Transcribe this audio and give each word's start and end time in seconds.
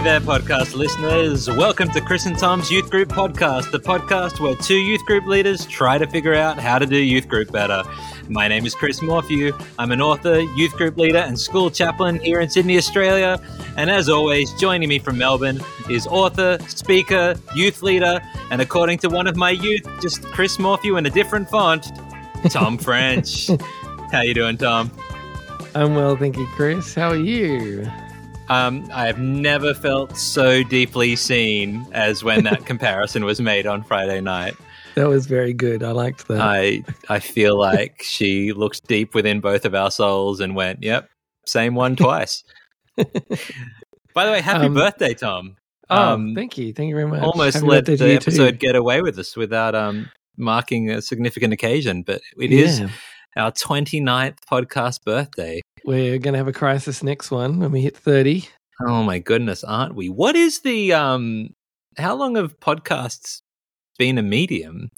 Hey 0.00 0.04
there, 0.04 0.20
podcast 0.20 0.74
listeners. 0.74 1.46
Welcome 1.50 1.90
to 1.90 2.00
Chris 2.00 2.24
and 2.24 2.38
Tom's 2.38 2.70
Youth 2.70 2.88
Group 2.88 3.10
Podcast, 3.10 3.70
the 3.70 3.78
podcast 3.78 4.40
where 4.40 4.56
two 4.56 4.78
youth 4.78 5.04
group 5.04 5.26
leaders 5.26 5.66
try 5.66 5.98
to 5.98 6.06
figure 6.06 6.32
out 6.32 6.58
how 6.58 6.78
to 6.78 6.86
do 6.86 6.96
youth 6.96 7.28
group 7.28 7.52
better. 7.52 7.82
My 8.30 8.48
name 8.48 8.64
is 8.64 8.74
Chris 8.74 9.02
Morphew. 9.02 9.52
I'm 9.78 9.92
an 9.92 10.00
author, 10.00 10.40
youth 10.40 10.72
group 10.72 10.96
leader, 10.96 11.18
and 11.18 11.38
school 11.38 11.70
chaplain 11.70 12.18
here 12.18 12.40
in 12.40 12.48
Sydney, 12.48 12.78
Australia. 12.78 13.38
And 13.76 13.90
as 13.90 14.08
always, 14.08 14.54
joining 14.54 14.88
me 14.88 14.98
from 14.98 15.18
Melbourne 15.18 15.60
is 15.90 16.06
author, 16.06 16.56
speaker, 16.66 17.34
youth 17.54 17.82
leader, 17.82 18.22
and 18.50 18.62
according 18.62 19.00
to 19.00 19.10
one 19.10 19.26
of 19.26 19.36
my 19.36 19.50
youth, 19.50 19.86
just 20.00 20.22
Chris 20.22 20.58
Morphew 20.58 20.96
in 20.96 21.04
a 21.04 21.10
different 21.10 21.46
font, 21.50 21.88
Tom 22.48 22.78
French. 22.88 23.50
how 24.10 24.22
you 24.22 24.32
doing, 24.32 24.56
Tom? 24.56 24.90
I'm 25.74 25.94
well, 25.94 26.16
thank 26.16 26.38
you, 26.38 26.46
Chris. 26.56 26.94
How 26.94 27.10
are 27.10 27.16
you? 27.16 27.86
Um, 28.50 28.86
I 28.92 29.06
have 29.06 29.18
never 29.20 29.72
felt 29.74 30.16
so 30.16 30.62
deeply 30.64 31.14
seen 31.16 31.86
as 31.92 32.24
when 32.24 32.42
that 32.44 32.66
comparison 32.72 33.24
was 33.24 33.40
made 33.40 33.66
on 33.66 33.82
Friday 33.84 34.20
night. 34.20 34.54
That 34.96 35.08
was 35.08 35.26
very 35.26 35.52
good. 35.52 35.82
I 35.84 35.92
liked 35.92 36.26
that. 36.28 36.40
I 36.40 36.82
I 37.08 37.20
feel 37.20 37.56
like 37.56 38.02
she 38.02 38.52
looked 38.52 38.86
deep 38.88 39.14
within 39.14 39.40
both 39.40 39.64
of 39.64 39.74
our 39.74 39.90
souls 39.92 40.40
and 40.40 40.56
went, 40.56 40.82
"Yep, 40.82 41.08
same 41.46 41.76
one 41.76 41.94
twice." 41.94 42.42
By 42.96 44.26
the 44.26 44.32
way, 44.32 44.40
happy 44.40 44.66
Um, 44.66 44.74
birthday, 44.74 45.14
Tom! 45.14 45.56
oh, 45.88 45.96
um, 46.14 46.34
thank 46.34 46.58
you. 46.58 46.72
Thank 46.72 46.88
you 46.88 46.96
very 46.96 47.06
much. 47.06 47.22
Almost 47.22 47.54
Happy 47.58 47.66
let 47.68 47.86
the 47.86 47.92
you 47.92 47.98
too. 47.98 48.04
episode 48.16 48.58
get 48.58 48.74
away 48.74 49.00
with 49.00 49.16
us 49.18 49.36
without 49.36 49.74
um 49.76 50.10
marking 50.36 50.90
a 50.90 51.00
significant 51.00 51.52
occasion, 51.52 52.02
but 52.02 52.20
it 52.38 52.50
is 52.50 52.80
Yeah. 52.80 52.88
Our 53.36 53.52
29th 53.52 54.38
podcast 54.50 55.04
birthday. 55.04 55.60
We're 55.84 56.18
going 56.18 56.34
to 56.34 56.38
have 56.38 56.48
a 56.48 56.52
crisis 56.52 57.02
next 57.02 57.30
one 57.30 57.60
when 57.60 57.72
we 57.72 57.80
hit 57.80 57.96
30. 57.96 58.48
Oh 58.86 59.02
my 59.02 59.18
goodness, 59.18 59.62
aren't 59.64 59.94
we? 59.94 60.08
What 60.08 60.36
is 60.36 60.60
the 60.60 60.92
um? 60.92 61.50
How 61.98 62.14
long 62.14 62.36
have 62.36 62.58
podcasts 62.60 63.40
been 63.98 64.18
a 64.18 64.22
medium? 64.22 64.90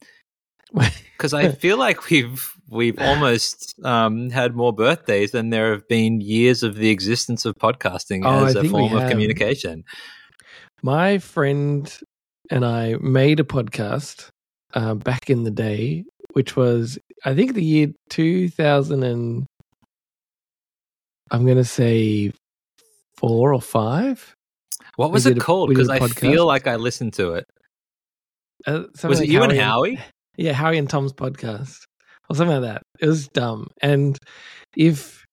Because 1.19 1.34
I 1.34 1.53
feel 1.53 1.77
like 1.77 2.11
we've 2.11 2.53
we've 2.69 2.98
almost 2.98 3.79
um, 3.84 4.31
had 4.31 4.57
more 4.57 4.73
birthdays 4.73 5.31
than 5.31 5.51
there 5.51 5.70
have 5.70 5.87
been 5.87 6.20
years 6.20 6.64
of 6.64 6.75
the 6.75 6.91
existence 6.91 7.45
of 7.45 7.55
podcasting 7.55 8.23
Oh, 8.25 8.45
as 8.45 8.57
I 8.57 8.61
a 8.61 8.69
form 8.69 8.97
of 8.97 9.09
communication. 9.09 9.85
My 10.83 11.19
friend 11.19 11.97
and 12.51 12.64
I 12.64 12.97
made 13.01 13.39
a 13.39 13.45
podcast 13.45 14.31
uh, 14.75 14.95
back 14.95 15.31
in 15.31 15.45
the 15.45 15.53
day, 15.53 16.05
which 16.33 16.57
was, 16.57 16.99
I 17.25 17.35
think, 17.35 17.55
the 17.55 17.65
year 17.65 17.89
2000 18.11 19.03
and 19.03 19.47
I'm 21.31 21.45
going 21.45 21.57
to 21.59 21.65
say 21.65 22.33
four 23.17 23.55
or 23.55 23.61
five. 23.61 24.35
What 24.97 25.13
was 25.13 25.27
it 25.27 25.39
a- 25.39 25.41
called? 25.41 25.69
Because 25.71 25.89
I 25.89 26.07
feel 26.09 26.47
like 26.47 26.67
I 26.67 26.77
listened 26.77 27.15
to 27.15 27.35
it. 27.35 27.45
Uh, 28.67 28.85
Was 29.03 29.19
it 29.21 29.23
like 29.25 29.29
you 29.29 29.43
and 29.43 29.53
Howie 29.53 29.95
Howie? 29.97 30.01
Yeah, 30.39 30.53
Howie 30.55 30.79
and 30.79 30.89
Tom's 30.89 31.13
podcast 31.13 31.79
or 32.31 32.37
something 32.37 32.63
like 32.63 32.73
that. 32.73 32.83
It 33.01 33.07
was 33.07 33.29
dumb. 33.29 33.69
And 33.83 34.17
if 34.75 35.25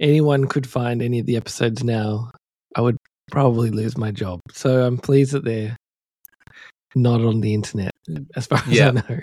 anyone 0.00 0.46
could 0.48 0.66
find 0.66 1.02
any 1.02 1.20
of 1.20 1.26
the 1.26 1.36
episodes 1.36 1.84
now, 1.84 2.32
I 2.74 2.80
would 2.80 2.96
probably 3.30 3.70
lose 3.70 3.96
my 3.96 4.10
job. 4.10 4.40
So 4.52 4.84
I'm 4.84 4.98
pleased 4.98 5.32
that 5.32 5.44
they're 5.44 5.76
not 6.96 7.20
on 7.20 7.40
the 7.42 7.54
internet, 7.54 7.92
as 8.34 8.46
far 8.46 8.58
as 8.58 8.68
Yeah. 8.72 8.88
I 8.88 8.90
know. 8.92 9.20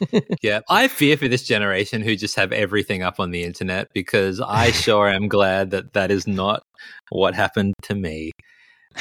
Yeah, 0.42 0.60
I 0.68 0.88
fear 0.88 1.16
for 1.16 1.28
this 1.28 1.44
generation 1.44 2.02
who 2.02 2.16
just 2.16 2.36
have 2.36 2.52
everything 2.52 3.02
up 3.02 3.20
on 3.20 3.30
the 3.30 3.44
internet 3.44 3.88
because 3.94 4.40
I 4.40 4.70
sure 4.70 5.08
am 5.08 5.28
glad 5.28 5.70
that 5.70 5.92
that 5.94 6.10
is 6.10 6.26
not 6.26 6.64
what 7.10 7.34
happened 7.34 7.74
to 7.82 7.94
me. 7.94 8.32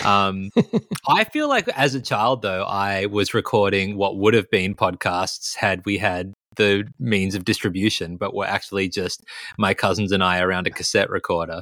Um, 0.04 0.50
I 1.08 1.24
feel 1.26 1.50
like 1.50 1.68
as 1.70 1.96
a 1.96 2.02
child, 2.02 2.42
though, 2.42 2.64
I 2.64 3.08
was 3.08 3.34
recording 3.34 3.98
what 3.98 4.18
would 4.18 4.34
have 4.34 4.50
been 4.50 4.76
podcasts 4.76 5.56
had 5.56 5.86
we 5.86 5.98
had 5.98 6.34
the 6.56 6.86
means 7.00 7.36
of 7.36 7.46
distribution, 7.46 8.18
but 8.18 8.34
were 8.34 8.46
actually 8.46 8.90
just 8.90 9.24
my 9.58 9.74
cousins 9.74 10.12
and 10.12 10.24
I 10.24 10.40
around 10.40 10.68
a 10.68 10.72
cassette 10.72 11.10
recorder. 11.10 11.62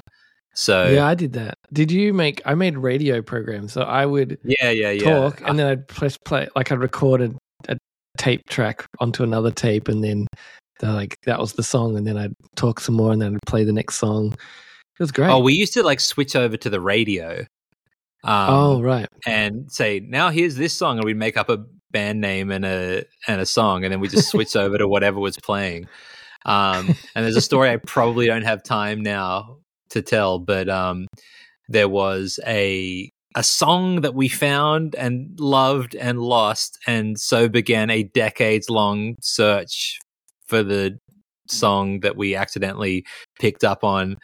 So 0.53 0.89
yeah, 0.89 1.07
I 1.07 1.15
did 1.15 1.33
that. 1.33 1.57
Did 1.71 1.91
you 1.91 2.13
make? 2.13 2.41
I 2.45 2.55
made 2.55 2.77
radio 2.77 3.21
programs, 3.21 3.71
so 3.71 3.83
I 3.83 4.05
would 4.05 4.37
yeah, 4.43 4.69
yeah, 4.69 4.91
yeah. 4.91 5.03
talk, 5.03 5.41
and 5.45 5.57
then 5.57 5.67
I'd 5.67 5.87
press 5.87 6.17
play. 6.17 6.49
Like 6.55 6.73
I'd 6.73 6.79
record 6.79 7.21
tape 8.21 8.47
track 8.47 8.85
onto 8.99 9.23
another 9.23 9.49
tape, 9.49 9.87
and 9.87 10.03
then 10.03 10.27
they're 10.79 10.91
like 10.91 11.15
that 11.25 11.39
was 11.39 11.53
the 11.53 11.63
song, 11.63 11.97
and 11.97 12.05
then 12.05 12.17
I'd 12.17 12.33
talk 12.55 12.79
some 12.79 12.95
more, 12.95 13.11
and 13.11 13.21
then 13.21 13.33
I'd 13.33 13.47
play 13.47 13.63
the 13.63 13.73
next 13.73 13.95
song. 13.95 14.33
It 14.33 15.03
was 15.03 15.11
great. 15.11 15.29
oh, 15.29 15.39
we 15.39 15.53
used 15.53 15.73
to 15.73 15.83
like 15.83 15.99
switch 15.99 16.35
over 16.35 16.55
to 16.57 16.69
the 16.69 16.79
radio. 16.79 17.39
Um, 18.23 18.49
oh, 18.49 18.81
right. 18.83 19.07
and 19.25 19.71
say, 19.71 19.99
now 19.99 20.29
here's 20.29 20.55
this 20.55 20.73
song, 20.73 20.97
and 20.97 21.05
we'd 21.05 21.17
make 21.17 21.37
up 21.37 21.49
a 21.49 21.65
band 21.89 22.21
name 22.21 22.51
and 22.51 22.63
a 22.63 23.03
and 23.27 23.41
a 23.41 23.45
song, 23.45 23.83
and 23.83 23.91
then 23.91 23.99
we 23.99 24.07
just 24.07 24.29
switch 24.29 24.55
over 24.55 24.77
to 24.77 24.87
whatever 24.87 25.19
was 25.19 25.37
playing. 25.37 25.87
Um, 26.45 26.89
and 27.15 27.25
there's 27.25 27.35
a 27.35 27.41
story 27.41 27.71
I 27.71 27.77
probably 27.77 28.27
don't 28.27 28.43
have 28.43 28.61
time 28.61 29.01
now 29.01 29.57
to 29.89 30.03
tell, 30.03 30.37
but 30.37 30.69
um, 30.69 31.07
there 31.69 31.89
was 31.89 32.39
a 32.45 33.09
a 33.35 33.43
song 33.43 34.01
that 34.01 34.13
we 34.15 34.27
found 34.27 34.95
and 34.95 35.39
loved 35.39 35.95
and 35.95 36.19
lost, 36.21 36.77
and 36.87 37.19
so 37.19 37.47
began 37.47 37.89
a 37.89 38.03
decades 38.03 38.69
long 38.69 39.15
search 39.21 39.99
for 40.47 40.63
the 40.63 40.97
song 41.49 41.99
that 42.01 42.15
we 42.17 42.35
accidentally 42.35 43.05
picked 43.39 43.63
up 43.63 43.83
on 43.83 44.17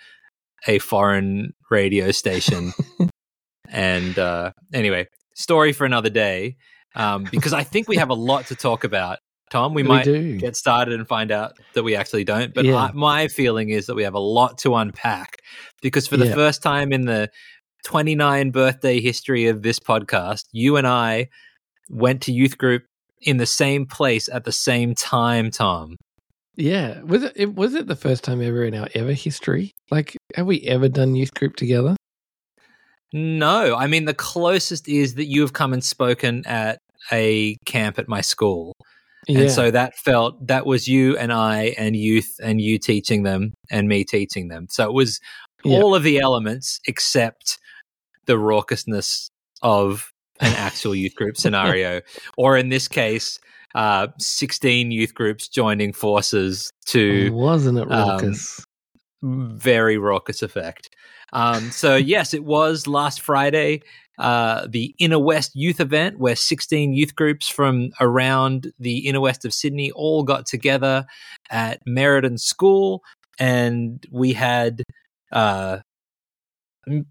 a 0.67 0.79
foreign 0.79 1.53
radio 1.69 2.11
station. 2.11 2.73
and 3.69 4.17
uh, 4.17 4.51
anyway, 4.73 5.07
story 5.35 5.73
for 5.73 5.85
another 5.85 6.09
day. 6.09 6.55
Um, 6.95 7.27
because 7.29 7.53
I 7.53 7.63
think 7.63 7.87
we 7.87 7.97
have 7.97 8.09
a 8.09 8.15
lot 8.15 8.47
to 8.47 8.55
talk 8.55 8.83
about. 8.83 9.19
Tom, 9.51 9.73
we, 9.73 9.83
We 9.83 9.87
might 9.87 10.03
do. 10.03 10.37
get 10.37 10.57
started 10.57 10.93
and 10.95 11.07
find 11.07 11.31
out 11.31 11.53
that 11.73 11.83
we 11.83 11.95
actually 11.95 12.23
don't. 12.23 12.53
But 12.53 12.65
Yeah. 12.65 12.75
I, 12.75 12.91
my 12.93 13.27
feeling 13.27 13.69
is 13.69 13.85
that 13.85 13.95
we 13.95 14.03
have 14.03 14.15
a 14.15 14.19
lot 14.19 14.57
to 14.59 14.75
unpack 14.75 15.37
because 15.81 16.07
for 16.07 16.17
the 16.17 16.27
Yeah. 16.27 16.33
first 16.33 16.61
time 16.63 16.91
in 16.91 17.05
the 17.05 17.29
29 17.87 18.51
birthday 18.51 18.99
history 18.99 19.47
of 19.47 19.61
this 19.61 19.79
podcast, 19.79 20.43
you 20.51 20.75
and 20.75 20.85
I 20.85 21.29
went 21.89 22.21
to 22.23 22.33
youth 22.33 22.57
group 22.57 22.83
in 23.21 23.37
the 23.37 23.45
same 23.45 23.85
place 23.85 24.27
at 24.27 24.43
the 24.43 24.51
same 24.51 24.93
time, 24.93 25.51
Tom. 25.51 25.95
Yeah. 26.57 26.99
Was 27.03 27.23
it, 27.23 27.31
it 27.37 27.55
was 27.55 27.75
it 27.75 27.87
the 27.87 27.95
first 27.95 28.25
time 28.25 28.41
ever 28.41 28.65
in 28.65 28.75
our 28.75 28.89
ever 28.93 29.13
history? 29.13 29.71
Like, 29.89 30.17
have 30.35 30.45
we 30.45 30.59
ever 30.63 30.89
done 30.89 31.15
youth 31.15 31.33
group 31.33 31.55
together? 31.55 31.95
No, 33.13 33.73
I 33.77 33.87
mean, 33.87 34.03
the 34.03 34.13
closest 34.13 34.89
is 34.89 35.15
that 35.15 35.27
you 35.27 35.39
have 35.39 35.53
come 35.53 35.71
and 35.71 35.81
spoken 35.81 36.45
at 36.45 36.79
a 37.09 37.55
camp 37.65 37.97
at 37.99 38.09
my 38.09 38.19
school. 38.19 38.73
Yeah. 39.29 39.39
And 39.43 39.51
so 39.51 39.71
that 39.71 39.95
felt 39.95 40.45
that 40.47 40.65
was 40.65 40.89
you 40.89 41.15
and 41.17 41.31
I 41.31 41.73
and 41.77 41.95
youth 41.95 42.35
and 42.43 42.59
you 42.59 42.79
teaching 42.79 43.23
them 43.23 43.53
and 43.71 43.87
me 43.87 44.03
teaching 44.03 44.49
them. 44.49 44.67
So 44.69 44.83
it 44.83 44.93
was 44.93 45.21
Yeah. 45.63 45.77
all 45.77 45.95
of 45.95 46.03
the 46.03 46.19
elements 46.19 46.81
except 46.85 47.59
the 48.27 48.37
raucousness 48.37 49.29
of 49.61 50.11
an 50.39 50.53
actual 50.53 50.93
youth 50.93 51.15
group 51.15 51.37
scenario. 51.37 52.01
Or 52.37 52.57
in 52.57 52.69
this 52.69 52.87
case, 52.87 53.39
uh, 53.75 54.07
16 54.19 54.91
youth 54.91 55.13
groups 55.13 55.47
joining 55.47 55.93
forces 55.93 56.71
to 56.85 57.31
wasn't 57.33 57.79
it 57.79 57.91
um, 57.91 58.09
raucous? 58.09 58.65
very 59.21 59.97
raucous 59.97 60.41
effect. 60.41 60.89
Um, 61.33 61.71
so 61.71 61.95
yes, 61.95 62.33
it 62.33 62.43
was 62.43 62.87
last 62.87 63.21
Friday, 63.21 63.81
uh, 64.17 64.67
the 64.67 64.95
Inner 64.99 65.19
West 65.19 65.51
Youth 65.55 65.79
event, 65.79 66.19
where 66.19 66.35
16 66.35 66.93
youth 66.93 67.15
groups 67.15 67.47
from 67.47 67.91
around 67.99 68.71
the 68.79 68.99
Inner 69.07 69.21
West 69.21 69.45
of 69.45 69.53
Sydney 69.53 69.91
all 69.91 70.23
got 70.23 70.45
together 70.45 71.05
at 71.51 71.81
Meriden 71.85 72.37
School, 72.37 73.03
and 73.39 74.03
we 74.11 74.33
had 74.33 74.83
uh, 75.31 75.79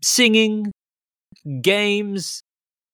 singing, 0.02 0.72
games, 1.60 2.42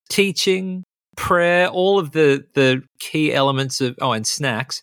teaching, 0.08 0.84
prayer, 1.16 1.68
all 1.68 1.98
of 1.98 2.12
the 2.12 2.44
the 2.54 2.82
key 2.98 3.32
elements 3.32 3.80
of 3.80 3.96
oh, 4.00 4.12
and 4.12 4.26
snacks, 4.26 4.82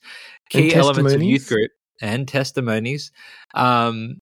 And 0.54 0.64
key 0.64 0.76
elements 0.76 1.14
of 1.14 1.24
youth 1.24 1.48
group 1.48 1.72
and 2.02 2.28
testimonies. 2.28 3.12
Um, 3.54 4.20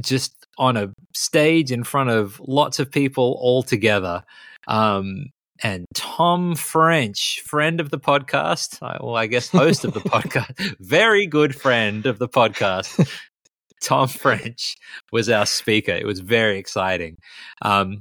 just 0.00 0.46
on 0.58 0.76
a 0.76 0.92
stage 1.14 1.70
in 1.70 1.84
front 1.84 2.10
of 2.10 2.40
lots 2.46 2.78
of 2.78 2.90
people 2.90 3.36
all 3.40 3.62
together. 3.62 4.24
Um, 4.68 5.26
and 5.62 5.86
Tom 5.94 6.56
French, 6.56 7.40
friend 7.44 7.80
of 7.80 7.90
the 7.90 7.98
podcast, 7.98 8.80
well, 8.80 9.16
I 9.16 9.26
guess 9.26 9.48
host 9.48 9.84
of 9.84 9.94
the 9.94 10.00
podcast, 10.00 10.76
very 10.80 11.26
good 11.26 11.54
friend 11.54 12.04
of 12.06 12.18
the 12.18 12.28
podcast, 12.28 13.08
Tom 13.80 14.08
French 14.08 14.76
was 15.12 15.28
our 15.28 15.46
speaker. 15.46 15.92
It 15.92 16.06
was 16.06 16.20
very 16.20 16.58
exciting. 16.58 17.16
Um, 17.62 18.00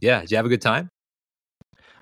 yeah, 0.00 0.20
did 0.20 0.30
you 0.30 0.36
have 0.36 0.46
a 0.46 0.50
good 0.50 0.62
time? 0.62 0.88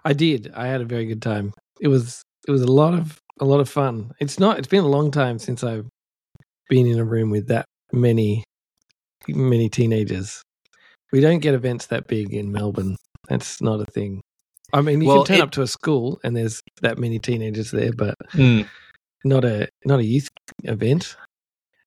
I 0.05 0.13
did. 0.13 0.53
I 0.55 0.67
had 0.69 0.81
a 0.81 0.85
very 0.85 1.07
good 1.07 1.23
time. 1.23 1.53
It 1.81 1.89
was 1.89 2.23
it 2.47 2.51
was 2.51 2.63
a 2.63 2.71
lot 2.71 2.95
of 2.95 3.19
a 3.41 3.45
lot 3.45 3.61
of 3.61 3.69
fun. 3.69 4.13
It's 4.21 4.39
not. 4.39 4.59
It's 4.59 4.69
been 4.69 4.85
a 4.85 4.89
long 4.89 5.11
time 5.11 5.39
since 5.39 5.63
I've 5.65 5.87
been 6.69 6.87
in 6.87 6.99
a 6.99 7.05
room 7.05 7.31
with 7.31 7.49
that 7.49 7.67
many 7.93 8.45
many 9.29 9.69
teenagers. 9.69 10.43
We 11.13 11.21
don't 11.21 11.41
get 11.41 11.55
events 11.55 11.87
that 11.87 12.07
big 12.07 12.33
in 12.33 12.53
Melbourne. 12.53 12.97
That's 13.29 13.61
not 13.61 13.81
a 13.81 13.85
thing. 13.87 14.21
I 14.73 14.81
mean, 14.81 15.01
you 15.01 15.09
Well, 15.09 15.19
can 15.25 15.27
turn 15.27 15.37
it- 15.39 15.43
up 15.43 15.51
to 15.53 15.63
a 15.63 15.67
school 15.67 16.21
and 16.25 16.37
there's 16.37 16.61
that 16.83 16.99
many 16.99 17.19
teenagers 17.19 17.71
there, 17.71 17.93
but 17.93 18.15
Mm. 18.33 18.69
not 19.25 19.45
a 19.45 19.69
not 19.85 20.01
a 20.01 20.05
youth 20.05 20.29
event. 20.65 21.17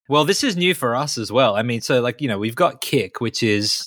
Well, 0.08 0.24
this 0.24 0.42
is 0.42 0.56
new 0.56 0.74
for 0.74 0.96
us 0.96 1.16
as 1.18 1.30
well. 1.30 1.54
I 1.56 1.62
mean, 1.62 1.80
so 1.80 2.00
like 2.00 2.20
you 2.20 2.28
know, 2.28 2.38
we've 2.38 2.54
got 2.56 2.80
Kick, 2.80 3.20
which 3.20 3.42
is 3.42 3.86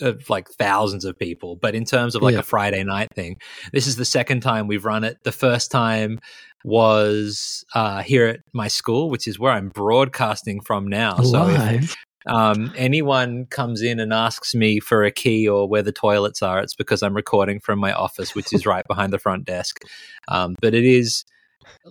uh, 0.00 0.12
like 0.28 0.48
thousands 0.48 1.04
of 1.04 1.18
people, 1.18 1.56
but 1.56 1.74
in 1.74 1.84
terms 1.84 2.14
of 2.14 2.22
like 2.22 2.34
Yeah. 2.34 2.40
a 2.40 2.44
Friday 2.44 2.82
night 2.84 3.08
thing, 3.14 3.36
this 3.72 3.86
is 3.86 3.96
the 3.96 4.04
second 4.04 4.40
time 4.40 4.66
we've 4.66 4.84
run 4.84 5.04
it. 5.04 5.18
The 5.24 5.32
first 5.32 5.70
time 5.70 6.18
was 6.64 7.64
uh, 7.74 8.02
here 8.02 8.26
at 8.26 8.40
my 8.52 8.68
school, 8.68 9.10
which 9.10 9.26
is 9.26 9.38
where 9.38 9.52
I'm 9.52 9.68
broadcasting 9.68 10.60
from 10.60 10.86
now. 10.86 11.16
So 11.18 11.48
if 11.48 11.96
um, 12.26 12.72
anyone 12.76 13.46
comes 13.46 13.82
in 13.82 13.98
and 13.98 14.12
asks 14.12 14.54
me 14.54 14.78
for 14.80 15.02
a 15.04 15.10
key 15.10 15.48
or 15.48 15.68
where 15.68 15.82
the 15.82 15.92
toilets 15.92 16.40
are, 16.42 16.60
it's 16.60 16.74
because 16.74 17.02
I'm 17.02 17.14
recording 17.14 17.60
from 17.60 17.78
my 17.78 17.92
office, 17.92 18.34
which 18.34 18.52
is 18.52 18.64
right 18.64 18.86
behind 18.86 19.12
the 19.12 19.18
front 19.18 19.44
desk. 19.44 19.80
Um, 20.28 20.54
but 20.62 20.72
it 20.72 20.84
is 20.84 21.24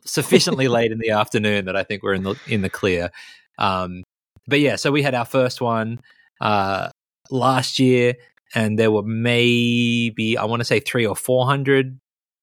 sufficiently 0.06 0.68
late 0.70 0.92
in 0.92 1.00
the 1.00 1.12
afternoon 1.12 1.66
that 1.66 1.76
I 1.76 1.84
think 1.84 2.02
we're 2.02 2.14
in 2.14 2.24
the 2.24 2.36
in 2.48 2.62
the 2.62 2.70
clear. 2.70 3.12
Um, 3.60 4.04
but 4.48 4.60
yeah, 4.60 4.78
so 4.78 4.92
we 4.92 5.04
had 5.04 5.14
our 5.14 5.26
first 5.26 5.62
one 5.62 6.00
uh, 6.40 6.90
last 7.32 7.80
year, 7.80 8.16
and 8.54 8.78
there 8.78 8.92
were 8.92 9.04
maybe 9.04 10.38
I 10.38 10.46
want 10.46 10.60
to 10.60 10.66
say 10.66 10.80
three 10.80 11.06
or 11.06 11.16
four 11.16 11.46
hundred 11.46 12.00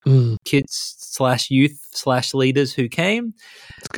Mm, 0.07 0.37
kids 0.45 0.95
slash 0.99 1.51
youth 1.51 1.87
slash 1.93 2.33
leaders 2.33 2.73
who 2.73 2.89
came. 2.89 3.35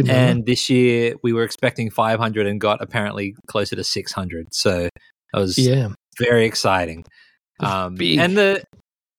And 0.09 0.45
this 0.47 0.69
year 0.69 1.15
we 1.23 1.33
were 1.33 1.45
expecting 1.45 1.91
500 1.91 2.47
and 2.47 2.61
got 2.61 2.83
apparently 2.83 3.37
closer 3.47 3.77
to 3.77 3.85
600. 3.85 4.53
So 4.53 4.89
that 5.33 5.41
was 5.41 5.57
yeah, 5.59 5.91
very 6.19 6.47
exciting. 6.47 7.05
Um, 7.61 7.97
and 8.01 8.37
the 8.37 8.65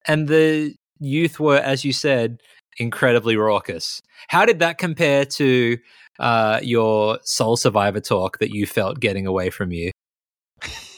and 0.08 0.28
the 0.28 0.76
youth 1.00 1.40
were, 1.40 1.58
as 1.58 1.86
you 1.86 1.94
said, 1.94 2.42
incredibly 2.78 3.38
raucous. 3.38 4.02
How 4.28 4.46
did 4.46 4.60
that 4.60 4.78
compare 4.78 5.26
to 5.26 5.78
uh, 6.20 6.60
your 6.64 7.20
Soul 7.24 7.56
Survivor 7.56 8.02
talk 8.02 8.40
that 8.40 8.50
you 8.50 8.66
felt 8.66 9.00
getting 9.00 9.28
away 9.28 9.50
from 9.50 9.72
you? 9.72 9.92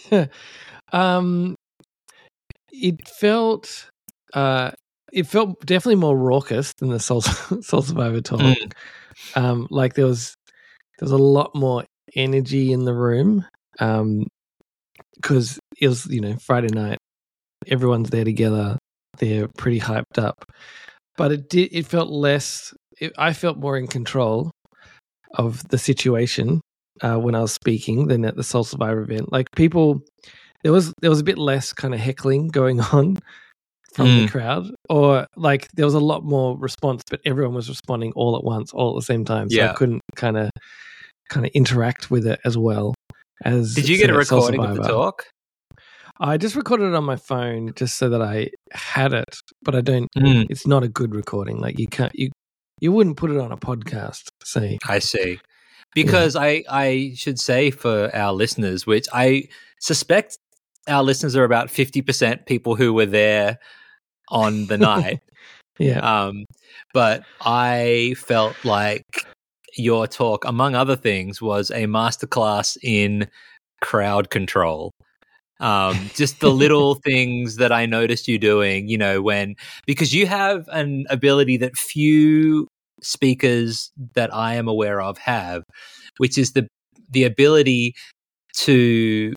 um, 0.94 1.56
it 2.72 3.08
felt 3.08 3.90
uh, 4.34 4.72
it 5.12 5.28
felt 5.28 5.60
definitely 5.66 5.96
more 5.96 6.18
raucous 6.18 6.74
than 6.78 6.90
the 6.90 7.00
Soul 7.00 7.22
Soul 7.62 7.82
Survivor 7.82 8.22
talk. 8.22 8.40
Mm. 8.40 8.72
Um, 9.36 9.68
like 9.70 9.96
there 9.96 10.06
was 10.06 10.36
there 11.00 11.06
was 11.06 11.12
a 11.12 11.18
lot 11.18 11.52
more 11.54 11.84
energy 12.16 12.72
in 12.72 12.86
the 12.86 12.94
room. 12.94 13.46
Um, 13.80 14.28
because 15.16 15.60
it 15.80 15.88
was 15.88 16.06
you 16.08 16.22
know 16.22 16.36
Friday 16.38 16.68
night, 16.74 16.98
everyone's 17.68 18.10
there 18.10 18.26
together. 18.26 18.78
They're 19.20 19.48
pretty 19.58 19.80
hyped 19.80 20.18
up, 20.18 20.44
but 21.18 21.32
it 21.32 21.50
did 21.50 21.70
it 21.72 21.88
felt 21.88 22.10
less. 22.10 22.74
It, 23.00 23.14
I 23.18 23.34
felt 23.34 23.58
more 23.58 23.78
in 23.78 23.88
control 23.88 24.52
of 25.34 25.68
the 25.70 25.78
situation 25.78 26.62
uh, 27.02 27.18
when 27.18 27.36
I 27.36 27.42
was 27.42 27.54
speaking 27.54 28.08
than 28.08 28.26
at 28.26 28.36
the 28.36 28.44
Soul 28.44 28.64
Survivor 28.64 29.02
event. 29.02 29.32
Like 29.32 29.48
people, 29.56 30.02
there 30.64 30.72
was 30.72 30.94
there 31.02 31.10
was 31.10 31.20
a 31.20 31.24
bit 31.24 31.38
less 31.38 31.74
kind 31.74 31.94
of 31.94 32.00
heckling 32.00 32.48
going 32.48 32.80
on 32.94 33.18
from 33.94 34.08
the 34.08 34.26
Mm. 34.26 34.32
crowd, 34.32 34.72
or 34.90 35.28
like 35.36 35.68
there 35.74 35.86
was 35.86 35.94
a 35.94 36.00
lot 36.00 36.24
more 36.24 36.58
response, 36.58 37.04
but 37.10 37.22
everyone 37.26 37.54
was 37.54 37.70
responding 37.70 38.12
all 38.16 38.36
at 38.36 38.44
once, 38.44 38.74
all 38.74 38.90
at 38.92 38.96
the 39.00 39.06
same 39.06 39.24
time. 39.24 39.50
So 39.50 39.58
Yeah. 39.58 39.72
I 39.72 39.74
couldn't 39.74 40.02
kind 40.16 40.38
of 40.38 40.50
kind 41.30 41.46
of 41.46 41.52
interact 41.54 42.10
with 42.12 42.26
it 42.26 42.40
as 42.44 42.58
well 42.58 42.96
as. 43.46 43.76
Did 43.76 43.88
you 43.88 43.98
get 43.98 44.10
a 44.10 44.14
recording 44.14 44.64
of 44.64 44.76
the 44.78 44.84
talk? 44.84 45.26
I 46.20 46.38
just 46.38 46.56
recorded 46.56 46.86
it 46.88 46.96
on 46.96 47.04
my 47.04 47.16
phone 47.16 47.74
just 47.76 47.98
so 47.98 48.08
that 48.10 48.22
I 48.22 48.50
had 48.72 49.14
it, 49.14 49.36
but 49.64 49.76
I 49.76 49.82
don't. 49.82 50.08
Mm, 50.18 50.46
It's 50.50 50.66
not 50.68 50.84
a 50.84 50.88
good 50.88 51.14
recording. 51.16 51.58
Like 51.60 51.78
you 51.80 51.88
can't 51.88 52.14
you 52.16 52.32
you 52.80 52.92
wouldn't 52.92 53.18
put 53.18 53.32
it 53.32 53.38
on 53.38 53.52
a 53.52 53.58
podcast. 53.58 54.28
Say 54.44 54.78
I 54.88 55.00
see. 55.00 55.40
Because 55.96 56.36
I, 56.36 56.64
I 56.70 57.14
should 57.16 57.40
say 57.40 57.70
for 57.70 58.10
our 58.16 58.34
listeners, 58.34 58.88
which 58.88 59.08
I 59.14 59.48
suspect 59.80 60.38
our 60.88 61.04
listeners 61.04 61.36
are 61.36 61.44
about 61.44 61.68
50% 61.68 62.46
people 62.46 62.76
who 62.76 62.94
were 62.94 63.06
there 63.06 63.60
on 64.30 64.66
the 64.68 64.78
night. 64.78 65.22
yeah, 65.80 66.00
Um, 66.00 66.46
but 66.94 67.24
I 67.42 68.16
felt 68.18 68.56
like 68.64 69.26
your 69.78 70.08
talk, 70.08 70.46
among 70.46 70.76
other 70.76 70.96
things, 70.96 71.42
was 71.42 71.72
a 71.72 71.86
masterclass 71.86 72.78
in 72.84 73.28
crowd 73.82 74.30
control. 74.30 74.92
Um, 75.60 76.10
just 76.14 76.40
the 76.40 76.52
little 76.52 76.96
things 77.04 77.56
that 77.58 77.72
I 77.72 77.86
noticed 77.86 78.28
you 78.28 78.38
doing, 78.38 78.88
you 78.88 78.98
know, 78.98 79.22
when 79.22 79.56
because 79.86 80.14
you 80.14 80.28
have 80.28 80.68
an 80.72 81.06
ability 81.10 81.58
that 81.58 81.78
few 81.78 82.68
speakers 83.02 83.92
that 84.16 84.34
I 84.34 84.56
am 84.56 84.68
aware 84.68 85.02
of 85.02 85.18
have, 85.20 85.64
which 86.18 86.38
is 86.38 86.52
the 86.52 86.68
the 87.10 87.24
ability 87.24 87.94
to 88.56 89.34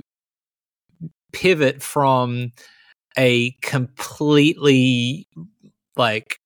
pivot 1.32 1.82
from 1.82 2.52
a 3.18 3.52
completely 3.62 5.26
like 5.96 6.38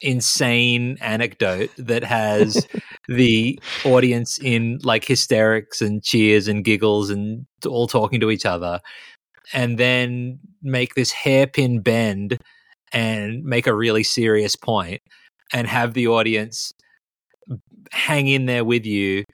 insane 0.00 0.96
anecdote 1.00 1.70
that 1.76 2.02
has 2.02 2.66
the 3.08 3.60
audience 3.84 4.38
in 4.38 4.78
like 4.82 5.04
hysterics 5.04 5.82
and 5.82 6.02
cheers 6.02 6.48
and 6.48 6.64
giggles 6.64 7.10
and 7.10 7.46
all 7.66 7.86
talking 7.86 8.20
to 8.20 8.30
each 8.30 8.46
other 8.46 8.80
and 9.52 9.78
then 9.78 10.38
make 10.62 10.94
this 10.94 11.12
hairpin 11.12 11.80
bend 11.80 12.38
and 12.92 13.44
make 13.44 13.66
a 13.66 13.74
really 13.74 14.02
serious 14.02 14.56
point 14.56 15.02
and 15.52 15.66
have 15.66 15.94
the 15.94 16.06
audience 16.06 16.72
hang 17.90 18.28
in 18.28 18.46
there 18.46 18.64
with 18.64 18.86
you 18.86 19.24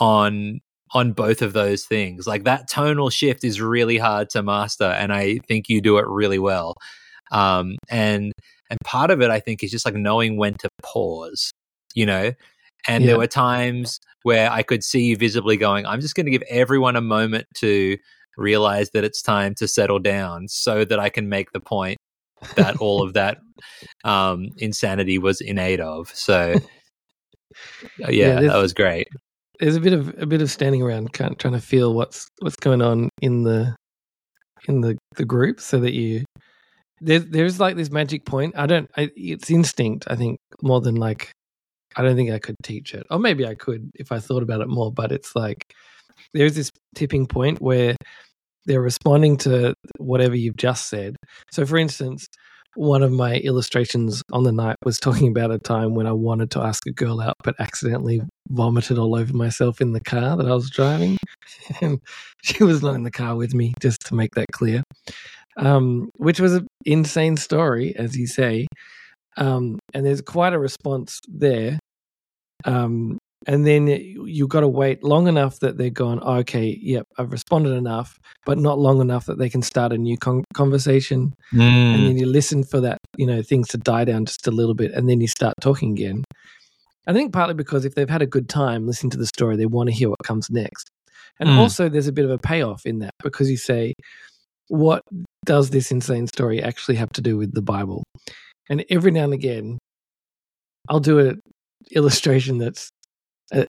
on 0.00 0.60
on 0.92 1.12
both 1.12 1.42
of 1.42 1.52
those 1.52 1.84
things. 1.84 2.26
Like 2.26 2.44
that 2.44 2.68
tonal 2.68 3.10
shift 3.10 3.44
is 3.44 3.60
really 3.60 3.98
hard 3.98 4.30
to 4.30 4.42
master 4.42 4.84
and 4.84 5.12
i 5.12 5.38
think 5.48 5.68
you 5.68 5.80
do 5.80 5.98
it 5.98 6.06
really 6.06 6.38
well. 6.38 6.74
Um 7.30 7.76
and 7.90 8.32
and 8.70 8.78
part 8.84 9.10
of 9.10 9.20
it 9.22 9.30
i 9.30 9.40
think 9.40 9.62
is 9.62 9.70
just 9.70 9.84
like 9.84 9.94
knowing 9.94 10.36
when 10.36 10.54
to 10.54 10.68
pause 10.82 11.52
you 11.94 12.06
know? 12.06 12.32
And 12.86 13.02
Yeah. 13.04 13.08
there 13.08 13.18
were 13.18 13.26
times 13.26 13.98
where 14.22 14.50
i 14.52 14.62
could 14.62 14.82
see 14.84 15.02
you 15.06 15.16
visibly 15.16 15.56
going 15.56 15.84
i'm 15.86 16.00
just 16.00 16.14
going 16.14 16.26
to 16.26 16.30
give 16.32 16.42
everyone 16.48 16.96
a 16.96 17.00
moment 17.00 17.46
to 17.56 17.96
realize 18.36 18.90
that 18.90 19.04
it's 19.04 19.20
time 19.22 19.54
to 19.56 19.66
settle 19.68 19.98
down 19.98 20.48
so 20.48 20.84
that 20.84 20.98
i 21.00 21.08
can 21.08 21.28
make 21.28 21.52
the 21.52 21.60
point 21.60 21.98
that 22.56 22.76
all 22.80 23.02
of 23.02 23.14
that 23.14 23.38
um 24.04 24.48
insanity 24.58 25.18
was 25.18 25.40
in 25.40 25.58
aid 25.58 25.80
of. 25.80 26.08
So 26.14 26.54
uh, 28.04 28.10
yeah, 28.10 28.34
there's- 28.40 28.52
that 28.52 28.56
was 28.58 28.72
great 28.72 29.08
there's 29.60 29.76
a 29.76 29.80
bit 29.80 29.92
of 29.92 30.14
a 30.18 30.26
bit 30.26 30.42
of 30.42 30.50
standing 30.50 30.82
around, 30.82 31.12
kind 31.12 31.38
trying 31.38 31.54
to 31.54 31.60
feel 31.60 31.94
what's 31.94 32.28
what's 32.40 32.56
going 32.56 32.82
on 32.82 33.08
in 33.20 33.42
the 33.42 33.74
in 34.66 34.80
the 34.80 34.96
the 35.16 35.24
group, 35.24 35.60
so 35.60 35.80
that 35.80 35.94
you 35.94 36.24
there's 37.00 37.26
there's 37.26 37.60
like 37.60 37.76
this 37.76 37.90
magic 37.90 38.24
point. 38.24 38.54
I 38.56 38.66
don't. 38.66 38.90
I, 38.96 39.10
it's 39.16 39.50
instinct. 39.50 40.04
I 40.08 40.16
think 40.16 40.38
more 40.62 40.80
than 40.80 40.96
like. 40.96 41.32
I 41.96 42.02
don't 42.02 42.16
think 42.16 42.30
I 42.30 42.38
could 42.38 42.56
teach 42.62 42.94
it, 42.94 43.06
or 43.10 43.18
maybe 43.18 43.46
I 43.46 43.54
could 43.54 43.90
if 43.94 44.12
I 44.12 44.20
thought 44.20 44.42
about 44.42 44.60
it 44.60 44.68
more. 44.68 44.92
But 44.92 45.10
it's 45.10 45.34
like 45.34 45.72
there's 46.34 46.54
this 46.54 46.70
tipping 46.94 47.26
point 47.26 47.60
where 47.60 47.96
they're 48.66 48.82
responding 48.82 49.36
to 49.38 49.74
whatever 49.96 50.36
you've 50.36 50.56
just 50.56 50.88
said. 50.88 51.16
So, 51.50 51.64
for 51.66 51.78
instance, 51.78 52.26
one 52.74 53.02
of 53.02 53.10
my 53.10 53.36
illustrations 53.36 54.22
on 54.32 54.44
the 54.44 54.52
night 54.52 54.76
was 54.84 54.98
talking 54.98 55.28
about 55.28 55.50
a 55.50 55.58
time 55.58 55.94
when 55.94 56.06
I 56.06 56.12
wanted 56.12 56.50
to 56.52 56.60
ask 56.60 56.86
a 56.86 56.92
girl 56.92 57.20
out, 57.20 57.34
but 57.42 57.54
accidentally 57.58 58.20
vomited 58.48 58.98
all 58.98 59.16
over 59.16 59.32
myself 59.32 59.80
in 59.80 59.92
the 59.92 60.00
car 60.00 60.36
that 60.36 60.46
I 60.46 60.54
was 60.54 60.70
driving. 60.70 61.16
And 61.80 62.00
she 62.42 62.62
was 62.62 62.82
not 62.82 62.94
in 62.94 63.02
the 63.02 63.10
car 63.10 63.36
with 63.36 63.52
me, 63.52 63.74
just 63.80 64.06
to 64.06 64.14
make 64.14 64.34
that 64.36 64.46
clear. 64.52 64.82
Um, 65.56 66.08
which 66.16 66.40
was 66.40 66.54
an 66.54 66.66
insane 66.86 67.36
story, 67.36 67.94
as 67.96 68.16
you 68.16 68.26
say. 68.26 68.66
Um, 69.36 69.78
and 69.92 70.06
there's 70.06 70.22
quite 70.22 70.52
a 70.52 70.58
response 70.58 71.20
there. 71.28 71.78
Um, 72.64 73.18
and 73.46 73.66
then 73.66 73.86
you've 73.86 74.48
got 74.48 74.60
to 74.60 74.68
wait 74.68 75.02
long 75.04 75.28
enough 75.28 75.60
that 75.60 75.78
they're 75.78 75.90
gone, 75.90 76.18
oh, 76.22 76.36
okay, 76.38 76.76
yep, 76.80 77.06
I've 77.18 77.32
responded 77.32 77.70
enough, 77.70 78.18
but 78.44 78.58
not 78.58 78.78
long 78.78 79.00
enough 79.00 79.26
that 79.26 79.38
they 79.38 79.48
can 79.48 79.62
start 79.62 79.92
a 79.92 79.98
new 79.98 80.16
con- 80.18 80.44
conversation 80.54 81.32
and 81.52 81.62
Mm. 82.02 82.04
then 82.06 82.18
you 82.18 82.26
listen 82.26 82.62
for 82.64 82.80
that 82.80 82.98
you 83.16 83.26
know 83.26 83.40
things 83.42 83.68
to 83.68 83.78
die 83.78 84.04
down 84.04 84.26
just 84.26 84.46
a 84.46 84.50
little 84.50 84.74
bit 84.74 84.92
and 84.92 85.08
then 85.08 85.20
you 85.20 85.26
start 85.28 85.54
talking 85.62 85.92
again 85.92 86.22
i 87.06 87.12
think 87.12 87.32
partly 87.32 87.54
because 87.54 87.84
if 87.86 87.94
they've 87.94 88.10
had 88.10 88.20
a 88.20 88.26
good 88.26 88.48
time 88.48 88.86
listening 88.86 89.10
to 89.10 89.16
the 89.16 89.26
story 89.26 89.56
they 89.56 89.64
want 89.66 89.88
to 89.88 89.94
hear 89.94 90.10
what 90.10 90.18
comes 90.24 90.50
next 90.50 90.88
and 91.40 91.48
Mm. 91.50 91.58
also 91.58 91.88
there's 91.88 92.06
a 92.06 92.12
bit 92.12 92.24
of 92.26 92.30
a 92.30 92.36
payoff 92.38 92.84
in 92.84 92.98
that 92.98 93.12
because 93.22 93.50
you 93.50 93.56
say 93.56 93.94
what 94.68 95.02
does 95.46 95.70
this 95.70 95.90
insane 95.90 96.26
story 96.26 96.62
actually 96.62 96.96
have 96.96 97.10
to 97.12 97.22
do 97.22 97.38
with 97.38 97.54
the 97.54 97.62
bible 97.62 98.04
and 98.68 98.84
every 98.90 99.10
now 99.10 99.24
and 99.24 99.32
again 99.32 99.78
i'll 100.90 101.00
do 101.00 101.18
an 101.18 101.40
illustration 101.92 102.58
that's 102.58 102.90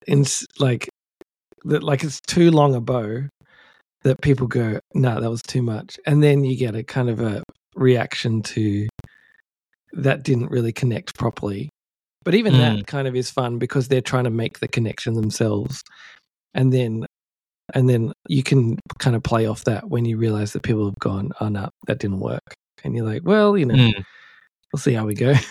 in 0.07 0.25
like 0.59 0.89
that 1.65 1.83
like 1.83 2.03
it's 2.03 2.21
too 2.21 2.51
long 2.51 2.75
a 2.75 2.81
bow 2.81 3.23
that 4.03 4.21
people 4.21 4.47
go 4.47 4.79
no 4.93 5.19
that 5.19 5.29
was 5.29 5.41
too 5.41 5.61
much 5.61 5.97
and 6.05 6.23
then 6.23 6.43
you 6.43 6.55
get 6.57 6.75
a 6.75 6.83
kind 6.83 7.09
of 7.09 7.19
a 7.19 7.43
reaction 7.75 8.41
to 8.41 8.87
that 9.93 10.23
didn't 10.23 10.51
really 10.51 10.71
connect 10.71 11.15
properly. 11.17 11.69
But 12.23 12.35
even 12.35 12.53
Mm. 12.53 12.57
that 12.57 12.87
kind 12.87 13.07
of 13.07 13.15
is 13.15 13.31
fun 13.31 13.57
because 13.57 13.87
they're 13.87 14.01
trying 14.01 14.25
to 14.25 14.29
make 14.29 14.59
the 14.59 14.67
connection 14.67 15.13
themselves. 15.15 15.81
And 16.53 16.71
then 16.71 17.05
and 17.73 17.87
then 17.89 18.13
you 18.27 18.43
can 18.43 18.79
kind 18.99 19.15
of 19.15 19.23
play 19.23 19.45
off 19.45 19.63
that 19.65 19.89
when 19.89 20.03
you 20.05 20.17
realize 20.17 20.53
that 20.53 20.63
people 20.63 20.85
have 20.85 20.97
gone, 20.99 21.31
oh 21.39 21.49
no, 21.49 21.69
that 21.87 21.99
didn't 21.99 22.19
work. 22.19 22.53
And 22.83 22.95
you're 22.95 23.05
like, 23.05 23.21
well, 23.25 23.57
you 23.57 23.65
know, 23.65 23.75
Mm. 23.75 24.03
we'll 24.73 24.79
see 24.79 24.93
how 24.93 25.05
we 25.05 25.13
go. 25.15 25.33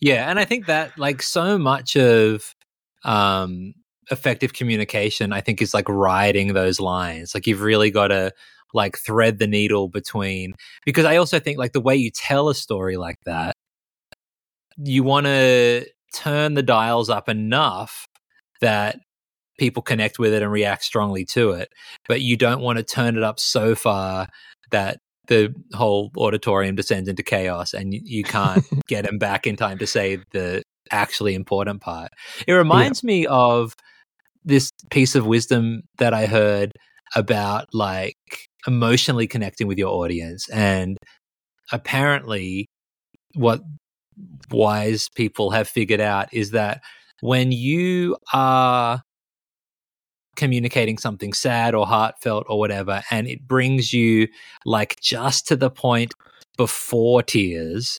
Yeah, 0.00 0.30
and 0.30 0.38
I 0.38 0.44
think 0.44 0.66
that 0.66 0.96
like 0.98 1.22
so 1.22 1.58
much 1.58 1.96
of 1.96 2.52
um 3.04 3.74
effective 4.10 4.52
communication 4.52 5.32
I 5.32 5.40
think 5.40 5.62
is 5.62 5.74
like 5.74 5.88
riding 5.88 6.54
those 6.54 6.80
lines. 6.80 7.34
Like 7.34 7.46
you've 7.46 7.62
really 7.62 7.90
got 7.90 8.08
to 8.08 8.32
like 8.74 8.98
thread 8.98 9.38
the 9.38 9.46
needle 9.46 9.88
between 9.88 10.54
because 10.84 11.04
I 11.04 11.16
also 11.16 11.38
think 11.38 11.58
like 11.58 11.72
the 11.72 11.80
way 11.80 11.96
you 11.96 12.10
tell 12.10 12.48
a 12.48 12.54
story 12.54 12.96
like 12.96 13.18
that 13.26 13.54
you 14.78 15.02
want 15.02 15.26
to 15.26 15.86
turn 16.14 16.54
the 16.54 16.62
dials 16.62 17.10
up 17.10 17.28
enough 17.28 18.06
that 18.60 19.00
people 19.58 19.82
connect 19.82 20.18
with 20.18 20.32
it 20.32 20.42
and 20.42 20.50
react 20.50 20.82
strongly 20.84 21.24
to 21.24 21.50
it, 21.50 21.72
but 22.08 22.20
you 22.20 22.36
don't 22.36 22.60
want 22.60 22.78
to 22.78 22.84
turn 22.84 23.16
it 23.16 23.22
up 23.22 23.38
so 23.38 23.74
far 23.74 24.28
that 24.70 24.98
the 25.28 25.54
whole 25.74 26.10
auditorium 26.16 26.74
descends 26.74 27.08
into 27.08 27.22
chaos 27.22 27.74
and 27.74 27.94
you, 27.94 28.00
you 28.04 28.24
can't 28.24 28.64
get 28.88 29.04
them 29.04 29.18
back 29.18 29.46
in 29.46 29.56
time 29.56 29.78
to 29.78 29.86
say 29.86 30.18
the 30.32 30.61
actually 30.92 31.34
important 31.34 31.80
part. 31.80 32.10
It 32.46 32.52
reminds 32.52 33.02
me 33.02 33.26
of 33.26 33.74
this 34.44 34.70
piece 34.90 35.14
of 35.14 35.26
wisdom 35.26 35.82
that 35.98 36.14
I 36.14 36.26
heard 36.26 36.72
about 37.14 37.68
like 37.72 38.16
emotionally 38.66 39.26
connecting 39.26 39.66
with 39.66 39.78
your 39.78 39.92
audience. 39.92 40.48
And 40.50 40.98
apparently, 41.70 42.66
what 43.34 43.60
wise 44.50 45.08
people 45.14 45.50
have 45.50 45.68
figured 45.68 46.00
out 46.00 46.32
is 46.32 46.50
that 46.50 46.82
when 47.20 47.52
you 47.52 48.16
are 48.32 49.02
communicating 50.36 50.98
something 50.98 51.32
sad 51.32 51.74
or 51.74 51.86
heartfelt 51.86 52.44
or 52.48 52.58
whatever, 52.58 53.02
and 53.10 53.26
it 53.26 53.46
brings 53.46 53.92
you 53.92 54.28
like 54.64 54.98
just 55.00 55.46
to 55.48 55.56
the 55.56 55.70
point 55.70 56.14
before 56.56 57.22
tears, 57.22 57.98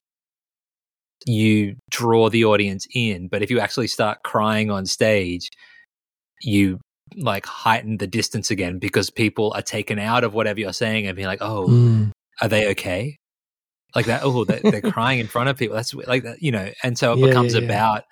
you 1.25 1.75
draw 1.89 2.29
the 2.29 2.45
audience 2.45 2.87
in. 2.93 3.27
But 3.27 3.41
if 3.41 3.49
you 3.49 3.59
actually 3.59 3.87
start 3.87 4.23
crying 4.23 4.69
on 4.71 4.85
stage, 4.85 5.49
you 6.41 6.79
like 7.15 7.45
heighten 7.45 7.97
the 7.97 8.07
distance 8.07 8.49
again 8.51 8.79
because 8.79 9.09
people 9.09 9.53
are 9.55 9.61
taken 9.61 9.99
out 9.99 10.23
of 10.23 10.33
whatever 10.33 10.59
you're 10.59 10.73
saying 10.73 11.07
and 11.07 11.15
being 11.15 11.27
like, 11.27 11.41
oh, 11.41 11.67
Mm. 11.67 12.11
are 12.41 12.47
they 12.47 12.69
okay? 12.71 13.17
Like 13.95 14.07
that, 14.07 14.21
oh, 14.23 14.43
they're, 14.43 14.61
they're 14.63 14.81
crying 14.91 15.19
in 15.19 15.27
front 15.27 15.49
of 15.49 15.57
people. 15.57 15.75
That's 15.75 15.93
like 15.93 16.23
that, 16.23 16.41
you 16.41 16.51
know, 16.51 16.69
and 16.81 16.97
so 16.97 17.13
it 17.13 17.19
Yeah, 17.19 17.27
becomes 17.27 17.53
yeah, 17.53 17.59
yeah. 17.61 17.65
about 17.65 18.03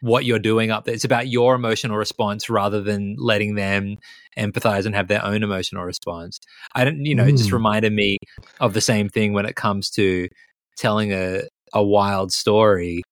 what 0.00 0.24
you're 0.24 0.38
doing 0.38 0.70
up 0.70 0.84
there. 0.84 0.94
It's 0.94 1.04
about 1.04 1.26
your 1.26 1.56
emotional 1.56 1.96
response 1.96 2.48
rather 2.48 2.80
than 2.80 3.16
letting 3.18 3.56
them 3.56 3.96
empathize 4.38 4.86
and 4.86 4.94
have 4.94 5.08
their 5.08 5.24
own 5.24 5.42
emotional 5.42 5.82
response. 5.84 6.38
I 6.76 6.84
don't, 6.84 7.04
you 7.04 7.16
know, 7.16 7.24
it 7.24 7.36
just 7.36 7.50
Mm. 7.50 7.54
reminded 7.54 7.92
me 7.92 8.18
of 8.60 8.74
the 8.74 8.80
same 8.80 9.08
thing 9.08 9.32
when 9.32 9.44
it 9.46 9.56
comes 9.56 9.90
to 9.90 10.28
telling 10.76 11.12
a, 11.12 11.42
a 11.72 11.82
wild 11.82 12.32
story. 12.32 13.02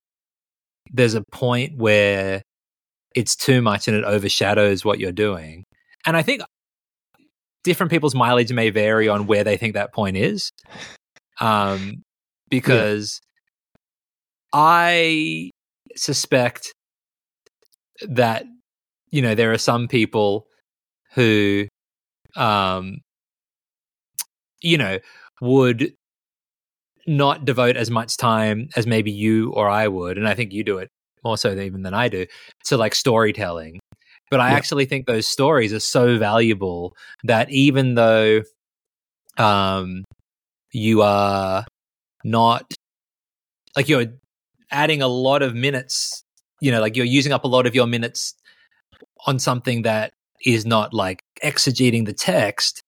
There's 0.91 1.15
a 1.15 1.23
point 1.31 1.77
where 1.77 2.41
it's 3.15 3.35
too 3.35 3.61
much 3.61 3.87
and 3.87 3.97
it 3.97 4.03
overshadows 4.03 4.85
what 4.85 4.99
you're 4.99 5.11
doing. 5.11 5.63
And 6.05 6.15
I 6.15 6.21
think 6.21 6.41
different 7.63 7.91
people's 7.91 8.15
mileage 8.15 8.53
may 8.53 8.69
vary 8.69 9.09
on 9.09 9.27
where 9.27 9.43
they 9.43 9.57
think 9.57 9.73
that 9.73 9.93
point 9.93 10.17
is. 10.17 10.51
Um, 11.39 12.03
because 12.49 13.19
I 14.53 15.51
suspect 15.95 16.71
that, 18.07 18.45
you 19.11 19.21
know, 19.21 19.35
there 19.35 19.51
are 19.51 19.57
some 19.57 19.87
people 19.87 20.47
who, 21.13 21.67
um, 22.35 22.99
you 24.61 24.77
know, 24.77 24.99
would 25.41 25.93
not 27.07 27.45
devote 27.45 27.77
as 27.77 27.89
much 27.89 28.17
time 28.17 28.69
as 28.75 28.85
maybe 28.85 29.11
you 29.11 29.51
or 29.53 29.69
I 29.69 29.87
would. 29.87 30.17
And 30.17 30.27
I 30.27 30.33
think 30.35 30.51
you 30.53 30.63
do 30.63 30.77
it 30.77 30.89
more 31.23 31.37
so 31.37 31.53
even 31.53 31.83
than 31.83 31.93
I 31.93 32.09
do 32.09 32.25
to 32.65 32.77
like 32.77 32.93
storytelling. 32.93 33.79
But 34.29 34.41
I 34.41 34.51
Yeah. 34.51 34.57
actually 34.57 34.85
think 34.85 35.07
those 35.07 35.27
stories 35.27 35.73
are 35.73 35.79
so 35.79 36.17
valuable 36.17 36.95
that 37.23 37.49
even 37.49 37.95
though 37.95 38.41
um, 39.37 40.03
you 40.73 41.01
are 41.01 41.65
not 42.23 42.65
like 43.75 43.87
you're 43.87 44.05
adding 44.71 45.01
a 45.01 45.07
lot 45.07 45.41
of 45.41 45.55
minutes, 45.55 46.23
you 46.59 46.71
know, 46.71 46.81
like 46.81 46.95
you're 46.97 47.05
using 47.05 47.31
up 47.31 47.45
a 47.45 47.47
lot 47.47 47.65
of 47.65 47.73
your 47.75 47.87
minutes 47.87 48.33
on 49.25 49.39
something 49.39 49.83
that 49.83 50.11
is 50.45 50.65
not 50.65 50.93
like 50.93 51.21
exegeting 51.43 52.05
the 52.05 52.13
text 52.13 52.81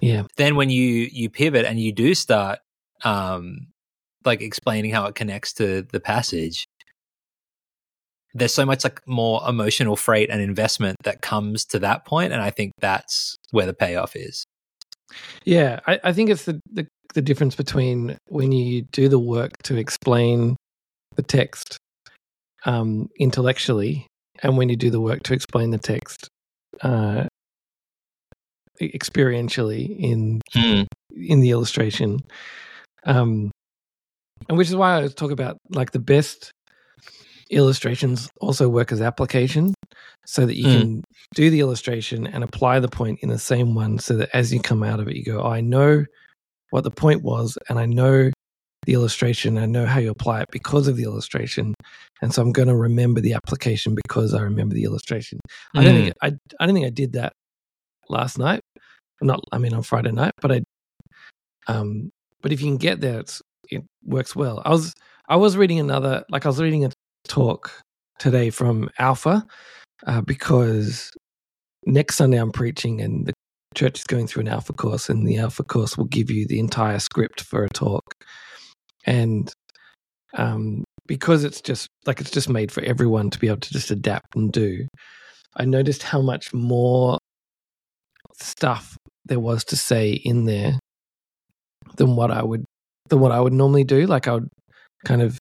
Yeah. 0.00 0.24
then 0.36 0.56
when 0.56 0.68
you 0.70 1.08
you 1.12 1.30
pivot 1.30 1.64
and 1.64 1.80
you 1.80 1.92
do 1.92 2.14
start 2.14 2.58
um 3.04 3.68
like 4.24 4.40
explaining 4.40 4.92
how 4.92 5.06
it 5.06 5.14
connects 5.14 5.52
to 5.54 5.82
the 5.82 6.00
passage. 6.00 6.66
There's 8.34 8.54
so 8.54 8.64
much 8.64 8.84
like 8.84 9.06
more 9.06 9.42
emotional 9.46 9.96
freight 9.96 10.30
and 10.30 10.40
investment 10.40 10.96
that 11.04 11.20
comes 11.20 11.64
to 11.66 11.78
that 11.80 12.06
point 12.06 12.32
and 12.32 12.40
i 12.40 12.48
think 12.48 12.72
that's 12.80 13.36
where 13.50 13.66
the 13.66 13.74
payoff 13.74 14.16
is. 14.16 14.44
Yeah, 15.44 15.80
I, 15.86 16.00
I 16.04 16.12
think 16.12 16.30
it's 16.30 16.44
the, 16.46 16.60
the 16.72 16.86
the 17.14 17.22
difference 17.22 17.54
between 17.54 18.16
when 18.28 18.52
you 18.52 18.82
do 18.82 19.08
the 19.08 19.18
work 19.18 19.50
to 19.64 19.76
explain 19.76 20.56
the 21.16 21.22
text 21.22 21.76
um, 22.64 23.10
intellectually 23.18 24.06
and 24.42 24.56
when 24.56 24.68
you 24.68 24.76
do 24.76 24.90
the 24.90 25.00
work 25.00 25.22
to 25.24 25.34
explain 25.34 25.70
the 25.70 25.78
text 25.78 26.28
uh, 26.80 27.26
experientially 28.80 29.96
in 29.98 30.40
in 31.14 31.40
the 31.40 31.50
illustration. 31.50 32.20
Um, 33.04 33.50
and 34.48 34.58
which 34.58 34.68
is 34.68 34.76
why 34.76 35.02
I 35.02 35.08
talk 35.08 35.30
about 35.30 35.56
like 35.70 35.92
the 35.92 35.98
best 35.98 36.50
illustrations 37.50 38.30
also 38.40 38.68
work 38.68 38.92
as 38.92 39.00
application 39.00 39.74
so 40.24 40.46
that 40.46 40.56
you 40.56 40.66
Mm. 40.66 40.72
can 40.72 41.04
do 41.34 41.50
the 41.50 41.60
illustration 41.60 42.26
and 42.26 42.42
apply 42.42 42.80
the 42.80 42.88
point 42.88 43.20
in 43.22 43.28
the 43.28 43.38
same 43.38 43.74
one 43.74 43.98
so 43.98 44.16
that 44.16 44.30
as 44.34 44.52
you 44.52 44.60
come 44.60 44.82
out 44.82 45.00
of 45.00 45.08
it, 45.08 45.16
you 45.16 45.24
go, 45.24 45.40
oh, 45.42 45.50
I 45.50 45.60
know 45.60 46.04
what 46.70 46.84
the 46.84 46.90
point 46.90 47.22
was 47.22 47.58
and 47.68 47.78
I 47.78 47.86
know 47.86 48.30
the 48.86 48.94
illustration. 48.94 49.58
I 49.58 49.66
know 49.66 49.86
how 49.86 50.00
you 50.00 50.10
apply 50.10 50.40
it 50.42 50.48
because 50.50 50.88
of 50.88 50.96
the 50.96 51.04
illustration. 51.04 51.74
And 52.20 52.32
so 52.34 52.42
I'm 52.42 52.52
going 52.52 52.68
to 52.68 52.76
remember 52.76 53.20
the 53.20 53.34
application 53.34 53.94
because 53.94 54.34
I 54.34 54.40
remember 54.40 54.74
the 54.74 54.84
illustration. 54.84 55.38
I 55.74 55.84
don't 55.84 55.94
think 55.94 56.14
I, 56.22 56.32
I 56.58 56.66
don't 56.66 56.74
think 56.74 56.86
I 56.86 56.90
did 56.90 57.12
that 57.12 57.32
last 58.08 58.38
night. 58.38 58.60
Not, 59.20 59.40
I 59.52 59.58
mean, 59.58 59.72
on 59.72 59.82
Friday 59.82 60.10
night, 60.10 60.32
but 60.40 60.50
I, 60.52 60.62
um, 61.68 62.10
but 62.42 62.52
if 62.52 62.60
you 62.60 62.66
can 62.66 62.76
get 62.76 63.00
there, 63.00 63.20
it's, 63.20 63.40
it 63.70 63.82
works 64.04 64.36
well. 64.36 64.60
I 64.64 64.70
was, 64.70 64.94
I 65.28 65.36
was 65.36 65.56
reading 65.56 65.80
another, 65.80 66.24
like 66.28 66.44
I 66.44 66.48
was 66.48 66.60
reading 66.60 66.84
a 66.84 66.90
talk 67.26 67.70
today 68.18 68.50
from 68.50 68.90
Alpha, 68.98 69.46
uh, 70.06 70.20
because 70.20 71.10
next 71.86 72.16
Sunday 72.16 72.38
I'm 72.38 72.52
preaching 72.52 73.00
and 73.00 73.26
the 73.26 73.32
church 73.74 74.00
is 74.00 74.04
going 74.04 74.26
through 74.26 74.42
an 74.42 74.48
Alpha 74.48 74.72
course, 74.72 75.08
and 75.08 75.26
the 75.26 75.38
Alpha 75.38 75.62
course 75.62 75.96
will 75.96 76.06
give 76.06 76.30
you 76.30 76.46
the 76.46 76.58
entire 76.58 76.98
script 76.98 77.40
for 77.40 77.64
a 77.64 77.68
talk, 77.70 78.02
and 79.06 79.52
um, 80.34 80.84
because 81.06 81.44
it's 81.44 81.60
just 81.60 81.88
like 82.06 82.20
it's 82.20 82.30
just 82.30 82.48
made 82.48 82.70
for 82.70 82.82
everyone 82.82 83.30
to 83.30 83.38
be 83.38 83.48
able 83.48 83.60
to 83.60 83.72
just 83.72 83.90
adapt 83.90 84.34
and 84.36 84.52
do. 84.52 84.86
I 85.56 85.64
noticed 85.64 86.02
how 86.02 86.22
much 86.22 86.52
more 86.54 87.18
stuff 88.34 88.96
there 89.24 89.40
was 89.40 89.64
to 89.64 89.76
say 89.76 90.12
in 90.12 90.46
there 90.46 90.78
than 91.96 92.16
what 92.16 92.30
I 92.30 92.42
would 92.42 92.64
than 93.08 93.20
what 93.20 93.32
I 93.32 93.40
would 93.40 93.52
normally 93.52 93.84
do. 93.84 94.06
Like 94.06 94.28
I 94.28 94.34
would 94.34 94.48
kind 95.04 95.22
of 95.22 95.38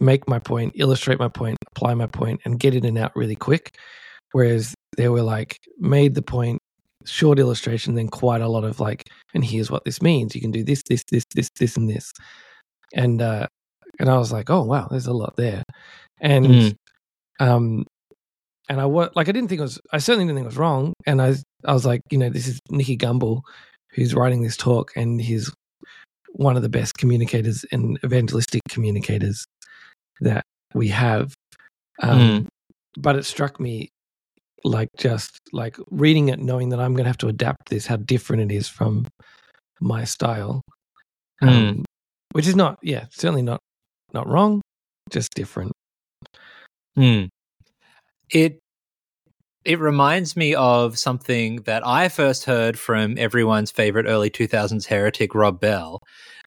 make 0.00 0.28
my 0.28 0.38
point, 0.38 0.72
illustrate 0.76 1.18
my 1.18 1.28
point, 1.28 1.56
apply 1.74 1.94
my 1.94 2.06
point, 2.06 2.40
and 2.44 2.58
get 2.58 2.74
in 2.74 2.84
and 2.84 2.98
out 2.98 3.14
really 3.14 3.36
quick. 3.36 3.76
Whereas 4.32 4.74
they 4.96 5.08
were 5.08 5.22
like 5.22 5.56
made 5.78 6.14
the 6.14 6.22
point, 6.22 6.58
short 7.04 7.38
illustration, 7.38 7.94
then 7.94 8.08
quite 8.08 8.40
a 8.40 8.48
lot 8.48 8.64
of 8.64 8.80
like, 8.80 9.04
and 9.34 9.44
here's 9.44 9.70
what 9.70 9.84
this 9.84 10.02
means. 10.02 10.34
You 10.34 10.40
can 10.40 10.50
do 10.50 10.64
this, 10.64 10.82
this, 10.88 11.04
this, 11.10 11.24
this, 11.34 11.48
this, 11.58 11.76
and 11.76 11.88
this. 11.88 12.10
And 12.94 13.22
uh 13.22 13.46
and 14.00 14.08
I 14.10 14.18
was 14.18 14.32
like, 14.32 14.50
oh 14.50 14.62
wow, 14.64 14.88
there's 14.90 15.06
a 15.06 15.12
lot 15.12 15.36
there. 15.36 15.62
And 16.20 16.46
Mm. 16.46 16.74
um 17.40 17.84
and 18.68 18.80
I 18.80 18.86
was 18.86 19.10
like 19.14 19.28
I 19.28 19.32
didn't 19.32 19.48
think 19.48 19.60
it 19.60 19.62
was 19.62 19.80
I 19.92 19.98
certainly 19.98 20.24
didn't 20.26 20.38
think 20.38 20.46
it 20.46 20.54
was 20.54 20.58
wrong. 20.58 20.92
And 21.06 21.20
I 21.22 21.34
I 21.64 21.72
was 21.72 21.86
like, 21.86 22.00
you 22.10 22.18
know, 22.18 22.30
this 22.30 22.48
is 22.48 22.58
Nicky 22.70 22.96
Gumbel 22.96 23.42
who's 23.94 24.14
writing 24.14 24.42
this 24.42 24.56
talk 24.56 24.92
and 24.96 25.20
he's 25.20 25.50
one 26.32 26.56
of 26.56 26.62
the 26.62 26.68
best 26.68 26.98
communicators 26.98 27.64
and 27.72 27.98
evangelistic 28.04 28.60
communicators 28.68 29.44
that 30.20 30.44
we 30.74 30.88
have. 30.88 31.32
Um, 32.02 32.48
But 32.98 33.16
it 33.16 33.24
struck 33.24 33.58
me 33.60 33.88
like 34.64 34.88
just 34.96 35.38
like 35.52 35.76
reading 35.90 36.28
it, 36.28 36.38
knowing 36.40 36.70
that 36.70 36.80
I'm 36.80 36.94
going 36.94 37.04
to 37.04 37.08
have 37.10 37.18
to 37.18 37.28
adapt 37.28 37.68
this, 37.68 37.86
how 37.86 37.96
different 37.96 38.50
it 38.50 38.54
is 38.54 38.68
from 38.68 39.06
my 39.80 40.04
style. 40.04 40.60
um, 41.42 41.48
Mm. 41.48 41.84
which 42.32 42.46
is 42.46 42.56
not, 42.56 42.78
yeah, 42.82 43.06
certainly 43.10 43.42
not 43.42 43.60
not 44.12 44.26
wrong, 44.28 44.60
just 45.10 45.34
different. 45.34 45.72
Hmm. 46.94 47.24
It 48.30 48.58
it 49.64 49.78
reminds 49.80 50.36
me 50.36 50.54
of 50.54 50.98
something 50.98 51.56
that 51.62 51.86
I 51.86 52.08
first 52.08 52.44
heard 52.44 52.78
from 52.78 53.16
everyone's 53.18 53.70
favorite 53.70 54.06
early 54.06 54.30
2000s 54.30 54.86
heretic 54.86 55.34
Rob 55.34 55.60
Bell. 55.60 56.00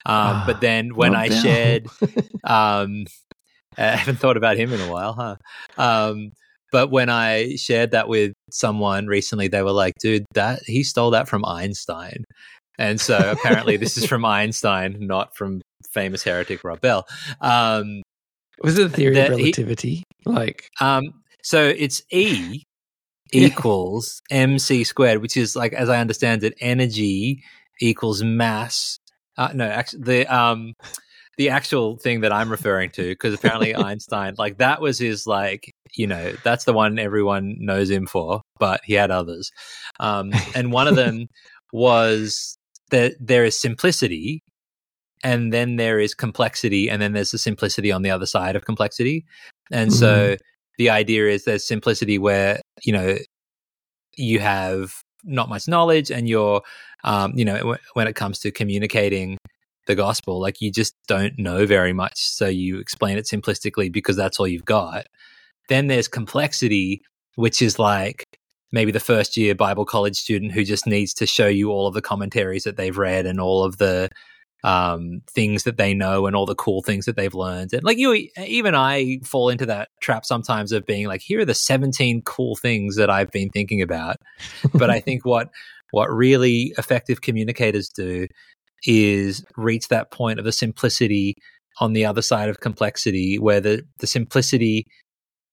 Um, 0.05 0.15
Ah, 0.15 0.43
but 0.45 0.61
then 0.61 0.95
when 0.95 1.11
Rob 1.13 1.21
I 1.21 1.29
Bell. 1.29 1.41
shared 1.41 1.87
um, 2.43 3.05
I 3.77 3.95
haven't 3.95 4.17
thought 4.19 4.37
about 4.37 4.57
him 4.57 4.71
in 4.73 4.81
a 4.81 4.91
while, 4.91 5.13
huh? 5.13 5.35
Um, 5.77 6.31
but 6.71 6.89
when 6.91 7.09
I 7.09 7.55
shared 7.55 7.91
that 7.91 8.07
with 8.07 8.33
someone 8.51 9.07
recently, 9.07 9.47
they 9.47 9.61
were 9.61 9.71
like, 9.71 9.93
"Dude, 9.99 10.25
that 10.33 10.61
he 10.65 10.83
stole 10.83 11.11
that 11.11 11.27
from 11.27 11.45
Einstein." 11.45 12.23
And 12.79 12.99
so 12.99 13.17
apparently, 13.31 13.77
this 13.77 13.97
is 13.97 14.05
from 14.05 14.25
Einstein, 14.39 14.97
not 14.99 15.35
from 15.35 15.61
famous 15.91 16.23
heretic 16.23 16.63
Rob 16.63 16.81
Bell. 16.81 17.05
Um, 17.41 18.01
was 18.61 18.77
it 18.77 18.85
a 18.87 18.89
theory 18.89 19.19
of 19.19 19.25
he- 19.27 19.43
relativity? 19.43 20.03
like, 20.25 20.67
um, 20.81 21.03
so 21.43 21.63
it's 21.77 22.01
E. 22.11 22.63
equals 23.31 24.21
mc 24.29 24.83
squared, 24.83 25.21
which 25.21 25.37
is 25.37 25.55
like, 25.55 25.73
as 25.73 25.89
I 25.89 25.99
understand 25.99 26.43
it, 26.43 26.53
energy 26.59 27.43
equals 27.81 28.23
mass. 28.23 28.99
Uh, 29.37 29.49
no, 29.53 29.65
actually, 29.65 30.01
the 30.03 30.35
um, 30.35 30.73
the 31.37 31.49
actual 31.49 31.97
thing 31.97 32.21
that 32.21 32.33
I'm 32.33 32.49
referring 32.49 32.89
to, 32.91 33.09
because 33.09 33.33
apparently 33.33 33.75
Einstein, 33.75 34.35
like 34.37 34.57
that 34.57 34.81
was 34.81 34.97
his 34.97 35.27
like, 35.27 35.71
you 35.95 36.07
know, 36.07 36.33
that's 36.43 36.65
the 36.65 36.73
one 36.73 36.97
everyone 36.97 37.55
knows 37.59 37.89
him 37.89 38.07
for, 38.07 38.41
but 38.59 38.81
he 38.83 38.93
had 38.93 39.11
others, 39.11 39.51
um, 39.99 40.31
and 40.55 40.71
one 40.71 40.87
of 40.87 40.95
them 40.95 41.27
was 41.73 42.57
that 42.91 43.13
there 43.19 43.45
is 43.45 43.59
simplicity. 43.59 44.43
And 45.23 45.51
then 45.51 45.77
there 45.77 45.99
is 45.99 46.13
complexity, 46.13 46.91
and 46.91 47.01
then 47.01 47.13
there's 47.13 47.31
the 47.31 47.39
simplicity 47.39 47.91
on 47.91 48.03
the 48.03 48.11
other 48.11 48.27
side 48.27 48.55
of 48.55 48.65
complexity. 48.65 49.25
And 49.71 49.91
so 49.91 50.35
the 50.77 50.91
idea 50.91 51.27
is 51.27 51.43
there's 51.43 51.67
simplicity 51.67 52.19
where 52.19 52.61
you 52.83 52.93
know 52.93 53.17
you 54.15 54.39
have 54.39 55.03
not 55.23 55.49
much 55.49 55.67
knowledge 55.67 56.11
and 56.11 56.27
you're 56.27 56.61
um, 57.03 57.33
you 57.35 57.45
know 57.45 57.57
w- 57.57 57.77
when 57.93 58.07
it 58.07 58.15
comes 58.15 58.39
to 58.39 58.51
communicating 58.51 59.37
the 59.87 59.95
gospel 59.95 60.39
like 60.39 60.61
you 60.61 60.71
just 60.71 60.95
don't 61.07 61.37
know 61.37 61.65
very 61.65 61.93
much 61.93 62.17
so 62.17 62.47
you 62.47 62.79
explain 62.79 63.17
it 63.17 63.25
simplistically 63.25 63.91
because 63.91 64.15
that's 64.15 64.39
all 64.39 64.47
you've 64.47 64.65
got. 64.65 65.07
Then 65.69 65.87
there's 65.87 66.07
complexity 66.07 67.01
which 67.35 67.61
is 67.61 67.77
like 67.77 68.23
maybe 68.71 68.91
the 68.91 68.99
first 68.99 69.37
year 69.37 69.55
bible 69.55 69.85
college 69.85 70.17
student 70.17 70.51
who 70.51 70.63
just 70.63 70.87
needs 70.87 71.13
to 71.13 71.25
show 71.25 71.47
you 71.47 71.69
all 71.71 71.87
of 71.87 71.93
the 71.93 72.01
commentaries 72.01 72.63
that 72.63 72.75
they've 72.77 72.97
read 72.97 73.25
and 73.25 73.39
all 73.39 73.63
of 73.63 73.77
the 73.77 74.09
um, 74.63 75.21
things 75.29 75.63
that 75.63 75.77
they 75.77 75.93
know 75.93 76.25
and 76.25 76.35
all 76.35 76.45
the 76.45 76.55
cool 76.55 76.81
things 76.81 77.05
that 77.05 77.15
they've 77.15 77.33
learned. 77.33 77.73
And 77.73 77.83
like 77.83 77.97
you, 77.97 78.27
even 78.37 78.75
I 78.75 79.19
fall 79.23 79.49
into 79.49 79.65
that 79.67 79.89
trap 80.01 80.25
sometimes 80.25 80.71
of 80.71 80.85
being 80.85 81.07
like, 81.07 81.21
here 81.21 81.39
are 81.39 81.45
the 81.45 81.53
17 81.53 82.21
cool 82.23 82.55
things 82.55 82.95
that 82.95 83.09
I've 83.09 83.31
been 83.31 83.49
thinking 83.49 83.81
about. 83.81 84.17
But 84.73 84.89
I 84.89 84.99
think 84.99 85.25
what, 85.25 85.49
what 85.91 86.11
really 86.11 86.73
effective 86.77 87.21
communicators 87.21 87.89
do 87.89 88.27
is 88.85 89.43
reach 89.55 89.87
that 89.87 90.11
point 90.11 90.39
of 90.39 90.45
the 90.45 90.51
simplicity 90.51 91.35
on 91.79 91.93
the 91.93 92.05
other 92.05 92.21
side 92.21 92.49
of 92.49 92.59
complexity 92.59 93.37
where 93.37 93.61
the, 93.61 93.83
the 93.99 94.07
simplicity, 94.07 94.85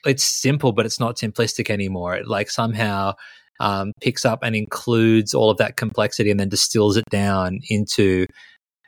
it's 0.06 0.24
simple, 0.24 0.72
but 0.72 0.86
it's 0.86 1.00
not 1.00 1.16
simplistic 1.16 1.68
anymore. 1.68 2.16
It 2.16 2.26
like 2.26 2.50
somehow 2.50 3.12
um, 3.60 3.92
picks 4.00 4.24
up 4.24 4.40
and 4.42 4.56
includes 4.56 5.34
all 5.34 5.50
of 5.50 5.58
that 5.58 5.76
complexity 5.76 6.30
and 6.30 6.40
then 6.40 6.48
distills 6.48 6.96
it 6.96 7.04
down 7.10 7.60
into 7.68 8.26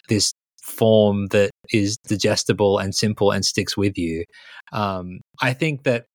this 0.08 0.32
form 0.62 1.26
that 1.28 1.50
is 1.72 1.96
digestible 1.96 2.78
and 2.78 2.94
simple 2.94 3.30
and 3.30 3.44
sticks 3.44 3.76
with 3.76 3.96
you. 3.96 4.24
Um, 4.72 5.20
I 5.40 5.52
think 5.52 5.84
that 5.84 6.06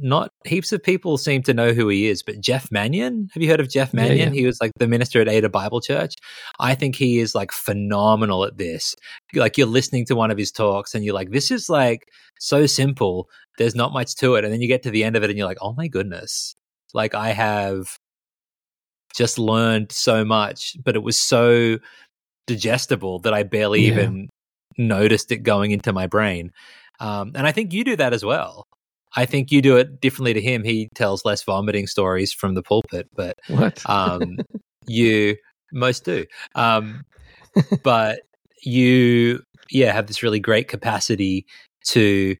not 0.00 0.30
heaps 0.44 0.72
of 0.72 0.82
people 0.82 1.18
seem 1.18 1.42
to 1.42 1.54
know 1.54 1.72
who 1.72 1.88
he 1.88 2.06
is, 2.06 2.22
but 2.22 2.40
Jeff 2.40 2.70
Manion, 2.70 3.28
have 3.34 3.42
you 3.42 3.48
heard 3.48 3.60
of 3.60 3.68
Jeff 3.68 3.92
Yeah, 3.92 4.02
Manion? 4.02 4.32
yeah. 4.32 4.40
He 4.40 4.46
was 4.46 4.60
like 4.60 4.70
the 4.78 4.86
minister 4.86 5.20
at 5.20 5.28
Ada 5.28 5.48
Bible 5.48 5.80
Church. 5.80 6.14
I 6.60 6.74
think 6.74 6.94
he 6.96 7.18
is 7.18 7.34
like 7.34 7.50
phenomenal 7.52 8.44
at 8.44 8.58
this. 8.58 8.94
Like 9.34 9.58
you're 9.58 9.66
listening 9.66 10.04
to 10.06 10.14
one 10.14 10.30
of 10.30 10.38
his 10.38 10.52
talks 10.52 10.94
and 10.94 11.04
you're 11.04 11.14
like, 11.14 11.30
this 11.30 11.50
is 11.50 11.68
like 11.68 12.04
so 12.38 12.66
simple. 12.66 13.28
There's 13.58 13.74
not 13.74 13.92
much 13.92 14.14
to 14.16 14.36
it. 14.36 14.44
And 14.44 14.52
then 14.52 14.60
you 14.60 14.68
get 14.68 14.82
to 14.84 14.90
the 14.90 15.04
end 15.04 15.16
of 15.16 15.24
it 15.24 15.30
and 15.30 15.38
you're 15.38 15.48
like, 15.48 15.58
oh 15.60 15.74
my 15.74 15.88
goodness. 15.88 16.54
Like 16.94 17.14
I 17.14 17.30
have 17.30 17.98
just 19.14 19.38
learned 19.38 19.90
so 19.90 20.24
much, 20.24 20.76
but 20.84 20.94
it 20.94 21.02
was 21.02 21.18
so 21.18 21.78
digestible 22.46 23.18
that 23.20 23.34
I 23.34 23.42
barely 23.42 23.82
Yeah. 23.82 23.92
even 23.92 24.28
noticed 24.78 25.30
it 25.32 25.38
going 25.38 25.70
into 25.70 25.92
my 25.92 26.06
brain. 26.06 26.50
Um, 27.00 27.32
and 27.34 27.46
I 27.46 27.52
think 27.52 27.72
you 27.72 27.84
do 27.84 27.96
that 27.96 28.12
as 28.12 28.24
well. 28.24 28.66
I 29.16 29.26
think 29.26 29.50
you 29.52 29.60
do 29.60 29.76
it 29.76 30.00
differently 30.00 30.32
to 30.32 30.40
him. 30.40 30.64
He 30.64 30.88
tells 30.94 31.24
less 31.24 31.42
vomiting 31.42 31.86
stories 31.86 32.32
from 32.32 32.54
the 32.54 32.62
pulpit, 32.62 33.08
but 33.14 33.38
what? 33.48 33.82
um, 33.88 34.36
you 34.86 35.36
most 35.72 36.04
do. 36.04 36.24
Um, 36.54 37.04
but 37.82 38.20
you, 38.62 39.42
yeah, 39.70 39.92
have 39.92 40.06
this 40.06 40.22
really 40.22 40.40
great 40.40 40.68
capacity 40.68 41.46
to. 41.88 42.36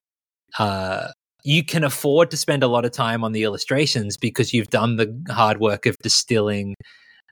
Uh, 0.57 1.09
you 1.43 1.63
can 1.63 1.83
afford 1.83 2.31
to 2.31 2.37
spend 2.37 2.63
a 2.63 2.67
lot 2.67 2.85
of 2.85 2.91
time 2.91 3.23
on 3.23 3.33
the 3.33 3.43
illustrations 3.43 4.15
because 4.15 4.53
you've 4.53 4.69
done 4.69 4.95
the 4.95 5.21
hard 5.29 5.59
work 5.59 5.85
of 5.85 5.97
distilling 6.01 6.73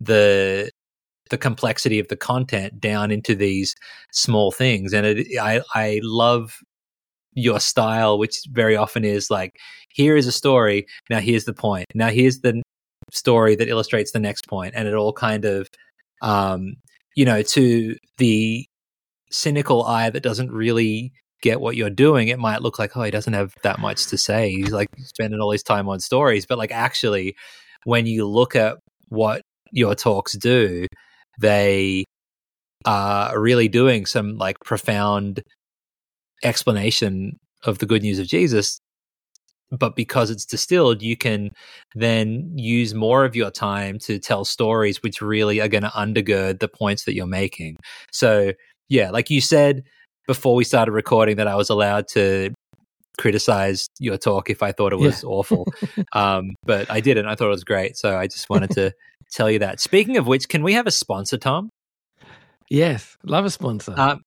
the 0.01 0.69
the 1.31 1.37
complexity 1.37 1.97
of 1.97 2.07
the 2.09 2.15
content 2.15 2.79
down 2.79 3.09
into 3.09 3.33
these 3.35 3.75
small 4.11 4.51
things. 4.51 4.93
And 4.93 5.05
it, 5.05 5.27
I 5.39 5.61
I 5.73 5.99
love 6.03 6.59
your 7.33 7.59
style 7.59 8.19
which 8.19 8.41
very 8.51 8.75
often 8.75 9.05
is 9.05 9.31
like 9.31 9.57
here 9.87 10.17
is 10.17 10.27
a 10.27 10.33
story 10.33 10.85
now 11.09 11.19
here's 11.19 11.45
the 11.45 11.53
point 11.53 11.85
now 11.95 12.09
here's 12.09 12.41
the 12.41 12.61
story 13.09 13.55
that 13.55 13.69
illustrates 13.69 14.11
the 14.11 14.19
next 14.19 14.47
point. 14.47 14.73
And 14.75 14.87
it 14.87 14.93
all 14.93 15.13
kind 15.13 15.45
of 15.45 15.67
um 16.21 16.75
you 17.15 17.25
know 17.25 17.41
to 17.41 17.95
the 18.17 18.65
cynical 19.31 19.83
eye 19.85 20.09
that 20.09 20.23
doesn't 20.23 20.51
really 20.51 21.13
get 21.41 21.61
what 21.61 21.75
you're 21.75 21.89
doing 21.89 22.27
it 22.27 22.37
might 22.37 22.61
look 22.61 22.77
like 22.77 22.95
oh 22.95 23.01
he 23.01 23.09
doesn't 23.09 23.33
have 23.33 23.53
that 23.63 23.79
much 23.79 24.07
to 24.07 24.17
say. 24.17 24.51
He's 24.51 24.71
like 24.71 24.89
spending 24.97 25.39
all 25.39 25.51
his 25.51 25.63
time 25.63 25.87
on 25.87 25.99
stories. 26.01 26.45
But 26.45 26.57
like 26.57 26.71
actually 26.71 27.35
when 27.85 28.05
you 28.05 28.27
look 28.27 28.55
at 28.55 28.77
what 29.07 29.41
your 29.71 29.95
talks 29.95 30.33
do 30.33 30.85
they 31.41 32.06
are 32.86 33.39
really 33.39 33.67
doing 33.67 34.06
some 34.06 34.38
like 34.38 34.60
profound 34.63 35.41
explanation 36.43 37.38
of 37.63 37.80
the 37.80 37.86
good 37.86 38.01
news 38.01 38.19
of 38.19 38.27
Jesus. 38.27 38.80
But 39.71 39.95
because 39.95 40.30
it's 40.30 40.45
distilled, 40.45 41.01
you 41.01 41.15
can 41.15 41.51
then 41.95 42.51
use 42.58 42.93
more 42.93 43.23
of 43.23 43.36
your 43.36 43.51
time 43.51 43.99
to 43.99 44.19
tell 44.19 44.43
stories 44.43 45.01
which 45.01 45.21
really 45.21 45.62
are 45.62 45.69
going 45.69 45.84
to 45.84 45.89
undergird 45.89 46.60
the 46.60 46.67
points 46.67 47.06
that 47.06 47.15
you're 47.15 47.25
making. 47.25 47.77
So, 48.12 48.51
yeah, 48.89 49.12
like 49.12 49.30
you 49.30 49.39
said 49.39 49.84
before 50.27 50.56
we 50.56 50.65
started 50.65 50.91
recording, 50.91 51.38
that 51.38 51.47
I 51.47 51.56
was 51.56 51.69
allowed 51.69 52.10
to 52.10 52.54
criticize 53.17 53.88
your 53.99 54.17
talk 54.17 54.49
if 54.49 54.62
I 54.62 54.73
thought 54.73 54.91
it 54.93 54.99
was 54.99 55.23
awful. 55.23 55.65
Um, 56.13 56.56
but 56.65 56.91
I 56.91 56.99
didn't. 56.99 57.27
I 57.27 57.36
thought 57.36 57.47
it 57.47 57.49
was 57.49 57.63
great. 57.63 57.95
So 57.95 58.17
I 58.17 58.27
just 58.27 58.49
wanted 58.49 58.71
to 58.71 58.91
tell 59.31 59.49
you 59.49 59.59
that. 59.59 59.79
Speaking 59.79 60.17
of 60.17 60.27
which, 60.27 60.47
can 60.49 60.63
we 60.63 60.73
have 60.73 60.87
a 60.87 60.91
sponsor, 60.91 61.37
Tom? 61.37 61.69
yes, 62.69 63.17
love 63.23 63.45
a 63.45 63.49
sponsor. 63.49 63.93
Um, 63.97 64.21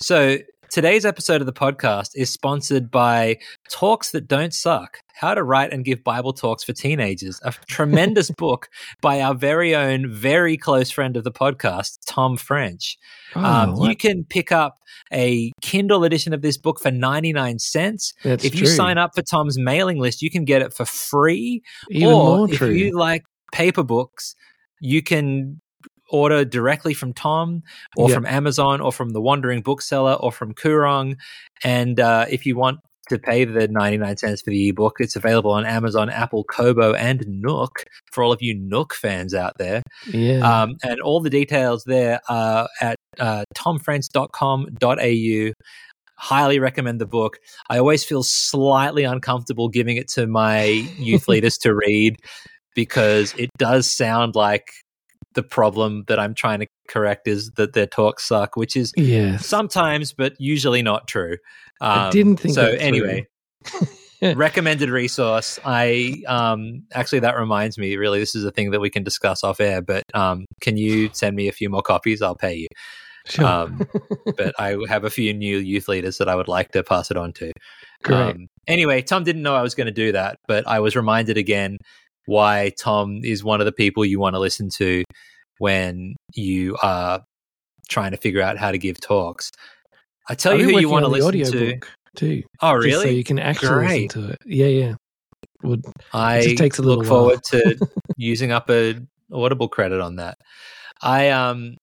so 0.00 0.38
today's 0.70 1.04
episode 1.06 1.40
of 1.40 1.46
the 1.46 1.52
podcast 1.52 2.10
is 2.16 2.30
sponsored 2.30 2.90
by 2.90 3.38
Talks 3.70 4.10
That 4.10 4.26
Don't 4.26 4.52
Suck 4.52 4.98
How 5.14 5.34
to 5.34 5.44
Write 5.44 5.72
and 5.72 5.84
Give 5.84 6.02
Bible 6.02 6.32
Talks 6.32 6.64
for 6.64 6.72
Teenagers, 6.72 7.38
a 7.44 7.52
tremendous 7.68 8.30
book 8.36 8.68
by 9.00 9.20
our 9.20 9.34
very 9.34 9.74
own, 9.74 10.10
very 10.10 10.56
close 10.56 10.90
friend 10.90 11.16
of 11.16 11.22
the 11.22 11.30
podcast, 11.30 11.98
Tom 12.06 12.36
French. 12.36 12.96
oh, 13.36 13.44
um, 13.44 13.76
you 13.76 13.94
can 13.94 14.24
pick 14.24 14.50
up 14.50 14.78
a 15.12 15.52
Kindle 15.62 16.02
edition 16.02 16.32
of 16.32 16.42
this 16.42 16.56
book 16.56 16.80
for 16.80 16.90
99 16.90 17.60
cents. 17.60 18.12
That's 18.24 18.44
if 18.44 18.52
true. 18.52 18.62
you 18.62 18.66
sign 18.66 18.98
up 18.98 19.14
for 19.14 19.22
Tom's 19.22 19.56
mailing 19.56 19.98
list, 19.98 20.22
you 20.22 20.30
can 20.30 20.44
get 20.44 20.62
it 20.62 20.72
for 20.72 20.84
free 20.84 21.62
Even 21.90 22.08
or 22.08 22.50
if 22.50 22.56
true. 22.56 22.70
you 22.70 22.98
like 22.98 23.22
paper 23.54 23.82
books, 23.84 24.34
you 24.80 25.00
can 25.02 25.60
order 26.10 26.44
directly 26.44 26.92
from 26.94 27.12
Tom 27.14 27.62
or 27.96 28.08
Yep. 28.08 28.14
from 28.16 28.26
Amazon 28.26 28.80
or 28.80 28.92
from 28.92 29.10
the 29.10 29.20
Wandering 29.20 29.62
Bookseller 29.62 30.14
or 30.14 30.30
from 30.32 30.52
Koorong. 30.54 31.16
And 31.64 31.98
uh, 31.98 32.26
if 32.28 32.44
you 32.46 32.56
want 32.56 32.80
to 33.10 33.18
pay 33.18 33.44
the 33.44 33.68
99 33.68 34.16
cents 34.16 34.42
for 34.42 34.50
the 34.50 34.68
ebook, 34.68 34.96
it's 34.98 35.16
available 35.16 35.50
on 35.50 35.64
Amazon, 35.66 36.08
Apple, 36.10 36.42
Kobo, 36.44 36.92
and 36.94 37.24
Nook 37.28 37.84
for 38.12 38.22
all 38.24 38.32
of 38.32 38.40
you 38.42 38.54
Nook 38.54 38.94
fans 38.94 39.34
out 39.34 39.54
there. 39.58 39.82
yeah. 40.12 40.40
Um, 40.62 40.76
and 40.82 41.00
all 41.00 41.20
the 41.20 41.30
details 41.30 41.84
there 41.84 42.20
are 42.28 42.68
at 42.80 42.96
uh, 43.18 43.44
tomfrench.com.au. 43.54 45.52
Highly 46.16 46.58
recommend 46.60 47.00
the 47.00 47.06
book. 47.06 47.38
I 47.68 47.78
always 47.78 48.04
feel 48.04 48.22
slightly 48.22 49.04
uncomfortable 49.04 49.68
giving 49.68 49.96
it 49.96 50.08
to 50.08 50.26
my 50.26 50.64
youth 50.98 51.28
leaders 51.32 51.58
to 51.58 51.74
read 51.74 52.16
because 52.74 53.34
it 53.38 53.50
does 53.58 53.90
sound 53.90 54.34
like 54.34 54.68
the 55.34 55.42
problem 55.42 56.04
that 56.08 56.18
I'm 56.20 56.34
trying 56.34 56.60
to 56.60 56.66
correct 56.88 57.26
is 57.26 57.50
that 57.52 57.72
their 57.72 57.86
talks 57.86 58.24
suck, 58.24 58.56
which 58.56 58.76
is 58.76 58.92
Yes. 58.96 59.46
sometimes, 59.46 60.12
but 60.12 60.34
usually 60.38 60.82
not 60.82 61.08
true. 61.08 61.36
I 61.80 62.06
Um, 62.06 62.10
didn't 62.10 62.36
think 62.36 62.54
so. 62.54 62.66
Anyway, 62.78 63.26
recommended 64.22 64.90
resource. 64.90 65.58
I 65.64 66.22
um 66.28 66.82
actually 66.92 67.20
that 67.20 67.36
reminds 67.36 67.78
me. 67.78 67.96
Really, 67.96 68.20
this 68.20 68.34
is 68.34 68.44
a 68.44 68.50
thing 68.50 68.70
that 68.70 68.80
we 68.80 68.90
can 68.90 69.02
discuss 69.02 69.42
off 69.44 69.60
air. 69.60 69.82
But 69.82 70.04
um, 70.14 70.44
can 70.60 70.76
you 70.76 71.10
send 71.12 71.34
me 71.36 71.48
a 71.48 71.52
few 71.52 71.68
more 71.68 71.82
copies? 71.82 72.22
I'll 72.22 72.36
pay 72.36 72.54
you. 72.54 72.68
Sure. 73.26 73.46
Um, 73.46 73.80
but 74.36 74.54
I 74.58 74.76
have 74.88 75.04
a 75.04 75.10
few 75.10 75.32
new 75.32 75.58
youth 75.58 75.88
leaders 75.88 76.18
that 76.18 76.28
I 76.28 76.34
would 76.34 76.48
like 76.48 76.72
to 76.72 76.82
pass 76.84 77.10
it 77.10 77.16
on 77.16 77.32
to. 77.34 77.52
Great. 78.02 78.34
Um, 78.36 78.46
anyway, 78.66 79.00
Tom 79.00 79.24
didn't 79.24 79.42
know 79.42 79.54
I 79.54 79.62
was 79.62 79.74
going 79.74 79.86
to 79.86 79.92
do 79.92 80.12
that, 80.12 80.36
but 80.46 80.66
I 80.68 80.80
was 80.80 80.94
reminded 80.94 81.38
again 81.38 81.78
why 82.26 82.72
Tom 82.78 83.20
is 83.22 83.44
one 83.44 83.60
of 83.60 83.66
the 83.66 83.72
people 83.72 84.04
you 84.04 84.18
want 84.20 84.34
to 84.34 84.40
listen 84.40 84.68
to 84.76 85.04
when 85.58 86.16
you 86.34 86.76
are 86.82 87.22
trying 87.88 88.12
to 88.12 88.16
figure 88.16 88.40
out 88.42 88.58
how 88.58 88.70
to 88.70 88.78
give 88.78 89.00
talks. 89.00 89.50
I 90.28 90.34
tell 90.34 90.54
I've 90.54 90.60
you 90.60 90.70
who 90.70 90.78
you 90.80 90.88
want 90.88 91.04
to 91.04 91.08
listen 91.08 91.32
to. 91.52 91.80
too. 92.16 92.42
Oh, 92.62 92.80
just 92.80 93.02
So 93.02 93.08
you 93.08 93.24
can 93.24 93.38
actually 93.38 93.68
Great. 93.68 94.14
listen 94.14 94.22
to 94.22 94.30
it. 94.32 94.38
Yeah, 94.46 94.66
yeah. 94.66 94.94
Would 95.62 95.84
I 96.12 96.42
just 96.42 96.58
takes 96.58 96.78
a 96.78 96.82
little 96.82 96.98
look 96.98 97.10
while. 97.10 97.20
forward 97.20 97.44
to 97.50 97.78
using 98.16 98.52
up 98.52 98.70
a 98.70 99.00
Audible 99.32 99.68
credit 99.68 100.00
on 100.00 100.16
that. 100.16 100.38
I 101.02 101.30
um 101.30 101.76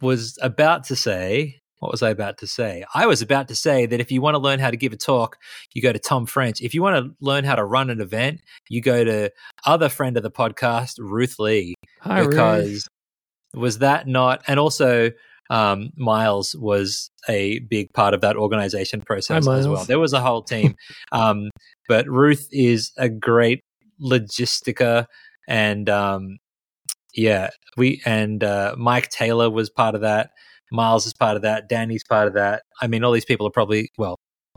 was 0.00 0.38
about 0.40 0.84
to 0.84 0.96
say, 0.96 1.60
what 1.78 1.90
was 1.90 2.02
I 2.02 2.10
about 2.10 2.38
to 2.38 2.46
say? 2.46 2.84
I 2.94 3.06
was 3.06 3.22
about 3.22 3.48
to 3.48 3.54
say 3.54 3.86
that 3.86 4.00
if 4.00 4.10
you 4.10 4.20
want 4.20 4.34
to 4.34 4.38
learn 4.38 4.58
how 4.58 4.70
to 4.70 4.76
give 4.76 4.92
a 4.92 4.96
talk, 4.96 5.38
you 5.74 5.82
go 5.82 5.92
to 5.92 5.98
Tom 5.98 6.26
French. 6.26 6.60
If 6.60 6.74
you 6.74 6.82
want 6.82 6.96
to 6.96 7.14
learn 7.20 7.44
how 7.44 7.54
to 7.54 7.64
run 7.64 7.90
an 7.90 8.00
event, 8.00 8.40
you 8.68 8.80
go 8.80 9.04
to 9.04 9.30
other 9.66 9.88
friend 9.88 10.16
of 10.16 10.22
the 10.22 10.30
podcast, 10.30 10.94
Ruth 10.98 11.38
Lee, 11.38 11.74
Hi, 12.00 12.20
Ruth. 12.20 12.88
was 13.54 13.78
that 13.78 14.06
not 14.06 14.42
and 14.46 14.58
also 14.58 15.10
um, 15.50 15.90
Miles 15.96 16.54
was 16.54 17.10
a 17.28 17.60
big 17.60 17.92
part 17.92 18.14
of 18.14 18.20
that 18.20 18.36
organization 18.36 19.00
process 19.00 19.46
as 19.46 19.68
well. 19.68 19.84
There 19.84 19.98
was 19.98 20.12
a 20.12 20.20
whole 20.20 20.42
team, 20.42 20.76
um, 21.12 21.50
but 21.88 22.06
Ruth 22.06 22.48
is 22.52 22.92
a 22.96 23.08
great 23.08 23.62
logistica, 24.00 25.06
and 25.46 25.88
um, 25.88 26.38
yeah, 27.14 27.50
we 27.76 28.02
and 28.04 28.44
uh, 28.44 28.74
Mike 28.78 29.08
Taylor 29.08 29.48
was 29.50 29.70
part 29.70 29.94
of 29.94 30.02
that. 30.02 30.30
Miles 30.70 31.06
is 31.06 31.14
part 31.14 31.36
of 31.36 31.42
that. 31.42 31.68
Danny's 31.68 32.04
part 32.04 32.28
of 32.28 32.34
that. 32.34 32.62
I 32.80 32.86
mean, 32.86 33.04
all 33.04 33.12
these 33.12 33.24
people 33.24 33.46
are 33.46 33.50
probably 33.50 33.90
well. 33.98 34.16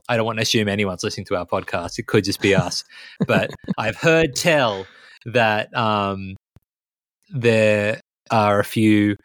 I 0.10 0.18
don't 0.18 0.26
want 0.26 0.40
to 0.40 0.44
assume 0.44 0.68
anyone's 0.68 1.04
listening 1.04 1.26
to 1.28 1.38
our 1.38 1.46
podcast. 1.46 2.00
It 2.00 2.08
could 2.08 2.24
just 2.24 2.42
be 2.42 2.56
us, 2.56 2.84
but 3.28 3.52
I've 3.78 3.96
heard 3.98 4.36
tell 4.36 4.86
that 5.26 5.76
um, 5.78 6.36
there 7.30 8.02
are 8.30 8.60
a 8.60 8.64
few 8.64 9.16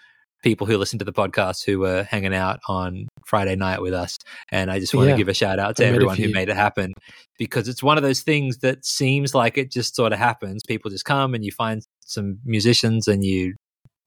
people 0.42 0.66
who 0.66 0.76
listen 0.76 0.98
to 0.98 1.04
the 1.04 1.12
podcast 1.12 1.64
who 1.64 1.80
were 1.80 2.04
hanging 2.04 2.34
out 2.34 2.60
on 2.68 3.08
Friday 3.24 3.56
night 3.56 3.80
with 3.82 3.92
us. 3.94 4.16
And 4.52 4.70
I 4.70 4.78
just 4.78 4.94
want 4.94 5.08
Yeah. 5.08 5.14
to 5.14 5.18
give 5.18 5.28
a 5.28 5.34
shout 5.34 5.58
out 5.58 5.76
to 5.76 5.84
I 5.84 5.88
everyone 5.88 6.16
who 6.16 6.30
made 6.30 6.48
it 6.48 6.56
happen 6.56 6.92
because 7.38 7.66
it's 7.68 7.82
one 7.82 7.96
of 7.96 8.04
those 8.04 8.20
things 8.22 8.58
that 8.58 8.84
seems 8.84 9.34
like 9.34 9.58
it 9.58 9.72
just 9.72 9.96
sort 9.96 10.12
of 10.12 10.18
happens. 10.20 10.62
People 10.68 10.90
just 10.90 11.04
come 11.04 11.34
and 11.34 11.44
you 11.44 11.50
find 11.50 11.82
some 12.00 12.38
musicians 12.44 13.08
and 13.08 13.24
you 13.24 13.54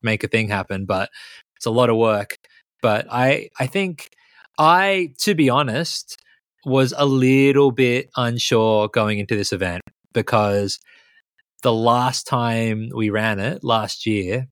make 0.01 0.23
a 0.23 0.27
thing 0.29 0.47
happen, 0.47 0.85
but 0.85 1.09
it's 1.57 1.65
a 1.65 1.71
lot 1.71 1.89
of 1.89 1.97
work. 1.97 2.35
But 2.81 3.07
I, 3.11 3.49
I 3.59 3.67
think 3.67 4.09
I, 4.57 5.13
to 5.19 5.35
be 5.35 5.49
honest, 5.49 6.17
was 6.65 6.93
a 6.97 7.05
little 7.05 7.71
bit 7.71 8.09
unsure 8.15 8.87
going 8.89 9.19
into 9.19 9.35
this 9.35 9.53
event 9.53 9.81
because 10.13 10.79
the 11.63 11.73
last 11.73 12.25
time 12.27 12.89
we 12.93 13.09
ran 13.09 13.39
it 13.39 13.63
last 13.63 14.05
year 14.05 14.47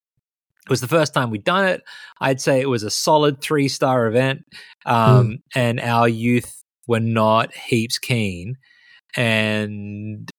it 0.68 0.70
was 0.70 0.82
the 0.82 0.88
first 0.90 1.14
time 1.14 1.30
we'd 1.30 1.46
done 1.46 1.66
it. 1.66 1.82
I'd 2.20 2.42
say 2.42 2.60
it 2.60 2.68
was 2.68 2.84
a 2.84 2.90
solid 2.90 3.40
three 3.40 3.70
star 3.70 4.06
event, 4.06 4.44
um, 4.86 5.40
and 5.56 5.80
our 5.80 6.10
youth 6.10 6.62
were 6.88 7.00
not 7.00 7.56
heaps 7.56 7.98
keen, 7.98 8.58
and 9.16 10.30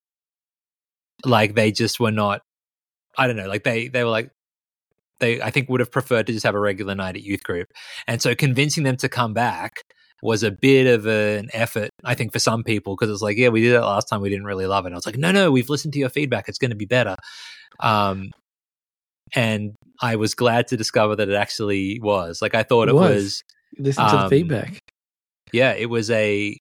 like 1.24 1.54
they 1.54 1.72
just 1.72 1.98
were 1.98 2.10
not. 2.10 2.42
I 3.16 3.26
don't 3.26 3.36
know, 3.36 3.48
like 3.48 3.64
they 3.64 3.88
they 3.88 4.04
were 4.04 4.10
like 4.10 4.30
they 5.20 5.40
I 5.42 5.50
think 5.50 5.68
would 5.68 5.80
have 5.80 5.90
preferred 5.90 6.26
to 6.26 6.32
just 6.32 6.44
have 6.46 6.54
a 6.54 6.60
regular 6.60 6.94
night 6.94 7.16
at 7.16 7.22
youth 7.22 7.42
group, 7.42 7.68
and 8.06 8.20
so 8.22 8.34
convincing 8.34 8.84
them 8.84 8.96
to 8.98 9.08
come 9.08 9.32
back 9.34 9.82
was 10.22 10.42
a 10.42 10.50
bit 10.50 10.86
of 10.86 11.06
an 11.06 11.48
effort, 11.52 11.90
I 12.04 12.14
think, 12.14 12.32
for 12.32 12.40
some 12.40 12.64
people 12.64 12.96
because 12.96 13.08
it's 13.12 13.22
like, 13.22 13.36
yeah, 13.36 13.50
we 13.50 13.62
did 13.62 13.74
that 13.74 13.84
last 13.84 14.08
time, 14.08 14.20
we 14.20 14.28
didn't 14.28 14.46
really 14.46 14.66
love 14.66 14.84
it. 14.84 14.88
And 14.88 14.94
I 14.94 14.98
was 14.98 15.06
like, 15.06 15.16
no, 15.16 15.30
no, 15.30 15.52
we've 15.52 15.68
listened 15.68 15.92
to 15.92 16.00
your 16.00 16.08
feedback, 16.08 16.48
it's 16.48 16.58
going 16.58 16.70
to 16.70 16.76
be 16.76 16.86
better. 16.86 17.14
Um, 17.78 18.32
and 19.34 19.74
I 20.00 20.16
was 20.16 20.34
glad 20.34 20.68
to 20.68 20.76
discover 20.76 21.14
that 21.16 21.28
it 21.28 21.34
actually 21.34 22.00
was. 22.00 22.42
Like 22.42 22.54
I 22.54 22.62
thought 22.62 22.88
It 22.88 22.92
it 22.92 22.94
was. 22.94 23.14
was. 23.14 23.42
Listen 23.78 24.06
to 24.06 24.16
the 24.16 24.22
um, 24.24 24.30
feedback. 24.30 24.78
Yeah, 25.52 25.72
it 25.72 25.90
was 25.90 26.10
a 26.10 26.56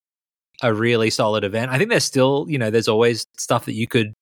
a 0.62 0.74
really 0.74 1.10
solid 1.10 1.44
event. 1.44 1.72
I 1.72 1.78
think 1.78 1.90
there's 1.90 2.04
still, 2.04 2.46
you 2.50 2.58
know, 2.58 2.70
there's 2.70 2.88
always 2.88 3.26
stuff 3.38 3.66
that 3.66 3.74
you 3.74 3.88
could 3.88 4.14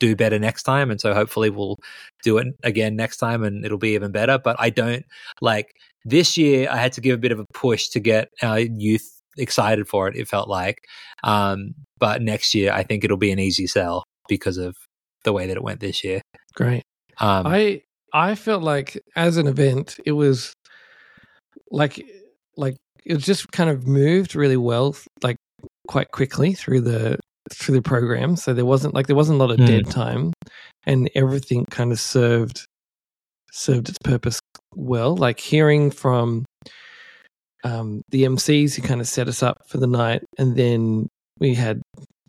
do 0.00 0.16
better 0.16 0.38
next 0.38 0.64
time, 0.64 0.90
and 0.90 1.00
so 1.00 1.14
hopefully 1.14 1.50
we'll 1.50 1.78
do 2.24 2.38
it 2.38 2.48
again 2.64 2.96
next 2.96 3.18
time, 3.18 3.44
and 3.44 3.64
it'll 3.64 3.78
be 3.78 3.94
even 3.94 4.10
better. 4.10 4.38
But 4.38 4.56
I 4.58 4.70
don't 4.70 5.04
like 5.40 5.76
this 6.04 6.36
year. 6.36 6.68
I 6.68 6.78
had 6.78 6.92
to 6.94 7.00
give 7.00 7.14
a 7.14 7.18
bit 7.18 7.30
of 7.30 7.38
a 7.38 7.46
push 7.54 7.88
to 7.90 8.00
get 8.00 8.30
our 8.42 8.58
youth 8.58 9.08
excited 9.38 9.86
for 9.86 10.08
it. 10.08 10.16
It 10.16 10.26
felt 10.26 10.48
like, 10.48 10.84
um, 11.22 11.74
but 11.98 12.22
next 12.22 12.54
year 12.54 12.72
I 12.72 12.82
think 12.82 13.04
it'll 13.04 13.16
be 13.16 13.30
an 13.30 13.38
easy 13.38 13.68
sell 13.68 14.02
because 14.28 14.56
of 14.56 14.74
the 15.22 15.32
way 15.32 15.46
that 15.46 15.56
it 15.56 15.62
went 15.62 15.80
this 15.80 16.02
year. 16.02 16.20
Great. 16.54 16.82
Um, 17.18 17.46
I 17.46 17.82
I 18.12 18.34
felt 18.34 18.62
like 18.62 19.00
as 19.14 19.36
an 19.36 19.46
event, 19.46 20.00
it 20.04 20.12
was 20.12 20.52
like 21.70 22.04
like 22.56 22.76
it 23.04 23.18
just 23.18 23.52
kind 23.52 23.70
of 23.70 23.86
moved 23.86 24.34
really 24.34 24.56
well, 24.56 24.96
like 25.22 25.36
quite 25.86 26.10
quickly 26.10 26.54
through 26.54 26.80
the 26.80 27.18
through 27.52 27.74
the 27.76 27.82
program. 27.82 28.36
So 28.36 28.52
there 28.54 28.64
wasn't 28.66 28.94
like 28.94 29.06
there 29.06 29.16
wasn't 29.16 29.40
a 29.40 29.44
lot 29.44 29.50
of 29.50 29.58
Hmm. 29.58 29.66
dead 29.66 29.90
time, 29.90 30.32
and 30.86 31.10
everything 31.14 31.64
kind 31.70 31.92
of 31.92 32.00
served 32.00 32.64
served 33.52 33.88
its 33.88 33.98
purpose 34.04 34.38
well. 34.74 35.16
Like 35.16 35.40
hearing 35.40 35.90
from 35.90 36.44
um, 37.64 38.02
the 38.10 38.24
MCs 38.24 38.74
who 38.74 38.82
kind 38.82 39.00
of 39.00 39.08
set 39.08 39.28
us 39.28 39.42
up 39.42 39.58
for 39.66 39.78
the 39.78 39.86
night, 39.86 40.22
and 40.38 40.56
then 40.56 41.08
we 41.38 41.54
had 41.54 41.80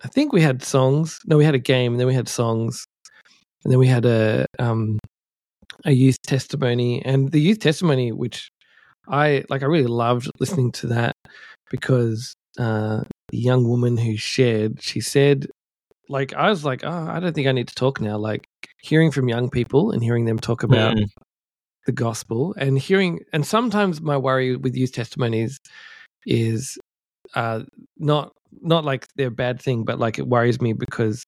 I 0.04 0.08
think 0.08 0.34
we 0.34 0.42
had 0.42 0.64
songs. 0.64 1.20
No, 1.26 1.38
we 1.38 1.46
had 1.46 1.56
a 1.56 1.60
game, 1.60 1.94
and 1.94 2.00
then 2.00 2.08
we 2.08 2.14
had 2.14 2.28
songs, 2.28 2.86
and 3.64 3.72
then 3.72 3.80
we 3.80 3.88
had 3.88 4.06
a 4.06 4.46
um, 4.60 4.98
a 5.86 5.92
youth 5.92 6.22
testimony, 6.24 7.04
and 7.06 7.32
the 7.32 7.40
youth 7.42 7.60
testimony, 7.60 8.12
which 8.12 8.50
I 9.08 9.44
like, 9.50 9.64
I 9.64 9.68
really 9.68 9.88
loved 9.88 10.30
listening 10.40 10.72
to 10.74 10.88
that 10.88 11.16
because 11.70 12.34
uh, 12.60 13.02
young 13.32 13.68
woman 13.68 13.98
who 13.98 14.18
shared, 14.18 14.82
she 14.82 15.02
said, 15.02 15.48
like, 16.10 16.34
I 16.34 16.50
was 16.50 16.66
like, 16.66 16.84
oh, 16.84 17.08
I 17.10 17.20
don't 17.20 17.34
think 17.34 17.48
I 17.48 17.52
need 17.52 17.68
to 17.70 17.76
talk 17.76 18.02
now. 18.02 18.18
Like, 18.18 18.46
hearing 18.82 19.12
from 19.12 19.30
young 19.30 19.50
people 19.50 19.92
and 19.92 20.04
hearing 20.04 20.26
them 20.26 20.40
talk 20.40 20.64
about 20.64 20.96
Mm. 20.96 21.08
the 21.86 21.92
gospel 21.92 22.54
and 22.58 22.78
hearing, 22.78 23.20
and 23.34 23.46
sometimes 23.46 24.02
my 24.02 24.18
worry 24.18 24.56
with 24.56 24.76
youth 24.76 24.92
testimonies 24.92 25.58
is 26.26 26.78
uh, 27.36 27.62
not 27.98 28.32
not 28.62 28.84
like 28.84 29.08
they're 29.16 29.28
a 29.28 29.32
bad 29.32 29.62
thing, 29.62 29.86
but 29.86 30.00
like 30.00 30.20
it 30.20 30.28
worries 30.28 30.60
me 30.62 30.74
because 30.74 31.24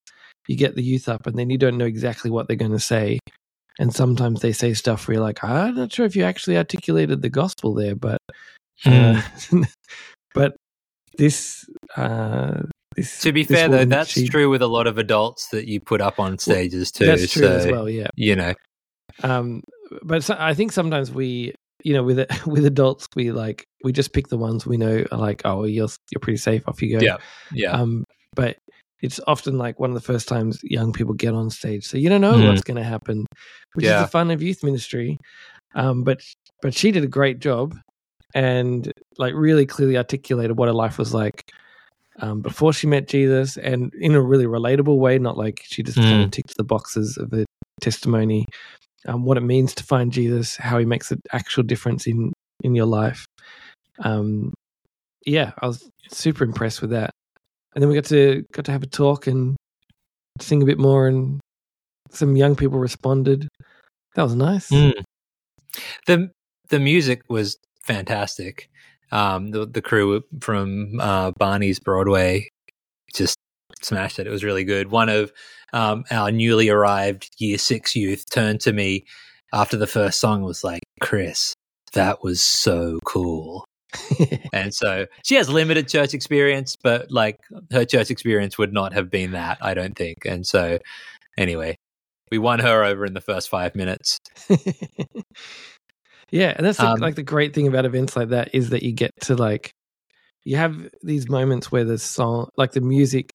you 0.46 0.56
get 0.56 0.74
the 0.74 0.82
youth 0.82 1.08
up 1.08 1.26
and 1.26 1.38
then 1.38 1.48
you 1.48 1.56
don't 1.56 1.78
know 1.78 1.86
exactly 1.86 2.30
what 2.30 2.46
they're 2.46 2.56
going 2.56 2.70
to 2.70 2.78
say. 2.78 3.18
And 3.78 3.92
sometimes 3.94 4.40
they 4.40 4.52
say 4.52 4.74
stuff 4.74 5.08
where 5.08 5.14
you're 5.14 5.22
like, 5.22 5.42
I'm 5.42 5.74
not 5.74 5.92
sure 5.92 6.06
if 6.06 6.14
you 6.14 6.22
actually 6.24 6.56
articulated 6.58 7.22
the 7.22 7.30
gospel 7.30 7.74
there, 7.74 7.96
but 7.96 8.18
uh, 8.84 9.22
but 10.34 10.54
this 11.18 11.64
uh, 11.96 12.62
this 12.96 13.20
to 13.20 13.32
be 13.32 13.44
fair 13.44 13.68
though, 13.68 13.84
that's 13.84 14.10
she- 14.10 14.28
true 14.28 14.48
with 14.50 14.62
a 14.62 14.66
lot 14.68 14.86
of 14.86 14.98
adults 14.98 15.48
that 15.48 15.66
you 15.68 15.80
put 15.80 16.00
up 16.00 16.18
on 16.20 16.38
stages 16.38 16.90
too. 16.92 17.06
That's 17.06 17.32
true 17.32 17.42
so, 17.42 17.52
as 17.56 17.66
well, 17.66 17.88
yeah. 17.88 18.08
You 18.16 18.36
know, 18.36 18.54
Um, 19.22 19.62
but 20.02 20.24
so, 20.24 20.36
I 20.38 20.54
think 20.54 20.72
sometimes 20.72 21.12
we, 21.12 21.54
you 21.82 21.92
know, 21.94 22.02
with 22.02 22.18
with 22.46 22.64
adults, 22.66 23.06
we 23.16 23.32
like 23.32 23.64
we 23.82 23.92
just 23.92 24.12
pick 24.12 24.28
the 24.28 24.38
ones 24.38 24.66
we 24.66 24.76
know 24.76 25.04
are 25.12 25.18
like, 25.18 25.42
oh, 25.44 25.64
you're 25.64 25.88
you're 26.10 26.20
pretty 26.20 26.38
safe. 26.38 26.66
Off 26.68 26.82
you 26.82 26.98
go. 26.98 27.04
Yeah. 27.04 27.16
yeah. 27.52 27.72
Um, 27.72 28.04
but 28.34 28.56
it's 29.02 29.20
often 29.26 29.58
like 29.58 29.78
one 29.78 29.90
of 29.90 29.94
the 29.94 30.00
first 30.00 30.28
times 30.28 30.60
young 30.62 30.92
people 30.92 31.14
get 31.14 31.34
on 31.34 31.50
stage, 31.50 31.84
so 31.84 31.98
you 31.98 32.08
don't 32.08 32.20
know 32.22 32.34
Mm. 32.34 32.48
what's 32.48 32.62
going 32.62 32.78
to 32.78 32.82
happen, 32.84 33.26
which 33.74 33.84
is 33.84 33.90
the 34.00 34.06
fun 34.08 34.30
of 34.30 34.40
youth 34.42 34.62
ministry. 34.64 35.18
Um, 35.74 36.04
but 36.04 36.22
but 36.62 36.72
she 36.74 36.90
did 36.90 37.04
a 37.04 37.08
great 37.08 37.38
job, 37.40 37.76
and 38.34 38.92
like 39.18 39.34
really 39.34 39.66
clearly 39.66 39.96
articulated 39.96 40.58
what 40.58 40.68
her 40.68 40.74
life 40.74 40.98
was 40.98 41.14
like 41.14 41.50
um, 42.20 42.40
before 42.40 42.72
she 42.72 42.86
met 42.86 43.08
Jesus, 43.08 43.56
and 43.56 43.92
in 43.94 44.14
a 44.14 44.20
really 44.20 44.46
relatable 44.46 44.98
way, 44.98 45.18
not 45.18 45.36
like 45.36 45.62
she 45.64 45.82
just 45.82 45.98
kind 45.98 46.22
Mm. 46.22 46.24
of 46.24 46.30
ticked 46.30 46.56
the 46.56 46.64
boxes 46.64 47.16
of 47.16 47.30
the 47.30 47.44
testimony, 47.80 48.46
um, 49.06 49.24
what 49.24 49.36
it 49.36 49.42
means 49.42 49.74
to 49.74 49.84
find 49.84 50.12
Jesus, 50.12 50.56
how 50.56 50.78
he 50.78 50.84
makes 50.84 51.10
an 51.10 51.20
actual 51.32 51.62
difference 51.62 52.06
in 52.06 52.32
in 52.62 52.74
your 52.74 52.86
life. 52.86 53.26
Um, 53.98 54.52
yeah, 55.26 55.52
I 55.58 55.66
was 55.66 55.88
super 56.10 56.44
impressed 56.44 56.80
with 56.80 56.90
that. 56.90 57.10
And 57.74 57.82
then 57.82 57.88
we 57.88 57.94
got 57.96 58.04
to 58.06 58.44
got 58.52 58.64
to 58.66 58.72
have 58.72 58.82
a 58.84 58.86
talk 58.86 59.26
and 59.26 59.56
sing 60.40 60.62
a 60.62 60.66
bit 60.66 60.78
more, 60.78 61.08
and 61.08 61.40
some 62.10 62.36
young 62.36 62.54
people 62.54 62.78
responded. 62.78 63.48
That 64.14 64.22
was 64.22 64.36
nice. 64.36 64.70
Mm. 64.70 65.02
The 66.06 66.30
the 66.68 66.78
music 66.78 67.22
was 67.28 67.56
fantastic. 67.84 68.68
Um, 69.12 69.50
the 69.50 69.66
the 69.66 69.82
crew 69.82 70.22
from 70.40 70.98
uh, 71.00 71.32
Barney's 71.38 71.78
Broadway 71.78 72.48
just 73.12 73.36
smashed 73.82 74.18
it. 74.18 74.26
It 74.26 74.30
was 74.30 74.44
really 74.44 74.64
good. 74.64 74.90
One 74.90 75.08
of 75.08 75.32
um, 75.72 76.04
our 76.10 76.30
newly 76.30 76.68
arrived 76.68 77.30
year 77.38 77.58
six 77.58 77.94
youth 77.94 78.24
turned 78.30 78.60
to 78.62 78.72
me 78.72 79.04
after 79.52 79.76
the 79.76 79.86
first 79.86 80.20
song 80.20 80.38
and 80.38 80.44
was 80.44 80.64
like, 80.64 80.82
Chris, 81.00 81.54
that 81.92 82.22
was 82.22 82.42
so 82.42 82.98
cool. 83.04 83.64
and 84.52 84.74
so 84.74 85.06
she 85.24 85.36
has 85.36 85.48
limited 85.48 85.88
church 85.88 86.14
experience, 86.14 86.76
but 86.82 87.10
like 87.10 87.38
her 87.70 87.84
church 87.84 88.10
experience 88.10 88.58
would 88.58 88.72
not 88.72 88.92
have 88.92 89.10
been 89.10 89.32
that, 89.32 89.58
I 89.60 89.74
don't 89.74 89.96
think. 89.96 90.24
And 90.24 90.44
so, 90.44 90.78
anyway, 91.38 91.76
we 92.30 92.38
won 92.38 92.58
her 92.58 92.82
over 92.82 93.04
in 93.04 93.14
the 93.14 93.20
first 93.20 93.48
five 93.48 93.76
minutes. 93.76 94.18
yeah, 96.30 96.54
and 96.56 96.64
that's 96.66 96.78
the, 96.78 96.88
Um, 96.88 97.00
like 97.00 97.14
the 97.14 97.22
great 97.22 97.54
thing 97.54 97.66
about 97.66 97.84
events 97.84 98.16
like 98.16 98.28
that 98.30 98.54
is 98.54 98.70
that 98.70 98.82
you 98.82 98.92
get 98.92 99.10
to 99.22 99.34
like 99.36 99.70
you 100.44 100.56
have 100.56 100.90
these 101.02 101.28
moments 101.28 101.72
where 101.72 101.84
the 101.84 101.96
song, 101.98 102.48
like 102.56 102.72
the 102.72 102.80
music, 102.80 103.30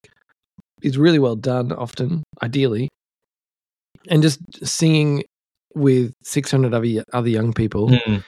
is 0.82 0.98
really 0.98 1.20
well 1.20 1.36
done. 1.36 1.72
Often, 1.72 2.24
ideally, 2.44 2.88
and 4.10 4.22
just 4.22 4.40
singing 4.66 5.24
with 5.76 6.14
six 6.24 6.52
hundred 6.52 6.74
other 6.74 7.04
other 7.14 7.30
young 7.30 7.54
people, 7.54 7.90
Mm. 7.90 8.24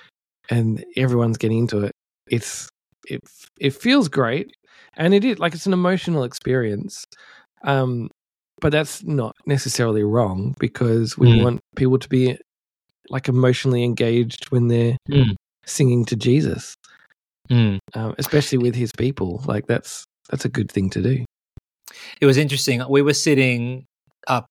and 0.49 0.85
everyone's 0.95 1.37
getting 1.37 1.59
into 1.59 1.79
it. 1.83 1.91
It's 2.29 2.69
it 3.07 3.21
it 3.59 3.73
feels 3.73 4.07
great, 4.07 4.51
and 4.97 5.13
it 5.13 5.23
is 5.23 5.39
like 5.39 5.53
it's 5.53 5.65
an 5.67 5.73
emotional 5.73 6.23
experience. 6.23 7.03
Um, 7.63 8.09
but 8.59 8.71
that's 8.71 9.03
not 9.03 9.33
necessarily 9.45 10.03
wrong 10.03 10.55
because 10.59 11.17
we 11.17 11.27
Mm. 11.27 11.41
want 11.43 11.59
people 11.75 11.97
to 11.99 12.09
be 12.09 12.37
like 13.11 13.27
emotionally 13.27 13.83
engaged 13.83 14.49
when 14.51 14.67
they're 14.67 14.97
Mm. 15.09 15.35
singing 15.65 16.05
to 16.05 16.15
Jesus, 16.15 16.75
Mm. 17.49 17.77
um, 17.93 18.15
especially 18.17 18.57
with 18.57 18.73
His 18.75 18.91
people. 18.97 19.43
Like 19.45 19.67
that's 19.67 20.05
that's 20.29 20.45
a 20.45 20.49
good 20.49 20.71
thing 20.71 20.89
to 20.91 21.01
do. 21.01 21.25
It 22.21 22.25
was 22.25 22.37
interesting. 22.37 22.81
We 22.89 23.01
were 23.01 23.13
sitting 23.13 23.85
up 24.27 24.45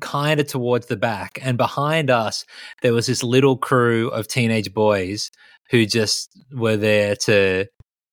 kind 0.00 0.40
of 0.40 0.46
towards 0.46 0.86
the 0.86 0.96
back, 0.96 1.38
and 1.42 1.56
behind 1.56 2.10
us, 2.10 2.44
there 2.82 2.92
was 2.92 3.06
this 3.06 3.22
little 3.22 3.56
crew 3.56 4.08
of 4.08 4.26
teenage 4.28 4.72
boys 4.74 5.30
who 5.70 5.86
just 5.86 6.28
were 6.52 6.76
there 6.76 7.16
to 7.16 7.66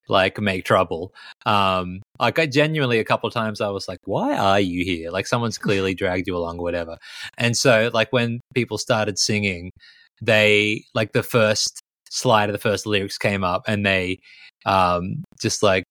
like 0.07 0.39
make 0.39 0.65
trouble. 0.65 1.13
Um, 1.45 2.01
like 2.19 2.39
I 2.39 2.45
genuinely 2.45 2.99
a 2.99 3.03
couple 3.03 3.27
of 3.27 3.33
times 3.33 3.61
I 3.61 3.69
was 3.69 3.87
like, 3.87 3.99
why 4.05 4.35
are 4.35 4.59
you 4.59 4.83
here? 4.83 5.11
Like 5.11 5.27
someone's 5.27 5.57
clearly 5.59 5.93
dragged 5.93 6.27
you 6.27 6.35
along 6.35 6.59
or 6.59 6.63
whatever. 6.63 6.97
And 7.37 7.55
so 7.55 7.89
like 7.93 8.11
when 8.11 8.39
people 8.53 8.77
started 8.77 9.17
singing, 9.17 9.71
they 10.21 10.83
like 10.93 11.13
the 11.13 11.23
first 11.23 11.81
slide 12.09 12.49
of 12.49 12.53
the 12.53 12.59
first 12.59 12.85
lyrics 12.85 13.17
came 13.17 13.43
up 13.43 13.63
and 13.67 13.83
they 13.85 14.19
um 14.65 15.23
just 15.41 15.63
like 15.63 15.83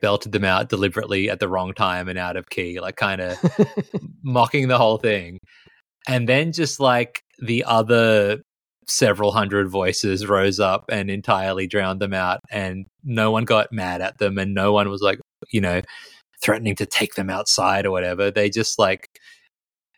belted 0.00 0.32
them 0.32 0.44
out 0.44 0.68
deliberately 0.68 1.30
at 1.30 1.40
the 1.40 1.48
wrong 1.48 1.72
time 1.72 2.08
and 2.08 2.18
out 2.18 2.36
of 2.36 2.48
key, 2.50 2.80
like 2.80 2.96
kind 2.96 3.20
of 3.20 3.38
mocking 4.22 4.68
the 4.68 4.78
whole 4.78 4.98
thing. 4.98 5.38
And 6.06 6.28
then 6.28 6.52
just 6.52 6.80
like 6.80 7.20
the 7.38 7.64
other 7.64 8.42
several 8.88 9.32
hundred 9.32 9.68
voices 9.68 10.26
rose 10.26 10.60
up 10.60 10.84
and 10.90 11.10
entirely 11.10 11.66
drowned 11.66 12.00
them 12.00 12.14
out 12.14 12.40
and 12.50 12.86
no 13.04 13.30
one 13.30 13.44
got 13.44 13.72
mad 13.72 14.00
at 14.00 14.18
them 14.18 14.38
and 14.38 14.54
no 14.54 14.72
one 14.72 14.88
was 14.88 15.02
like, 15.02 15.18
you 15.50 15.60
know, 15.60 15.80
threatening 16.42 16.76
to 16.76 16.86
take 16.86 17.14
them 17.14 17.30
outside 17.30 17.86
or 17.86 17.90
whatever. 17.90 18.30
They 18.30 18.50
just 18.50 18.78
like 18.78 19.08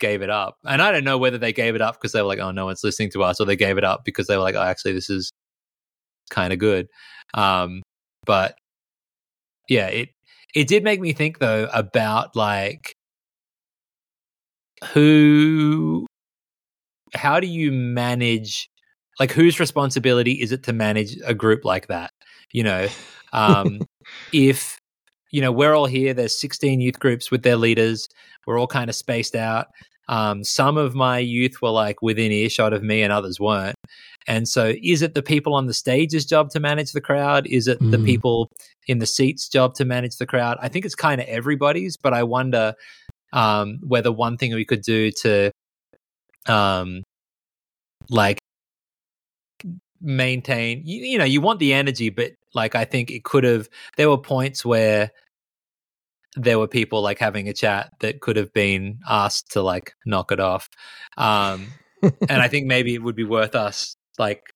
gave 0.01 0.23
it 0.23 0.31
up. 0.31 0.57
And 0.67 0.81
I 0.81 0.91
don't 0.93 1.05
know 1.05 1.19
whether 1.19 1.39
they 1.39 1.53
gave 1.53 1.75
it 1.75 1.83
up 1.83 1.95
because 1.95 2.13
they 2.13 2.23
were 2.23 2.29
like, 2.29 2.39
oh, 2.39 2.51
no 2.51 2.67
one's 2.67 2.85
listening 2.85 3.11
to 3.13 3.23
us, 3.23 3.41
or 3.41 3.45
they 3.45 3.57
gave 3.57 3.79
it 3.79 3.85
up 3.85 4.03
because 4.05 4.27
they 4.27 4.37
were 4.37 4.43
like, 4.43 4.55
oh, 4.55 4.63
actually, 4.63 4.93
this 4.93 5.11
is 5.11 5.31
kind 6.31 6.53
of 6.53 6.59
good. 6.59 6.87
Um, 7.35 7.83
but 8.25 8.55
yeah, 9.69 9.89
it 9.89 10.11
it 10.55 10.69
did 10.69 10.85
make 10.85 11.01
me 11.01 11.13
think 11.13 11.39
though 11.39 11.69
about 11.73 12.35
like 12.37 12.95
who 14.93 16.07
how 17.15 17.41
do 17.41 17.47
you 17.47 17.73
manage 17.73 18.69
like 19.21 19.33
whose 19.33 19.59
responsibility 19.61 20.33
is 20.33 20.53
it 20.53 20.63
to 20.65 20.73
manage 20.73 21.17
a 21.25 21.35
group 21.35 21.65
like 21.65 21.89
that? 21.89 22.13
You 22.53 22.63
know 22.65 22.89
um 23.33 23.81
if 24.33 24.79
you 25.31 25.41
know 25.41 25.53
we're 25.53 25.75
all 25.75 25.87
here 25.87 26.15
there's 26.15 26.39
16 26.39 26.81
youth 26.81 26.99
groups 26.99 27.31
with 27.31 27.43
their 27.43 27.57
leaders 27.57 28.09
we're 28.47 28.59
all 28.59 28.67
kind 28.67 28.89
of 28.89 28.97
spaced 28.97 29.35
out 29.37 29.67
um 30.09 30.43
some 30.45 30.79
of 30.79 30.95
my 30.95 31.19
youth 31.19 31.61
were 31.61 31.71
like 31.71 32.01
within 32.01 32.33
earshot 32.33 32.73
of 32.73 32.83
me 32.83 33.03
and 33.03 33.13
others 33.13 33.39
weren't. 33.39 33.75
And 34.27 34.47
so 34.47 34.75
is 34.83 35.01
it 35.03 35.15
the 35.15 35.23
people 35.23 35.55
on 35.55 35.67
the 35.67 35.75
stage's 35.75 36.27
job 36.27 36.51
to 36.51 36.61
manage 36.61 36.93
the 36.93 37.01
crowd? 37.01 37.47
Is 37.47 37.67
it 37.67 37.79
the 37.91 37.97
Mm. 37.99 38.05
people 38.05 38.51
in 38.87 38.99
the 38.99 39.07
seats 39.07 39.49
job 39.49 39.75
to 39.75 39.85
manage 39.87 40.17
the 40.17 40.27
crowd? 40.27 40.59
I 40.61 40.69
think 40.69 40.85
it's 40.85 40.95
kind 40.95 41.21
of 41.21 41.27
everybody's 41.29 41.97
but 41.97 42.13
i 42.15 42.23
wonder 42.23 42.75
um 43.33 43.79
whether 43.87 44.11
one 44.13 44.37
thing 44.37 44.55
we 44.55 44.65
could 44.65 44.83
do 44.83 45.11
to 45.23 45.51
um 46.47 47.03
like 48.11 48.39
maintain 50.01 50.83
you, 50.85 51.03
you 51.03 51.19
know 51.19 51.25
you 51.25 51.41
want 51.41 51.59
the 51.59 51.73
energy 51.73 52.09
but 52.09 52.33
like 52.55 52.75
i 52.75 52.85
think 52.85 53.11
it 53.11 53.25
could 53.25 53.45
have 53.45 53.69
there 53.97 54.09
were 54.09 54.19
points 54.19 54.65
where 54.65 55.11
there 56.37 56.59
were 56.59 56.69
people 56.69 57.03
like 57.03 57.19
having 57.19 57.49
a 57.49 57.53
chat 57.53 57.91
that 58.01 58.21
could 58.21 58.37
have 58.37 58.53
been 58.53 58.99
asked 59.09 59.51
to 59.51 59.63
like 59.63 59.95
knock 60.07 60.31
it 60.31 60.39
off. 60.39 60.69
Um 61.17 61.69
and 62.03 62.41
i 62.43 62.49
think 62.53 62.67
maybe 62.67 62.95
it 62.95 63.03
would 63.03 63.17
be 63.17 63.25
worth 63.25 63.55
us 63.55 63.97
like 64.19 64.53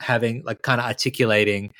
having 0.00 0.42
like 0.44 0.62
kind 0.62 0.80
of 0.80 0.86
articulating 0.86 1.72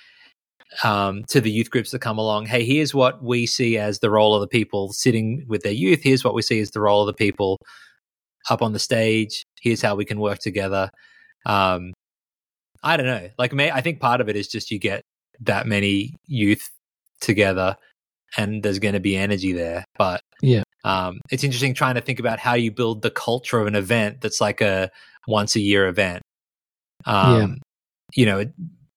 um, 0.85 1.25
to 1.29 1.41
the 1.41 1.51
youth 1.51 1.71
groups 1.71 1.93
that 1.93 2.01
come 2.01 2.19
along 2.19 2.45
hey 2.45 2.63
here's 2.63 2.95
what 2.95 3.23
we 3.23 3.47
see 3.47 3.79
as 3.79 4.01
the 4.01 4.11
role 4.11 4.35
of 4.35 4.43
the 4.43 4.49
people 4.49 4.93
sitting 4.93 5.47
with 5.49 5.63
their 5.63 5.73
youth. 5.73 6.01
Here's 6.03 6.25
what 6.25 6.35
we 6.35 6.43
see 6.43 6.61
as 6.61 6.73
the 6.73 6.81
role 6.81 7.01
of 7.01 7.07
the 7.07 7.15
people 7.15 7.59
up 8.51 8.63
on 8.63 8.73
the 8.73 8.79
stage. 8.79 9.45
Here's 9.61 9.83
how 9.83 9.95
we 9.95 10.05
can 10.05 10.21
work 10.21 10.39
together. 10.39 10.91
Um, 11.47 11.93
i 12.83 12.97
don't 12.97 13.07
know. 13.07 13.29
Like 13.39 13.53
may, 13.53 13.71
i 13.71 13.81
think 13.81 14.01
part 14.01 14.21
of 14.21 14.29
it 14.29 14.37
is 14.37 14.49
just 14.49 14.71
you 14.71 14.79
get 14.79 15.03
that 15.41 15.67
many 15.67 16.15
youth 16.27 16.69
together 17.21 17.77
and 18.37 18.63
there's 18.63 18.79
going 18.79 18.95
to 18.95 19.01
be 19.01 19.17
energy 19.17 19.53
there 19.53 19.85
but 19.97 20.21
Yeah. 20.43 20.63
um, 20.85 21.21
it's 21.31 21.45
interesting 21.45 21.75
trying 21.75 21.95
to 21.97 22.01
think 22.01 22.19
about 22.21 22.39
how 22.39 22.55
you 22.55 22.71
build 22.71 23.03
the 23.03 23.11
culture 23.11 23.59
of 23.59 23.67
an 23.67 23.75
event 23.75 24.21
that's 24.21 24.41
like 24.41 24.61
a 24.61 24.91
once 25.27 25.57
a 25.57 25.61
year 25.61 25.87
event. 25.89 26.23
Um, 27.07 27.59
you 28.15 28.27
know 28.27 28.39
it, 28.41 28.53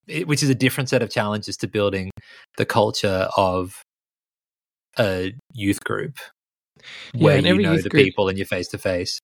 it, 0.07 0.27
which 0.27 0.41
is 0.43 0.49
a 0.49 0.55
different 0.55 0.89
set 0.89 1.01
of 1.01 1.09
challenges 1.09 1.57
to 1.57 1.67
building 1.67 2.09
the 2.57 2.65
culture 2.65 3.27
of 3.37 3.81
a 4.99 5.33
youth 5.53 5.83
group 5.83 6.17
Yeah, 7.13 7.23
where 7.25 7.37
and 7.37 7.45
you 7.45 7.51
every 7.51 7.63
know 7.63 7.77
the 7.77 7.89
group- 7.89 8.03
people 8.03 8.27
and 8.29 8.37
you're 8.37 8.47
face 8.47 8.67
to 8.69 8.77
face 8.77 9.19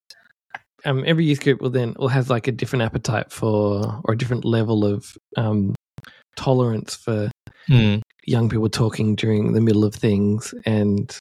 um, 0.86 1.04
every 1.08 1.26
youth 1.26 1.42
group 1.44 1.62
will 1.62 1.70
then 1.70 1.96
will 1.98 2.08
has 2.08 2.30
like 2.30 2.48
a 2.48 2.52
different 2.52 2.84
appetite 2.84 3.32
for 3.32 4.02
or 4.06 4.14
a 4.14 4.18
different 4.18 4.46
level 4.46 4.86
of 4.86 5.18
um, 5.38 5.74
tolerance 6.36 6.96
for 6.96 7.30
young 8.26 8.50
people 8.50 8.70
talking 8.70 9.16
during 9.16 9.54
the 9.54 9.62
middle 9.62 9.84
of 9.84 9.96
things 9.96 10.54
and 10.66 11.18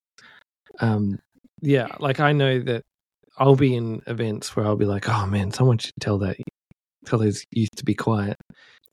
um 0.81 1.19
yeah 1.63 1.87
like 2.01 2.21
i 2.21 2.33
know 2.33 2.61
that 2.61 2.83
i'll 3.39 3.57
be 3.57 3.75
in 3.75 4.03
events 4.07 4.55
where 4.55 4.67
i'll 4.67 4.77
be 4.77 4.85
like 4.85 5.09
oh 5.09 5.27
man 5.27 5.51
someone 5.51 5.79
should 5.79 5.95
tell 6.01 6.19
that 6.19 6.37
tell 7.07 7.19
those 7.19 7.45
youth 7.53 7.71
to 7.77 7.85
be 7.85 7.95
quiet 7.95 8.37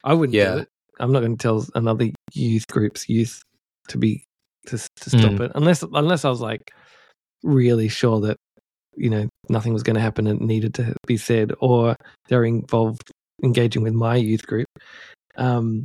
i 0.03 0.13
wouldn't 0.13 0.33
Yeah. 0.33 0.53
do 0.53 0.57
it 0.61 0.67
i'm 0.99 1.11
not 1.11 1.19
going 1.19 1.35
to 1.37 1.41
tell 1.41 1.65
another 1.75 2.09
youth 2.33 2.67
group's 2.67 3.09
youth 3.09 3.41
to 3.89 3.97
be 3.97 4.23
to, 4.67 4.77
to 4.77 5.09
stop 5.09 5.31
Mm. 5.33 5.41
it 5.41 5.51
unless 5.55 5.81
unless 5.83 6.23
i 6.23 6.29
was 6.29 6.39
like 6.41 6.71
really 7.43 7.89
sure 7.89 8.21
that 8.21 8.37
you 8.95 9.09
know 9.09 9.27
nothing 9.49 9.73
was 9.73 9.83
going 9.83 9.95
to 9.95 10.01
happen 10.01 10.27
and 10.27 10.41
needed 10.41 10.73
to 10.75 10.95
be 11.07 11.17
said 11.17 11.51
or 11.59 11.95
they're 12.27 12.45
involved 12.45 13.09
engaging 13.43 13.81
with 13.83 13.93
my 13.93 14.15
youth 14.15 14.45
group 14.45 14.67
um 15.37 15.83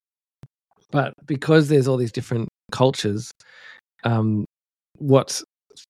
but 0.90 1.12
because 1.26 1.68
there's 1.68 1.88
all 1.88 1.96
these 1.96 2.12
different 2.12 2.48
cultures 2.72 3.30
um 4.04 4.44
what's 4.98 5.42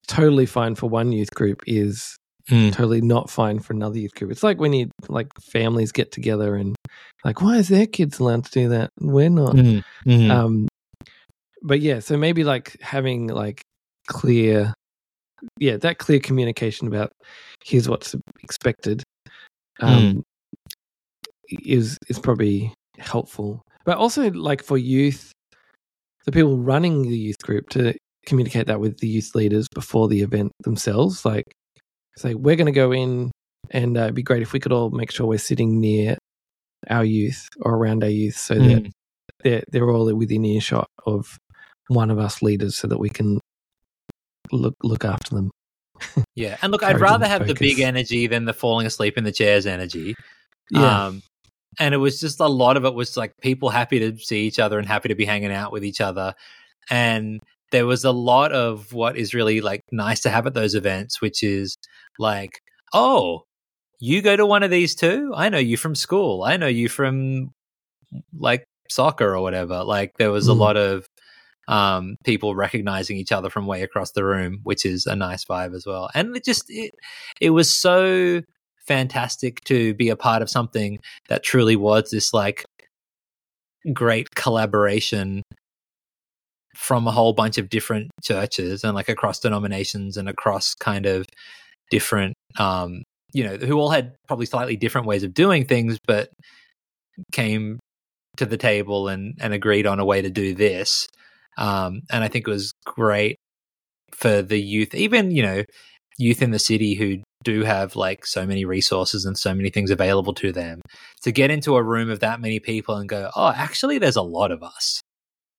totally 0.07 0.47
fine 0.47 0.75
for 0.75 0.89
one 0.89 1.13
youth 1.13 1.31
group 1.35 1.63
is 1.67 2.17
Mm. 2.51 2.73
totally 2.73 3.03
not 3.03 3.29
fine 3.29 3.59
for 3.59 3.75
another 3.75 3.99
youth 3.99 4.15
group 4.15 4.31
it's 4.31 4.43
like 4.43 4.59
when 4.59 4.73
you 4.73 4.89
like 5.11 5.27
families 5.53 5.93
get 5.93 6.11
together 6.13 6.57
and 6.57 6.75
like 7.23 7.43
why 7.43 7.59
is 7.59 7.69
their 7.69 7.85
kids 7.85 8.21
allowed 8.21 8.47
to 8.47 8.51
do 8.51 8.69
that 8.71 8.89
we're 9.01 9.29
not 9.29 9.55
Mm. 9.55 9.83
Mhm. 10.07 10.31
um 10.31 10.69
but 11.61 11.81
yeah 11.81 11.99
so 11.99 12.17
maybe 12.17 12.45
like 12.45 12.75
having 12.81 13.27
like 13.27 13.61
clear 14.07 14.73
yeah 15.59 15.77
that 15.77 15.99
clear 15.99 16.19
communication 16.19 16.87
about 16.87 17.11
here's 17.65 17.89
what's 17.89 18.15
expected 18.43 19.03
um 19.81 20.23
is 21.49 21.97
is 22.09 22.19
probably 22.19 22.73
helpful 22.99 23.63
but 23.85 23.97
also 23.97 24.31
like 24.33 24.63
for 24.63 24.77
youth 24.77 25.33
the 26.27 26.33
people 26.33 26.59
running 26.59 27.03
the 27.03 27.17
youth 27.17 27.39
group 27.43 27.69
to 27.71 27.95
communicate 28.27 28.67
that 28.67 28.81
with 28.81 28.99
the 28.99 29.09
youth 29.09 29.35
leaders 29.35 29.67
before 29.75 30.09
the 30.09 30.21
event 30.21 30.53
themselves 30.61 31.25
like 31.25 31.45
say 32.17 32.35
we're 32.35 32.57
going 32.57 32.67
to 32.67 32.73
go 32.73 32.93
in 32.93 33.31
and 33.71 33.97
uh, 33.97 34.03
it'd 34.03 34.15
be 34.15 34.23
great 34.23 34.43
if 34.43 34.53
we 34.53 34.61
could 34.61 34.73
all 34.73 34.91
make 34.91 35.11
sure 35.11 35.27
we're 35.27 35.39
sitting 35.39 35.81
near 35.81 36.17
our 36.91 37.05
youth 37.05 37.49
or 37.61 37.75
around 37.75 38.03
our 38.05 38.11
youth, 38.11 38.37
so 38.37 38.55
that 38.55 38.83
Mm. 38.83 38.91
they're 39.43 39.63
they're 39.71 39.91
all 39.91 40.13
within 40.15 40.45
earshot 40.45 40.87
of 41.07 41.37
one 41.89 42.11
of 42.11 42.19
us 42.19 42.43
leaders, 42.43 42.77
so 42.77 42.87
that 42.89 42.99
we 42.99 43.09
can 43.09 43.41
look 44.53 44.75
look 44.83 45.05
after 45.05 45.35
them. 45.35 45.51
Yeah, 46.35 46.57
and 46.63 46.73
look, 46.73 46.83
I'd 46.85 47.01
rather 47.01 47.27
have 47.27 47.47
the 47.47 47.55
big 47.55 47.81
energy 47.81 48.27
than 48.27 48.45
the 48.45 48.53
falling 48.53 48.87
asleep 48.87 49.19
in 49.19 49.25
the 49.25 49.33
chairs 49.33 49.67
energy. 49.67 50.15
Yeah, 50.71 51.07
Um, 51.07 51.23
and 51.79 51.95
it 51.95 51.99
was 51.99 52.21
just 52.21 52.41
a 52.41 52.47
lot 52.47 52.77
of 52.77 52.85
it 52.85 52.95
was 52.95 53.17
like 53.17 53.33
people 53.41 53.69
happy 53.71 53.99
to 54.01 54.17
see 54.19 54.47
each 54.47 54.59
other 54.59 54.79
and 54.79 54.87
happy 54.87 55.09
to 55.09 55.15
be 55.15 55.25
hanging 55.25 55.53
out 55.53 55.73
with 55.73 55.85
each 55.85 56.01
other. 56.01 56.35
And 56.91 57.41
there 57.71 57.87
was 57.87 58.05
a 58.05 58.13
lot 58.13 58.53
of 58.53 58.93
what 58.93 59.17
is 59.17 59.35
really 59.35 59.61
like 59.61 59.83
nice 59.93 60.21
to 60.21 60.31
have 60.31 60.47
at 60.47 60.55
those 60.55 60.75
events, 60.75 61.21
which 61.21 61.43
is 61.43 61.77
like, 62.19 62.61
oh, 62.95 63.45
you 64.01 64.23
go 64.23 64.37
to 64.37 64.47
one 64.47 64.63
of 64.63 64.71
these 64.71 64.95
too? 64.95 65.33
I 65.37 65.49
know 65.49 65.59
you 65.59 65.77
from 65.77 65.95
school. 65.95 66.43
I 66.45 66.57
know 66.57 66.67
you 66.69 66.89
from 66.89 67.51
like 68.39 68.65
soccer 68.89 69.35
or 69.35 69.43
whatever. 69.43 69.85
Like 69.85 70.13
there 70.19 70.31
was 70.31 70.49
a 70.49 70.53
Mm. 70.53 70.59
lot 70.59 70.77
of 70.77 71.07
um, 71.69 72.17
people 72.25 72.55
recognizing 72.55 73.17
each 73.19 73.31
other 73.31 73.51
from 73.51 73.67
way 73.67 73.83
across 73.83 74.13
the 74.13 74.25
room, 74.25 74.61
which 74.65 74.85
is 74.85 75.07
a 75.07 75.15
nice 75.15 75.45
vibe 75.45 75.75
as 75.75 75.87
well. 75.87 76.09
And 76.15 76.35
it 76.35 76.45
just 76.45 76.65
it, 76.69 76.93
it 77.41 77.51
was 77.51 77.71
so 77.71 78.41
fantastic 78.87 79.63
to 79.65 79.95
be 79.95 80.09
a 80.09 80.17
part 80.17 80.41
of 80.41 80.49
something 80.49 80.99
that 81.29 81.45
truly 81.45 81.77
was 81.77 82.11
this 82.11 82.33
like 82.33 82.65
great 83.93 84.35
collaboration 84.35 85.43
from 86.75 87.07
a 87.07 87.11
whole 87.11 87.35
bunch 87.35 87.59
of 87.59 87.69
different 87.69 88.11
churches 88.23 88.83
and 88.85 88.95
like 88.95 89.09
across 89.09 89.41
denominations 89.41 90.17
and 90.17 90.29
across 90.29 90.75
kind 90.75 91.07
of 91.07 91.27
different 91.91 92.35
um 92.59 93.03
you 93.33 93.45
know 93.45 93.57
who 93.57 93.79
all 93.79 93.91
had 93.91 94.15
probably 94.27 94.47
slightly 94.47 94.77
different 94.77 95.07
ways 95.07 95.23
of 95.23 95.35
doing 95.35 95.65
things 95.65 95.99
but 96.07 96.31
came 97.33 97.79
to 98.37 98.47
the 98.47 98.57
table 98.57 99.09
and 99.09 99.35
and 99.41 99.53
agreed 99.53 99.87
on 99.87 99.99
a 99.99 100.05
way 100.05 100.23
to 100.23 100.31
do 100.31 100.55
this 100.55 101.09
um 101.59 102.01
and 102.11 102.25
i 102.25 102.29
think 102.29 102.47
it 102.49 102.51
was 102.51 102.73
great 102.87 103.37
for 104.13 104.41
the 104.43 104.59
youth 104.61 104.95
even 104.95 105.31
you 105.31 105.43
know 105.43 105.63
youth 106.19 106.43
in 106.43 106.51
the 106.51 106.59
city 106.59 106.95
who 106.95 107.19
do 107.45 107.63
have 107.63 107.95
like 107.95 108.27
so 108.27 108.45
many 108.45 108.65
resources 108.65 109.25
and 109.25 109.39
so 109.39 109.55
many 109.55 109.71
things 109.71 109.91
available 109.91 110.35
to 110.35 110.51
them 110.51 110.81
to 111.23 111.31
get 111.31 111.51
into 111.51 111.77
a 111.77 111.83
room 111.83 112.11
of 112.11 112.21
that 112.21 112.41
many 112.41 112.59
people 112.59 112.97
and 112.97 113.09
go 113.09 113.31
oh 113.37 113.53
actually 113.55 113.99
there's 113.99 114.17
a 114.17 114.23
lot 114.23 114.51
of 114.51 114.63
us. 114.63 115.01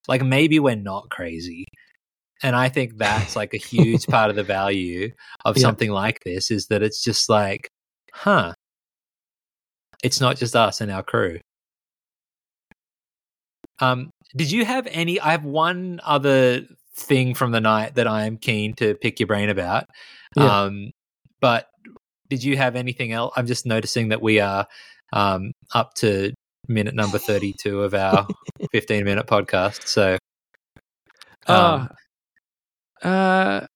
Like 0.08 0.22
maybe 0.22 0.58
we're 0.58 0.76
not 0.76 1.08
crazy. 1.10 1.64
And 2.42 2.54
i 2.56 2.68
think 2.68 2.98
that's 2.98 3.36
like 3.36 3.54
a 3.54 3.58
huge 3.58 4.06
part 4.14 4.28
of 4.30 4.36
the 4.36 4.42
value 4.42 5.10
of 5.44 5.56
Yeah. 5.56 5.62
something 5.62 5.90
like 5.90 6.20
this 6.24 6.50
is 6.50 6.66
that 6.66 6.82
it's 6.82 7.02
just 7.02 7.28
like 7.30 7.68
huh. 8.12 8.52
It's 10.02 10.20
not 10.20 10.36
just 10.36 10.56
us 10.56 10.80
and 10.80 10.90
our 10.90 11.02
crew 11.02 11.38
um 13.80 14.10
did 14.36 14.50
you 14.50 14.64
have 14.64 14.86
any 14.90 15.18
i 15.20 15.30
have 15.32 15.44
one 15.44 16.00
other 16.04 16.62
thing 16.94 17.34
from 17.34 17.50
the 17.52 17.60
night 17.60 17.94
that 17.94 18.06
i 18.06 18.26
am 18.26 18.36
keen 18.36 18.74
to 18.74 18.94
pick 18.96 19.18
your 19.20 19.26
brain 19.26 19.48
about 19.48 19.84
Yeah. 20.36 20.62
um 20.64 20.90
but 21.40 21.66
did 22.28 22.42
you 22.44 22.56
have 22.56 22.76
anything 22.76 23.12
else 23.12 23.32
i'm 23.36 23.46
just 23.46 23.66
noticing 23.66 24.08
that 24.10 24.20
we 24.22 24.40
are 24.40 24.66
um 25.12 25.52
up 25.74 25.94
to 25.94 26.32
minute 26.68 26.94
number 26.94 27.18
32 27.18 27.82
of 27.82 27.94
our 27.94 28.26
15 28.72 29.04
minute 29.04 29.26
podcast 29.26 29.86
so 29.86 30.16
um, 31.46 31.88
Uh, 33.02 33.06
uh, 33.08 33.66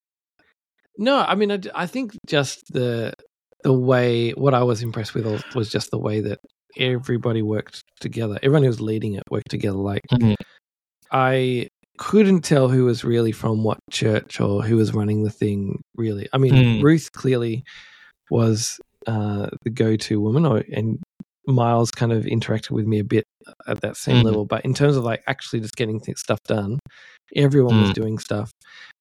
no, 0.98 1.18
I 1.18 1.34
mean, 1.34 1.50
I, 1.50 1.58
I 1.74 1.86
think 1.86 2.12
just 2.26 2.72
the 2.72 3.14
the 3.62 3.72
way 3.72 4.30
what 4.32 4.54
I 4.54 4.62
was 4.62 4.82
impressed 4.82 5.14
with 5.14 5.24
was- 5.26 5.42
was 5.54 5.70
just 5.70 5.90
the 5.90 5.98
way 5.98 6.20
that 6.20 6.38
everybody 6.78 7.42
worked 7.42 7.82
together. 8.00 8.38
Everyone 8.42 8.62
who 8.62 8.68
was 8.68 8.80
leading 8.80 9.14
it 9.14 9.22
worked 9.30 9.50
together. 9.50 9.76
Like 9.78 10.02
Mhm. 10.12 10.34
I 11.10 11.68
couldn't 11.98 12.42
tell 12.42 12.68
who 12.68 12.84
was 12.86 13.04
really 13.04 13.30
from 13.32 13.62
what 13.62 13.78
church 13.90 14.40
or 14.40 14.62
who 14.62 14.76
was 14.76 14.92
running 14.94 15.22
the 15.22 15.30
thing. 15.30 15.80
Really, 15.96 16.28
I 16.32 16.38
mean, 16.38 16.52
Mm. 16.54 16.82
Ruth 16.82 17.12
clearly 17.12 17.62
was 18.30 18.80
uh, 19.06 19.50
the 19.64 19.70
go-to 19.70 20.18
woman, 20.18 20.46
or 20.46 20.64
and 20.72 20.98
Miles 21.46 21.90
kind 21.90 22.10
of 22.10 22.24
interacted 22.24 22.70
with 22.70 22.86
me 22.86 22.98
a 23.00 23.04
bit 23.04 23.24
at 23.66 23.82
that 23.82 23.98
same 23.98 24.22
Mhm. 24.22 24.24
level. 24.24 24.44
But 24.46 24.64
in 24.64 24.72
terms 24.72 24.96
of 24.96 25.04
like 25.04 25.22
actually 25.26 25.60
just 25.60 25.76
getting 25.76 26.00
th- 26.00 26.16
stuff 26.16 26.38
done, 26.48 26.78
everyone 27.36 27.78
was 27.82 27.90
Mm. 27.90 27.94
doing 27.94 28.18
stuff, 28.18 28.50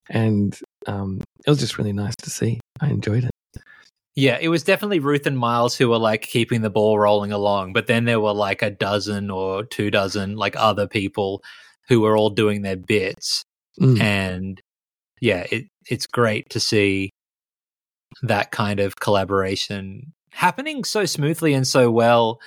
and 0.09 0.53
um, 0.87 1.21
it 1.47 1.49
was 1.49 1.59
just 1.59 1.77
really 1.77 1.93
nice 1.93 2.15
to 2.17 2.29
see. 2.29 2.59
I 2.81 2.89
enjoyed 2.89 3.23
it. 3.23 3.31
Yeah, 4.15 4.37
it 4.39 4.49
was 4.49 4.63
definitely 4.63 4.99
Ruth 4.99 5.25
and 5.25 5.37
Miles 5.37 5.75
who 5.75 5.89
were 5.89 5.97
like 5.97 6.21
keeping 6.21 6.61
the 6.61 6.69
ball 6.69 6.99
rolling 6.99 7.31
along, 7.31 7.73
but 7.73 7.87
then 7.87 8.05
there 8.05 8.19
were 8.19 8.33
like 8.33 8.61
a 8.61 8.69
dozen 8.69 9.31
or 9.31 9.63
two 9.63 9.89
dozen 9.89 10.35
like 10.35 10.55
other 10.55 10.87
people 10.87 11.43
who 11.87 12.01
were 12.01 12.15
all 12.15 12.29
doing 12.29 12.61
their 12.61 12.75
bits. 12.75 13.43
Mm. 13.79 13.99
And 13.99 14.61
yeah, 15.19 15.45
it 15.49 15.65
it's 15.89 16.05
great 16.05 16.49
to 16.51 16.59
see 16.59 17.09
that 18.21 18.51
kind 18.51 18.79
of 18.79 18.95
collaboration 18.97 20.13
happening 20.31 20.83
so 20.83 21.05
smoothly 21.05 21.53
and 21.53 21.67
so 21.67 21.89
well 21.89 22.39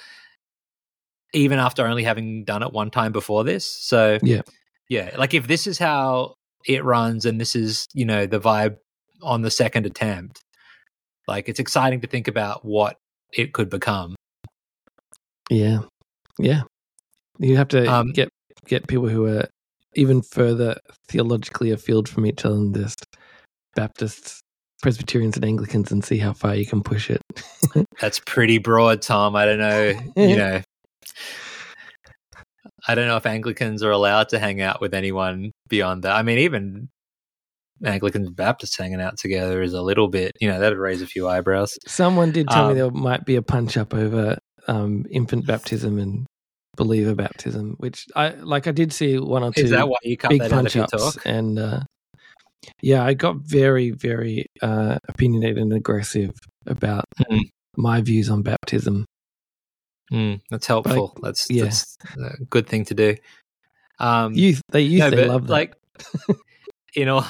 even 1.32 1.58
after 1.58 1.86
only 1.86 2.04
having 2.04 2.44
done 2.44 2.62
it 2.62 2.72
one 2.72 2.90
time 2.90 3.12
before 3.12 3.44
this. 3.44 3.66
So 3.66 4.18
Yeah. 4.22 4.42
Yeah, 4.88 5.10
like 5.18 5.34
if 5.34 5.48
this 5.48 5.66
is 5.66 5.78
how 5.78 6.36
it 6.64 6.84
runs 6.84 7.24
and 7.24 7.40
this 7.40 7.56
is, 7.56 7.88
you 7.92 8.04
know, 8.04 8.26
the 8.26 8.38
vibe 8.38 8.76
on 9.20 9.42
the 9.42 9.50
second 9.50 9.84
attempt, 9.84 10.44
like 11.28 11.48
it's 11.48 11.60
exciting 11.60 12.00
to 12.00 12.06
think 12.06 12.28
about 12.28 12.64
what 12.64 12.96
it 13.32 13.52
could 13.52 13.68
become. 13.70 14.14
Yeah, 15.50 15.80
yeah. 16.38 16.62
You 17.38 17.56
have 17.56 17.68
to 17.68 17.86
Um, 17.92 18.12
get 18.12 18.28
get 18.66 18.86
people 18.88 19.08
who 19.08 19.26
are 19.26 19.46
even 19.94 20.22
further 20.22 20.76
theologically 21.08 21.70
afield 21.70 22.08
from 22.08 22.26
each 22.26 22.44
other 22.44 22.56
than 22.56 22.74
just 22.74 23.04
Baptists, 23.74 24.40
Presbyterians, 24.82 25.36
and 25.36 25.44
Anglicans, 25.44 25.92
and 25.92 26.04
see 26.04 26.18
how 26.18 26.32
far 26.32 26.54
you 26.54 26.66
can 26.66 26.82
push 26.82 27.10
it. 27.10 27.20
That's 28.00 28.20
pretty 28.26 28.58
broad, 28.58 29.02
Tom. 29.02 29.36
I 29.36 29.44
don't 29.44 29.58
know, 29.58 29.92
you 30.16 30.36
know. 30.36 30.62
I 32.88 32.94
don't 32.94 33.08
know 33.08 33.16
if 33.16 33.26
Anglicans 33.26 33.82
are 33.82 33.90
allowed 33.90 34.28
to 34.30 34.38
hang 34.38 34.60
out 34.60 34.80
with 34.80 34.94
anyone 34.94 35.50
beyond 35.68 36.04
that. 36.04 36.14
I 36.14 36.22
mean, 36.22 36.38
even 36.38 36.88
Anglicans 37.84 38.26
and 38.26 38.36
Baptists 38.36 38.76
hanging 38.76 39.00
out 39.00 39.18
together 39.18 39.62
is 39.62 39.72
a 39.74 39.82
little 39.82 40.08
bit, 40.08 40.32
you 40.40 40.48
know, 40.48 40.58
that'd 40.60 40.78
raise 40.78 41.02
a 41.02 41.06
few 41.06 41.28
eyebrows. 41.28 41.78
Someone 41.86 42.32
did 42.32 42.48
tell 42.48 42.66
me 42.66 42.72
Um, 42.72 42.76
there 42.78 42.90
might 42.90 43.24
be 43.24 43.36
a 43.36 43.42
punch 43.42 43.76
up 43.76 43.92
over 43.94 44.38
um, 44.68 45.04
infant 45.10 45.46
baptism 45.52 45.98
and 45.98 46.26
believer 46.76 47.14
baptism, 47.14 47.74
which 47.78 48.06
I 48.14 48.30
like. 48.30 48.66
I 48.66 48.72
did 48.72 48.92
see 48.92 49.18
one 49.18 49.42
or 49.42 49.52
two 49.52 49.62
Is 49.64 49.70
that 49.70 49.88
why 49.88 49.96
you 50.02 50.16
cut 50.16 50.30
big 50.30 50.40
that 50.40 50.52
out 50.52 50.56
punch 50.56 50.74
your 50.74 50.84
ups, 50.84 51.14
talk? 51.14 51.22
and 51.26 51.58
uh, 51.58 51.80
yeah, 52.82 53.04
I 53.04 53.14
got 53.14 53.36
very, 53.36 53.90
very 53.92 54.46
uh, 54.62 54.98
opinionated 55.08 55.58
and 55.58 55.72
aggressive 55.72 56.32
about 56.66 57.04
Mm. 57.30 57.40
my 57.76 58.00
views 58.00 58.28
on 58.28 58.42
baptism. 58.42 59.04
Mm, 60.12 60.40
that's 60.50 60.66
helpful. 60.66 61.16
that's, 61.22 61.46
yeah. 61.50 61.64
that's 61.64 61.96
a 62.18 62.44
good 62.50 62.66
thing 62.68 62.84
to 62.86 62.94
do. 62.94 63.16
Um, 63.98 64.34
Youth, 64.34 64.60
they 64.70 64.82
youth, 64.82 65.00
no, 65.00 65.10
they 65.10 65.26
love 65.26 65.46
that. 65.46 65.52
like 65.52 65.74
you 66.96 67.04
know 67.10 67.24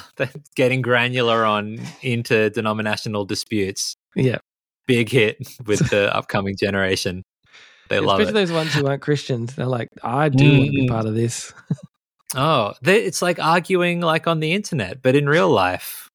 getting 0.54 0.80
granular 0.82 1.44
on 1.44 1.78
into 2.02 2.50
denominational 2.50 3.24
disputes 3.24 3.96
yeah, 4.14 4.38
big 4.86 5.08
hit 5.10 5.36
with 5.66 5.80
the 5.90 6.14
upcoming 6.16 6.56
generation 6.56 7.22
they 7.88 8.00
love 8.00 8.18
it. 8.20 8.24
especially 8.24 8.40
those 8.42 8.52
ones 8.52 8.74
who 8.74 8.86
aren't 8.86 9.00
Christians. 9.02 9.54
They're 9.54 9.66
like, 9.66 9.88
I 10.02 10.28
do 10.28 10.56
want 10.58 10.66
to 10.70 10.72
be 10.72 10.82
Mm. 10.86 10.88
part 10.88 11.06
of 11.06 11.14
this. 11.14 11.52
oh 12.34 12.72
they, 12.82 13.02
it's 13.04 13.22
like 13.22 13.38
arguing 13.38 14.00
like 14.00 14.26
on 14.26 14.40
the 14.40 14.52
internet 14.52 15.00
but 15.02 15.14
in 15.14 15.28
real 15.28 15.48
life 15.48 16.08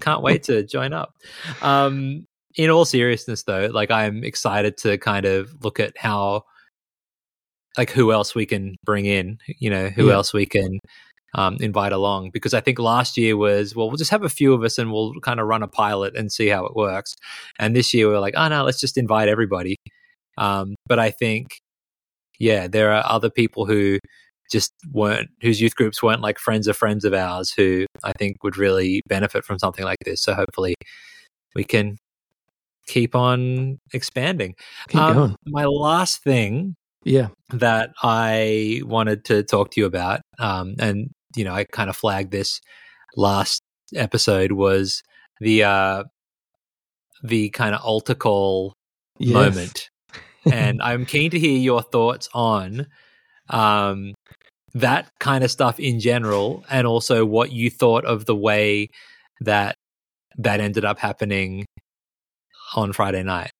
can't 0.00 0.22
wait 0.22 0.44
to 0.44 0.62
join 0.64 0.92
up 0.92 1.12
um 1.60 2.24
in 2.56 2.70
all 2.70 2.84
seriousness 2.84 3.42
though 3.42 3.68
like 3.72 3.90
i'm 3.90 4.22
excited 4.22 4.76
to 4.76 4.96
kind 4.98 5.26
of 5.26 5.52
look 5.64 5.80
at 5.80 5.96
how 5.98 6.44
like 7.76 7.90
who 7.90 8.12
else 8.12 8.34
we 8.34 8.46
can 8.46 8.76
bring 8.84 9.06
in 9.06 9.38
you 9.58 9.68
know 9.70 9.88
who 9.88 10.08
Yeah. 10.08 10.14
else 10.14 10.32
we 10.32 10.46
can 10.46 10.78
um, 11.34 11.56
invite 11.60 11.92
along 11.92 12.30
because 12.32 12.54
i 12.54 12.60
think 12.60 12.78
last 12.78 13.16
year 13.16 13.36
was 13.36 13.74
well 13.76 13.88
we'll 13.88 13.96
just 13.96 14.10
have 14.10 14.24
a 14.24 14.28
few 14.28 14.52
of 14.52 14.62
us 14.64 14.78
and 14.78 14.92
we'll 14.92 15.14
kind 15.20 15.40
of 15.40 15.46
run 15.46 15.62
a 15.62 15.68
pilot 15.68 16.16
and 16.16 16.32
see 16.32 16.48
how 16.48 16.64
it 16.66 16.74
works. 16.76 17.14
And 17.58 17.74
this 17.76 17.92
year 17.94 18.08
we're 18.08 18.20
like 18.20 18.34
oh 18.36 18.48
no 18.48 18.64
let's 18.64 18.80
just 18.80 18.96
invite 18.98 19.28
everybody. 19.28 19.76
Um, 20.38 20.74
but 20.86 20.98
i 20.98 21.10
think 21.10 21.60
yeah 22.38 22.66
there 22.68 22.92
are 22.92 23.04
other 23.06 23.30
people 23.30 23.66
who 23.66 23.98
just 24.50 24.72
weren't 24.92 25.28
whose 25.42 25.60
youth 25.60 25.74
groups 25.76 26.02
weren't 26.02 26.22
like 26.22 26.38
friends 26.38 26.66
of 26.66 26.76
friends 26.76 27.04
of 27.04 27.14
ours 27.14 27.52
who 27.52 27.86
i 28.04 28.12
think 28.18 28.42
would 28.42 28.56
really 28.56 29.02
benefit 29.08 29.44
from 29.44 29.58
something 29.58 29.84
like 29.84 29.98
this. 30.04 30.22
So 30.22 30.34
hopefully 30.34 30.74
we 31.54 31.64
can 31.64 31.98
keep 32.86 33.14
on 33.14 33.78
expanding. 33.92 34.54
Keep 34.88 35.00
Um, 35.00 35.14
going. 35.16 35.36
my 35.46 35.64
last 35.66 36.22
thing 36.24 36.74
Yeah, 37.04 37.28
that 37.50 37.90
I 38.02 38.82
wanted 38.84 39.24
to 39.26 39.42
talk 39.44 39.70
to 39.72 39.80
you 39.80 39.86
about, 39.86 40.20
um, 40.38 40.74
and 40.80 41.10
you 41.36 41.44
know, 41.44 41.54
I 41.54 41.64
kind 41.64 41.90
of 41.90 41.96
flagged 41.96 42.30
this 42.32 42.60
last 43.16 43.62
episode 43.94 44.52
was 44.52 45.02
the 45.40 45.64
uh, 45.64 46.04
the 47.22 47.50
kind 47.50 47.74
of 47.74 47.80
altar 47.82 48.14
call 48.14 48.74
Yes. 49.18 49.54
moment. 49.54 49.90
and 50.50 50.80
I'm 50.82 51.04
keen 51.04 51.30
to 51.32 51.38
hear 51.38 51.58
your 51.58 51.82
thoughts 51.82 52.28
on 52.32 52.86
um, 53.50 54.14
that 54.74 55.10
kind 55.18 55.44
of 55.44 55.50
stuff 55.50 55.78
in 55.80 56.00
general, 56.00 56.64
and 56.70 56.86
also 56.86 57.24
what 57.26 57.52
you 57.52 57.70
thought 57.70 58.04
of 58.04 58.24
the 58.24 58.36
way 58.36 58.88
that 59.40 59.76
that 60.38 60.60
ended 60.60 60.84
up 60.84 60.98
happening 60.98 61.66
on 62.76 62.92
Friday 62.92 63.22
night. 63.22 63.50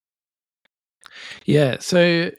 Yeah, 1.44 1.76
so 1.80 2.30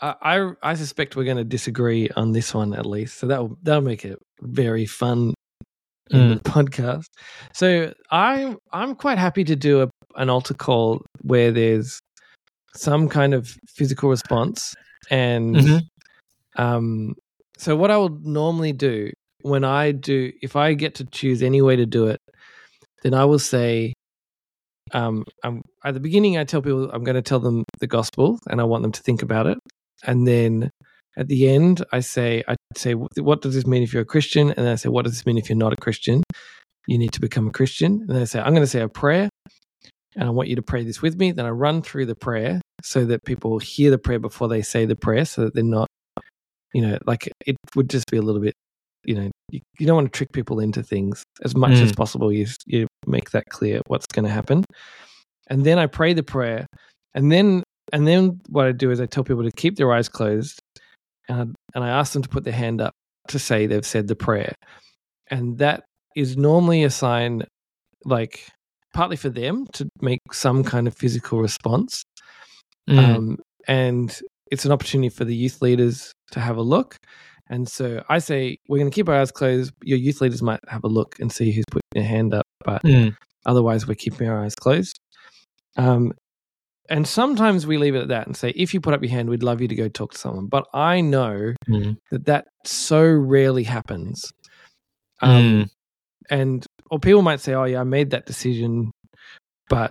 I 0.00 0.14
I, 0.22 0.52
I 0.62 0.74
suspect 0.74 1.16
we're 1.16 1.24
going 1.24 1.36
to 1.36 1.44
disagree 1.44 2.08
on 2.16 2.32
this 2.32 2.54
one 2.54 2.72
at 2.74 2.86
least. 2.86 3.18
So 3.18 3.26
that 3.26 3.40
will 3.40 3.58
that'll 3.62 3.82
make 3.82 4.04
it 4.04 4.18
very 4.42 4.86
fun 4.86 5.34
in 6.10 6.30
the 6.30 6.36
podcast. 6.36 7.04
So 7.52 7.92
I 8.10 8.56
I'm 8.72 8.94
quite 8.94 9.18
happy 9.18 9.44
to 9.44 9.54
do 9.56 9.82
a, 9.82 9.90
an 10.16 10.30
altar 10.30 10.54
call 10.54 11.02
where 11.22 11.52
there's 11.52 11.98
some 12.74 13.08
kind 13.08 13.34
of 13.34 13.54
physical 13.76 14.08
response 14.08 14.74
and 15.10 15.56
Mhm. 15.56 15.80
um 16.56 17.14
so 17.56 17.76
what 17.76 17.90
I 17.90 17.96
would 17.98 18.24
normally 18.24 18.72
do 18.72 19.10
when 19.42 19.64
I 19.64 19.92
do 19.92 20.32
if 20.42 20.54
I 20.56 20.74
get 20.74 20.94
to 20.96 21.04
choose 21.04 21.42
any 21.42 21.60
way 21.62 21.76
to 21.76 21.86
do 21.86 22.06
it 22.06 22.18
then 23.02 23.14
I 23.14 23.24
will 23.24 23.38
say 23.38 23.94
um 24.92 25.24
I'm, 25.44 25.62
at 25.84 25.94
the 25.94 26.00
beginning 26.00 26.36
I 26.38 26.44
tell 26.44 26.62
people 26.62 26.90
I'm 26.90 27.04
going 27.04 27.16
to 27.16 27.22
tell 27.22 27.40
them 27.40 27.64
the 27.80 27.86
gospel 27.86 28.38
and 28.48 28.60
I 28.60 28.64
want 28.64 28.82
them 28.82 28.92
to 28.92 29.02
think 29.02 29.22
about 29.22 29.46
it 29.46 29.58
and 30.06 30.26
then 30.26 30.70
at 31.18 31.26
the 31.26 31.48
end 31.48 31.84
I 31.92 32.00
say 32.00 32.42
I 32.48 32.56
say 32.76 32.94
what 32.94 33.42
does 33.42 33.54
this 33.54 33.66
mean 33.66 33.82
if 33.82 33.92
you're 33.92 34.02
a 34.02 34.06
Christian? 34.06 34.48
And 34.48 34.64
then 34.64 34.68
I 34.68 34.76
say 34.76 34.88
what 34.88 35.04
does 35.04 35.12
this 35.12 35.26
mean 35.26 35.36
if 35.36 35.48
you're 35.50 35.58
not 35.58 35.72
a 35.72 35.76
Christian? 35.76 36.22
You 36.86 36.96
need 36.96 37.12
to 37.12 37.20
become 37.20 37.48
a 37.48 37.50
Christian. 37.50 38.00
And 38.00 38.08
then 38.08 38.22
I 38.22 38.24
say 38.24 38.40
I'm 38.40 38.54
going 38.54 38.62
to 38.62 38.66
say 38.66 38.80
a 38.80 38.88
prayer 38.88 39.28
and 40.14 40.24
I 40.24 40.30
want 40.30 40.48
you 40.48 40.56
to 40.56 40.62
pray 40.62 40.84
this 40.84 41.02
with 41.02 41.18
me. 41.18 41.32
Then 41.32 41.44
I 41.44 41.50
run 41.50 41.82
through 41.82 42.06
the 42.06 42.14
prayer 42.14 42.60
so 42.82 43.04
that 43.06 43.24
people 43.24 43.58
hear 43.58 43.90
the 43.90 43.98
prayer 43.98 44.20
before 44.20 44.48
they 44.48 44.62
say 44.62 44.86
the 44.86 44.96
prayer 44.96 45.24
so 45.24 45.44
that 45.44 45.54
they're 45.54 45.64
not 45.64 45.88
you 46.72 46.82
know 46.82 46.98
like 47.06 47.28
it 47.46 47.56
would 47.74 47.90
just 47.90 48.04
be 48.10 48.18
a 48.18 48.22
little 48.22 48.40
bit 48.40 48.54
you 49.04 49.14
know 49.14 49.30
you, 49.50 49.60
you 49.78 49.86
don't 49.86 49.96
want 49.96 50.12
to 50.12 50.16
trick 50.16 50.32
people 50.32 50.60
into 50.60 50.82
things. 50.82 51.24
As 51.44 51.56
much 51.56 51.72
as 51.72 51.92
mm. 51.92 51.96
possible 51.96 52.32
you 52.32 52.46
you 52.66 52.86
make 53.06 53.30
that 53.30 53.44
clear 53.50 53.80
what's 53.88 54.06
going 54.06 54.24
to 54.24 54.30
happen. 54.30 54.64
And 55.50 55.64
then 55.64 55.78
i 55.78 55.86
pray 55.86 56.12
the 56.12 56.22
prayer 56.22 56.66
and 57.14 57.32
then 57.32 57.62
and 57.90 58.06
then 58.06 58.38
what 58.50 58.66
i 58.66 58.72
do 58.72 58.90
is 58.90 59.00
i 59.00 59.06
tell 59.06 59.24
people 59.24 59.44
to 59.44 59.50
keep 59.50 59.76
their 59.76 59.90
eyes 59.90 60.10
closed 60.10 60.60
and 61.28 61.38
I, 61.40 61.42
and 61.74 61.84
i 61.84 61.88
ask 61.88 62.12
them 62.12 62.22
to 62.22 62.28
put 62.28 62.44
their 62.44 62.52
hand 62.52 62.80
up 62.80 62.92
to 63.28 63.38
say 63.38 63.66
they've 63.66 63.84
said 63.86 64.08
the 64.08 64.16
prayer 64.16 64.54
and 65.30 65.58
that 65.58 65.84
is 66.16 66.36
normally 66.36 66.84
a 66.84 66.90
sign 66.90 67.42
like 68.04 68.46
partly 68.94 69.16
for 69.16 69.28
them 69.28 69.66
to 69.74 69.88
make 70.00 70.20
some 70.32 70.64
kind 70.64 70.86
of 70.86 70.96
physical 70.96 71.40
response 71.40 72.02
Mm. 72.88 72.98
um, 72.98 73.36
and 73.66 74.18
it's 74.50 74.64
an 74.64 74.72
opportunity 74.72 75.10
for 75.10 75.26
the 75.26 75.36
youth 75.36 75.60
leaders 75.60 76.10
to 76.30 76.40
have 76.40 76.56
a 76.56 76.62
look. 76.62 76.96
And 77.50 77.68
so 77.68 78.02
I 78.08 78.18
say 78.18 78.56
we're 78.66 78.78
going 78.78 78.90
to 78.90 78.94
keep 78.94 79.10
our 79.10 79.14
eyes 79.16 79.30
closed. 79.30 79.72
Your 79.82 79.98
youth 79.98 80.22
leaders 80.22 80.40
might 80.42 80.60
have 80.68 80.84
a 80.84 80.88
look 80.88 81.16
and 81.20 81.30
see 81.30 81.52
who's 81.52 81.66
putting 81.70 81.82
their 81.92 82.04
hand 82.04 82.32
up, 82.32 82.46
but 82.64 82.82
Mm. 82.84 83.14
otherwise 83.44 83.86
we're 83.86 83.94
keeping 83.94 84.26
our 84.26 84.42
eyes 84.42 84.54
closed. 84.54 84.98
Um, 85.76 86.12
and 86.88 87.06
sometimes 87.06 87.66
we 87.66 87.78
leave 87.78 87.94
it 87.94 88.02
at 88.02 88.08
that 88.08 88.26
and 88.26 88.36
say, 88.36 88.50
if 88.56 88.72
you 88.74 88.80
put 88.80 88.94
up 88.94 89.02
your 89.02 89.10
hand, 89.10 89.28
we'd 89.28 89.42
love 89.42 89.60
you 89.60 89.68
to 89.68 89.74
go 89.74 89.88
talk 89.88 90.12
to 90.12 90.18
someone. 90.18 90.46
But 90.46 90.66
I 90.74 91.00
know 91.00 91.54
Mm. 91.68 91.96
that 92.10 92.24
that 92.26 92.46
so 92.64 93.02
rarely 93.04 93.64
happens. 93.64 94.30
Um, 95.20 95.30
Mm. 95.64 95.68
and 96.30 96.66
or 96.90 96.98
people 96.98 97.22
might 97.22 97.40
say, 97.40 97.54
"Oh 97.54 97.64
yeah, 97.64 97.80
I 97.80 97.84
made 97.84 98.10
that 98.10 98.26
decision," 98.26 98.90
but 99.68 99.90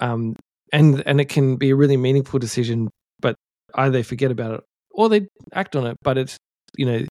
um, 0.00 0.34
and 0.72 1.02
and 1.06 1.20
it 1.20 1.28
can 1.28 1.56
be 1.56 1.70
a 1.70 1.76
really 1.76 1.96
meaningful 1.96 2.38
decision, 2.38 2.88
but 3.20 3.34
either 3.74 3.92
they 3.92 4.02
forget 4.02 4.30
about 4.30 4.54
it 4.54 4.60
or 4.92 5.08
they 5.08 5.26
act 5.54 5.74
on 5.76 5.86
it. 5.86 5.96
But 6.02 6.18
it's 6.18 6.36
you 6.76 6.86
know, 6.86 7.04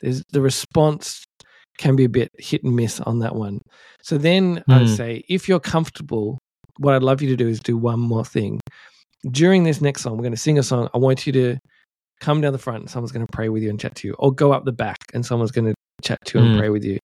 there's 0.00 0.22
the 0.32 0.40
response 0.40 1.24
can 1.78 1.96
be 1.96 2.04
a 2.04 2.08
bit 2.08 2.28
hit 2.38 2.62
and 2.64 2.76
miss 2.76 3.00
on 3.00 3.20
that 3.20 3.34
one. 3.34 3.60
So 4.02 4.18
then 4.18 4.62
I'd 4.68 4.80
Hmm. 4.88 4.94
say, 4.94 5.24
if 5.28 5.48
you're 5.48 5.60
comfortable, 5.60 6.38
what 6.78 6.94
I'd 6.94 7.02
love 7.02 7.22
you 7.22 7.28
to 7.28 7.36
do 7.36 7.48
is 7.48 7.60
do 7.60 7.76
one 7.76 8.00
more 8.00 8.24
thing. 8.24 8.60
During 9.30 9.64
this 9.64 9.80
next 9.80 10.02
song, 10.02 10.16
we're 10.16 10.22
going 10.22 10.32
to 10.32 10.36
sing 10.38 10.58
a 10.58 10.62
song. 10.62 10.88
I 10.94 10.98
want 10.98 11.26
you 11.26 11.32
to 11.34 11.58
come 12.20 12.40
down 12.40 12.52
the 12.52 12.58
front 12.58 12.80
and 12.80 12.90
someone's 12.90 13.12
going 13.12 13.26
to 13.26 13.32
pray 13.32 13.48
with 13.48 13.62
you 13.62 13.70
and 13.70 13.78
chat 13.78 13.94
to 13.96 14.08
you, 14.08 14.14
or 14.18 14.32
go 14.32 14.52
up 14.52 14.64
the 14.64 14.72
back 14.72 14.98
and 15.14 15.24
someone's 15.24 15.52
going 15.52 15.66
to 15.66 15.74
chat 16.02 16.18
to 16.26 16.38
you 16.38 16.44
and 16.44 16.54
Mm. 16.54 16.58
pray 16.58 16.68
with 16.70 16.84
you. 16.84 16.98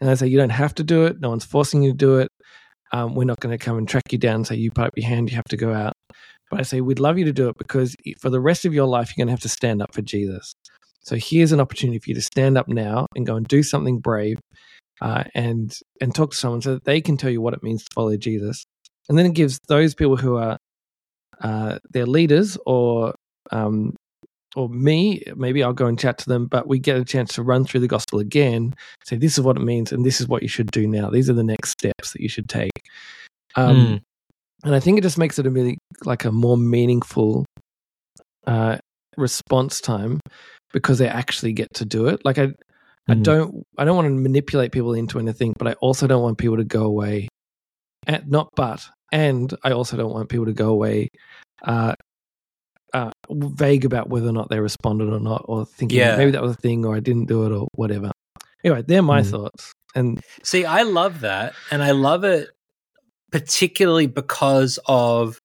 And 0.00 0.10
I 0.10 0.14
say, 0.14 0.26
you 0.26 0.36
don't 0.36 0.50
have 0.50 0.74
to 0.76 0.84
do 0.84 1.06
it. 1.06 1.20
No 1.20 1.30
one's 1.30 1.44
forcing 1.44 1.82
you 1.82 1.92
to 1.92 1.96
do 1.96 2.18
it. 2.18 2.28
Um, 2.92 3.14
we're 3.14 3.24
not 3.24 3.40
going 3.40 3.56
to 3.56 3.64
come 3.64 3.78
and 3.78 3.88
track 3.88 4.04
you 4.10 4.18
down 4.18 4.36
and 4.36 4.46
say, 4.46 4.56
you 4.56 4.70
put 4.70 4.86
up 4.86 4.92
your 4.96 5.08
hand, 5.08 5.30
you 5.30 5.36
have 5.36 5.44
to 5.46 5.56
go 5.56 5.72
out. 5.72 5.94
But 6.50 6.60
I 6.60 6.62
say, 6.62 6.80
we'd 6.80 7.00
love 7.00 7.18
you 7.18 7.24
to 7.24 7.32
do 7.32 7.48
it 7.48 7.56
because 7.58 7.96
for 8.20 8.30
the 8.30 8.40
rest 8.40 8.64
of 8.64 8.72
your 8.72 8.86
life, 8.86 9.12
you're 9.16 9.24
going 9.24 9.28
to 9.28 9.32
have 9.32 9.40
to 9.40 9.48
stand 9.48 9.82
up 9.82 9.92
for 9.94 10.02
Jesus. 10.02 10.54
So 11.02 11.16
here's 11.16 11.52
an 11.52 11.60
opportunity 11.60 11.98
for 11.98 12.10
you 12.10 12.14
to 12.14 12.22
stand 12.22 12.56
up 12.58 12.68
now 12.68 13.06
and 13.16 13.26
go 13.26 13.36
and 13.36 13.46
do 13.46 13.62
something 13.62 13.98
brave 13.98 14.38
uh, 15.00 15.24
and 15.34 15.76
and 16.00 16.14
talk 16.14 16.32
to 16.32 16.36
someone 16.36 16.62
so 16.62 16.74
that 16.74 16.84
they 16.84 17.00
can 17.00 17.16
tell 17.16 17.30
you 17.30 17.40
what 17.40 17.54
it 17.54 17.62
means 17.62 17.84
to 17.84 17.90
follow 17.94 18.16
Jesus. 18.16 18.64
And 19.08 19.16
then 19.16 19.26
it 19.26 19.34
gives 19.34 19.58
those 19.68 19.94
people 19.94 20.16
who 20.16 20.36
are 20.36 20.56
uh, 21.40 21.78
their 21.90 22.06
leaders 22.06 22.56
or 22.66 23.14
um, 23.52 23.94
or 24.56 24.68
me, 24.70 25.22
maybe 25.36 25.62
I'll 25.62 25.74
go 25.74 25.86
and 25.86 25.98
chat 25.98 26.16
to 26.18 26.28
them, 26.28 26.46
but 26.46 26.66
we 26.66 26.78
get 26.78 26.96
a 26.96 27.04
chance 27.04 27.34
to 27.34 27.42
run 27.42 27.64
through 27.66 27.80
the 27.80 27.88
gospel 27.88 28.18
again, 28.20 28.74
say 29.04 29.16
this 29.16 29.36
is 29.36 29.44
what 29.44 29.56
it 29.58 29.62
means 29.62 29.92
and 29.92 30.04
this 30.04 30.18
is 30.18 30.28
what 30.28 30.42
you 30.42 30.48
should 30.48 30.70
do 30.70 30.86
now. 30.86 31.10
These 31.10 31.28
are 31.28 31.34
the 31.34 31.44
next 31.44 31.72
steps 31.72 32.12
that 32.12 32.22
you 32.22 32.28
should 32.28 32.48
take. 32.48 32.72
Um, 33.54 33.76
Mm. 33.76 34.00
And 34.64 34.74
I 34.74 34.80
think 34.80 34.96
it 34.96 35.02
just 35.02 35.18
makes 35.18 35.38
it 35.38 35.46
a 35.46 35.50
really 35.50 35.76
like 36.06 36.24
a 36.24 36.32
more 36.32 36.56
meaningful 36.56 37.44
uh, 38.46 38.78
response 39.18 39.80
time 39.80 40.20
because 40.72 40.98
they 40.98 41.08
actually 41.08 41.52
get 41.52 41.68
to 41.74 41.84
do 41.84 42.06
it. 42.06 42.24
Like 42.24 42.38
I, 42.38 42.48
I 43.08 43.14
Mhm. 43.14 43.22
don't, 43.22 43.62
I 43.78 43.84
don't 43.84 43.96
want 43.96 44.06
to 44.08 44.14
manipulate 44.14 44.72
people 44.72 44.94
into 44.94 45.18
anything, 45.18 45.52
but 45.58 45.68
I 45.68 45.72
also 45.74 46.06
don't 46.06 46.22
want 46.22 46.38
people 46.38 46.56
to 46.56 46.64
go 46.64 46.84
away, 46.84 47.28
and 48.06 48.26
not 48.28 48.48
but, 48.56 48.88
and 49.12 49.52
I 49.64 49.72
also 49.72 49.96
don't 49.96 50.12
want 50.12 50.28
people 50.28 50.46
to 50.46 50.52
go 50.52 50.70
away, 50.70 51.08
uh, 51.62 51.94
uh, 52.92 53.10
vague 53.30 53.84
about 53.84 54.08
whether 54.08 54.28
or 54.28 54.32
not 54.32 54.48
they 54.48 54.60
responded 54.60 55.12
or 55.12 55.20
not, 55.20 55.42
or 55.46 55.66
thinking 55.66 55.98
Yeah. 55.98 56.16
maybe 56.16 56.30
that 56.30 56.42
was 56.42 56.52
a 56.52 56.60
thing, 56.60 56.84
or 56.84 56.94
I 56.96 57.00
didn't 57.00 57.26
do 57.26 57.44
it, 57.44 57.52
or 57.52 57.68
whatever. 57.74 58.10
Anyway, 58.64 58.82
they're 58.86 59.02
my 59.02 59.22
Mhm. 59.22 59.30
thoughts, 59.30 59.72
and 59.94 60.20
See, 60.42 60.64
I 60.64 60.82
love 60.82 61.20
that. 61.20 61.54
And 61.70 61.82
I 61.82 61.90
love 61.92 62.24
it 62.24 62.48
particularly 63.32 64.06
because 64.06 64.78
of 64.86 65.38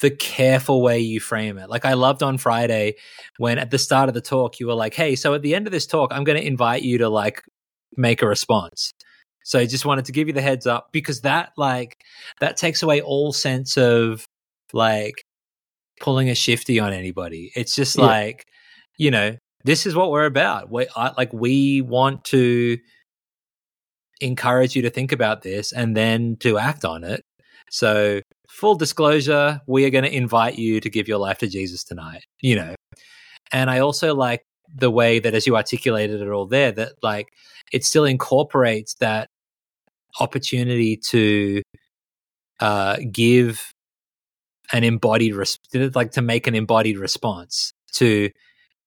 the 0.00 0.10
careful 0.10 0.80
way 0.80 1.00
you 1.00 1.18
frame 1.18 1.58
it. 1.58 1.68
Like, 1.68 1.84
I 1.84 1.94
loved 1.94 2.22
on 2.22 2.38
Friday 2.38 2.94
when 3.38 3.58
at 3.58 3.70
the 3.70 3.78
start 3.78 4.08
of 4.08 4.14
the 4.14 4.20
talk, 4.20 4.60
you 4.60 4.66
were 4.68 4.74
like, 4.74 4.94
hey, 4.94 5.16
so 5.16 5.34
at 5.34 5.42
the 5.42 5.54
end 5.54 5.66
of 5.66 5.72
this 5.72 5.86
talk, 5.86 6.12
I'm 6.12 6.22
going 6.24 6.38
to 6.38 6.46
invite 6.46 6.82
you 6.82 6.98
to 6.98 7.08
like 7.08 7.42
make 7.96 8.22
a 8.22 8.28
response. 8.28 8.92
So 9.48 9.58
I 9.58 9.64
just 9.64 9.86
wanted 9.86 10.04
to 10.04 10.12
give 10.12 10.28
you 10.28 10.34
the 10.34 10.42
heads 10.42 10.66
up 10.66 10.88
because 10.92 11.22
that, 11.22 11.52
like, 11.56 11.96
that 12.38 12.58
takes 12.58 12.82
away 12.82 13.00
all 13.00 13.32
sense 13.32 13.78
of 13.78 14.26
like 14.74 15.22
pulling 16.00 16.28
a 16.28 16.34
shifty 16.34 16.78
on 16.78 16.92
anybody. 16.92 17.50
It's 17.56 17.74
just 17.74 17.96
Yeah. 17.96 18.04
like, 18.04 18.44
you 18.98 19.10
know, 19.10 19.38
this 19.64 19.86
is 19.86 19.94
what 19.94 20.10
we're 20.10 20.26
about. 20.26 20.70
We 20.70 20.86
I, 20.94 21.12
like 21.16 21.32
we 21.32 21.80
want 21.80 22.24
to 22.24 22.76
encourage 24.20 24.76
you 24.76 24.82
to 24.82 24.90
think 24.90 25.12
about 25.12 25.40
this 25.40 25.72
and 25.72 25.96
then 25.96 26.36
to 26.40 26.58
act 26.58 26.84
on 26.84 27.02
it. 27.02 27.22
So, 27.70 28.20
full 28.50 28.74
disclosure, 28.74 29.62
we 29.66 29.86
are 29.86 29.90
going 29.90 30.04
to 30.04 30.14
invite 30.14 30.58
you 30.58 30.78
to 30.80 30.90
give 30.90 31.08
your 31.08 31.18
life 31.18 31.38
to 31.38 31.46
Jesus 31.48 31.84
tonight, 31.84 32.24
you 32.42 32.54
know. 32.54 32.74
And 33.50 33.70
I 33.70 33.78
also 33.78 34.14
like 34.14 34.42
the 34.76 34.90
way 34.90 35.20
that 35.20 35.32
as 35.32 35.46
you 35.46 35.56
articulated 35.56 36.20
it 36.20 36.28
all 36.28 36.44
there 36.46 36.70
that 36.72 36.92
like 37.02 37.28
it 37.72 37.82
still 37.82 38.04
incorporates 38.04 38.94
that 39.00 39.28
opportunity 40.20 40.96
to 40.96 41.62
uh 42.60 42.96
give 43.12 43.72
an 44.72 44.84
embodied 44.84 45.34
res- 45.34 45.58
like 45.94 46.12
to 46.12 46.22
make 46.22 46.46
an 46.46 46.54
embodied 46.54 46.98
response 46.98 47.72
to 47.92 48.30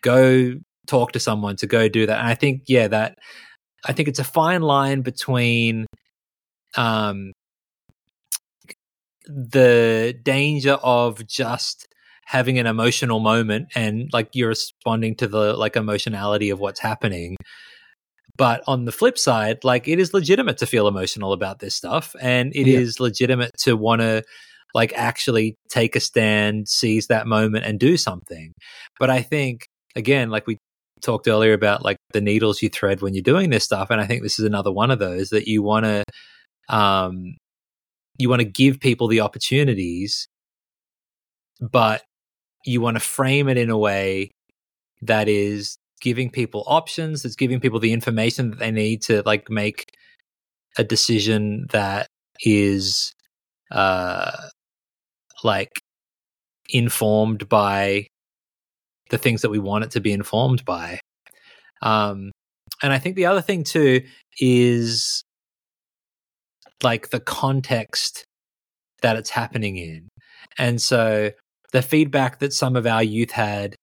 go 0.01 0.55
talk 0.88 1.11
to 1.13 1.19
someone 1.19 1.55
to 1.55 1.67
go 1.67 1.88
do 1.88 2.05
that. 2.05 2.19
And 2.19 2.28
i 2.28 2.36
think 2.36 2.63
yeah 2.67 2.88
that 2.88 3.17
i 3.86 3.93
think 3.93 4.07
it's 4.07 4.19
a 4.19 4.24
fine 4.24 4.61
line 4.61 5.01
between 5.01 5.86
um 6.76 7.32
the 9.28 10.17
danger 10.24 10.74
of 10.84 11.26
just 11.28 11.88
having 12.26 12.57
an 12.59 12.65
emotional 12.65 13.19
moment 13.19 13.67
and 13.76 14.09
like 14.13 14.30
you're 14.34 14.49
responding 14.49 15.15
to 15.15 15.28
the 15.28 15.53
like 15.53 15.76
emotionality 15.76 16.49
of 16.49 16.59
what's 16.59 16.80
happening 16.80 17.36
but 18.38 18.64
on 18.68 18.86
the 18.86 18.92
flip 18.92 19.18
side 19.18 19.64
like 19.64 19.88
it 19.88 20.00
is 20.00 20.14
legitimate 20.14 20.58
to 20.58 20.66
feel 20.66 20.88
emotional 20.88 21.34
about 21.34 21.60
this 21.60 21.76
stuff 21.76 22.16
and 22.22 22.52
it 22.56 22.68
is 22.68 23.00
Yeah. 23.00 23.04
legitimate 23.04 23.52
to 23.58 23.76
want 23.76 24.02
to 24.02 24.24
like 24.74 24.94
actually 24.96 25.56
take 25.70 25.96
a 25.96 26.00
stand 26.00 26.68
seize 26.68 27.08
that 27.08 27.28
moment 27.28 27.66
and 27.66 27.80
do 27.80 27.98
something 27.98 28.54
but 29.00 29.10
i 29.10 29.22
think 29.22 29.66
again 29.96 30.30
like 30.30 30.48
we 30.48 30.58
talked 31.02 31.28
earlier 31.28 31.54
about 31.54 31.84
like 31.84 31.98
the 32.14 32.22
needles 32.22 32.62
you 32.62 32.70
thread 32.70 33.02
when 33.02 33.14
you're 33.14 33.24
doing 33.24 33.50
this 33.50 33.64
stuff 33.64 33.90
and 33.90 34.00
i 34.00 34.06
think 34.06 34.24
this 34.24 34.40
is 34.40 34.46
another 34.46 34.72
one 34.72 34.92
of 34.92 35.00
those 35.00 35.30
that 35.30 35.48
you 35.48 35.62
want 35.62 35.86
to 35.86 36.04
um 36.70 37.34
you 38.18 38.30
want 38.30 38.40
to 38.42 38.48
give 38.48 38.80
people 38.80 39.08
the 39.08 39.22
opportunities, 39.22 40.28
but 41.60 42.04
you 42.66 42.80
want 42.82 42.96
to 42.96 43.00
frame 43.02 43.48
it 43.50 43.58
in 43.58 43.70
a 43.70 43.78
way 43.78 44.30
that 45.02 45.28
is 45.28 45.78
giving 46.02 46.30
people 46.30 46.64
options, 46.68 47.24
it's 47.24 47.36
giving 47.36 47.60
people 47.60 47.80
the 47.80 47.93
information 47.93 48.49
that 48.49 48.60
they 48.60 48.72
need 48.72 49.02
to 49.04 49.22
like 49.26 49.49
make 49.49 49.86
a 50.78 50.84
decision 50.84 51.68
that 51.72 52.08
is 52.41 53.14
uh 53.72 54.32
like 55.43 55.82
informed 56.70 57.47
by 57.49 58.08
the 59.10 59.18
things 59.18 59.41
that 59.41 59.49
we 59.49 59.60
want 59.60 59.84
it 59.84 59.91
to 59.91 59.99
be 59.99 60.12
informed 60.12 60.66
by. 60.66 60.99
Um 61.82 62.32
and 62.84 62.91
I 62.93 62.99
think 62.99 63.16
the 63.16 63.28
other 63.28 63.41
thing 63.41 63.64
too 63.64 64.02
is 64.39 65.24
like 66.84 67.10
the 67.10 67.20
context 67.20 68.26
that 69.02 69.16
it's 69.16 69.30
happening 69.30 69.78
in. 69.78 70.10
And 70.58 70.82
so 70.82 71.32
the 71.72 71.82
feedback 71.82 72.39
that 72.39 72.54
some 72.54 72.76
of 72.76 72.86
our 72.86 73.04
youth 73.04 73.32
had 73.32 73.76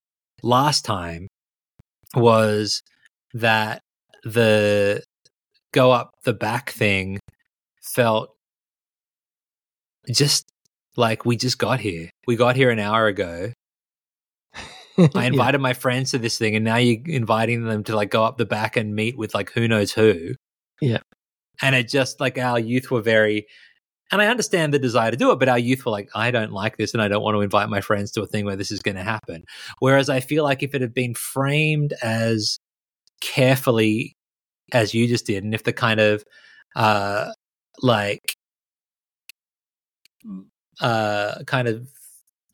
last 0.43 0.85
time 0.85 1.29
was 2.15 2.83
that 3.35 3.83
the 4.25 5.03
go 5.73 5.93
up 5.93 6.11
the 6.25 6.33
back 6.33 6.71
thing 6.71 7.19
felt 7.83 8.31
just 10.11 10.51
like 10.97 11.25
we 11.25 11.37
just 11.37 11.59
got 11.59 11.81
here. 11.81 12.11
We 12.27 12.37
got 12.37 12.57
here 12.57 12.71
an 12.71 12.79
hour 12.79 13.07
ago. 13.07 13.53
I 15.15 15.27
invited 15.27 15.59
yeah. 15.59 15.63
my 15.63 15.75
friends 15.75 16.11
to 16.11 16.19
this 16.19 16.39
thing, 16.39 16.57
and 16.57 16.65
now 16.65 16.77
you're 16.77 17.01
inviting 17.07 17.65
them 17.65 17.85
to 17.85 17.95
like 17.95 18.11
go 18.11 18.25
up 18.25 18.37
the 18.37 18.47
back 18.47 18.77
and 18.77 18.95
meet 18.95 19.17
with 19.17 19.35
like 19.35 19.53
who 19.53 19.69
knows 19.69 19.93
who. 19.93 20.35
Yeah. 20.81 20.99
And 21.63 21.75
it 21.75 21.89
just 21.89 22.21
like 22.21 22.39
our 22.39 22.59
youth 22.59 22.91
were 22.91 23.01
very, 23.01 23.47
and 24.11 24.23
I 24.23 24.27
understand 24.27 24.73
the 24.73 24.79
desire 24.79 25.11
to 25.11 25.17
do 25.17 25.31
it, 25.33 25.39
but 25.39 25.49
our 25.49 25.59
youth 25.59 25.85
were 25.85 25.93
like, 25.93 26.09
I 26.15 26.31
don't 26.31 26.53
like 26.53 26.77
this 26.77 26.95
and 26.95 27.03
I 27.03 27.09
don't 27.09 27.23
want 27.23 27.37
to 27.37 27.43
invite 27.43 27.69
my 27.69 27.81
friends 27.81 28.11
to 28.13 28.23
a 28.23 28.27
thing 28.27 28.45
where 28.45 28.57
this 28.57 28.71
is 28.71 28.81
going 28.81 28.97
to 28.97 29.03
happen. 29.03 29.45
Whereas 29.81 30.09
I 30.09 30.21
feel 30.21 30.45
like 30.45 30.63
if 30.63 30.75
it 30.75 30.81
had 30.81 30.95
been 30.95 31.15
framed 31.15 31.95
as 32.03 32.59
carefully 33.21 34.17
as 34.73 34.95
you 34.95 35.07
just 35.07 35.27
did, 35.27 35.45
and 35.45 35.55
if 35.55 35.65
the 35.65 35.73
kind 35.73 36.01
of, 36.01 36.25
uh, 36.77 37.33
like, 37.83 38.35
uh, 40.81 41.43
kind 41.47 41.69
of 41.69 41.89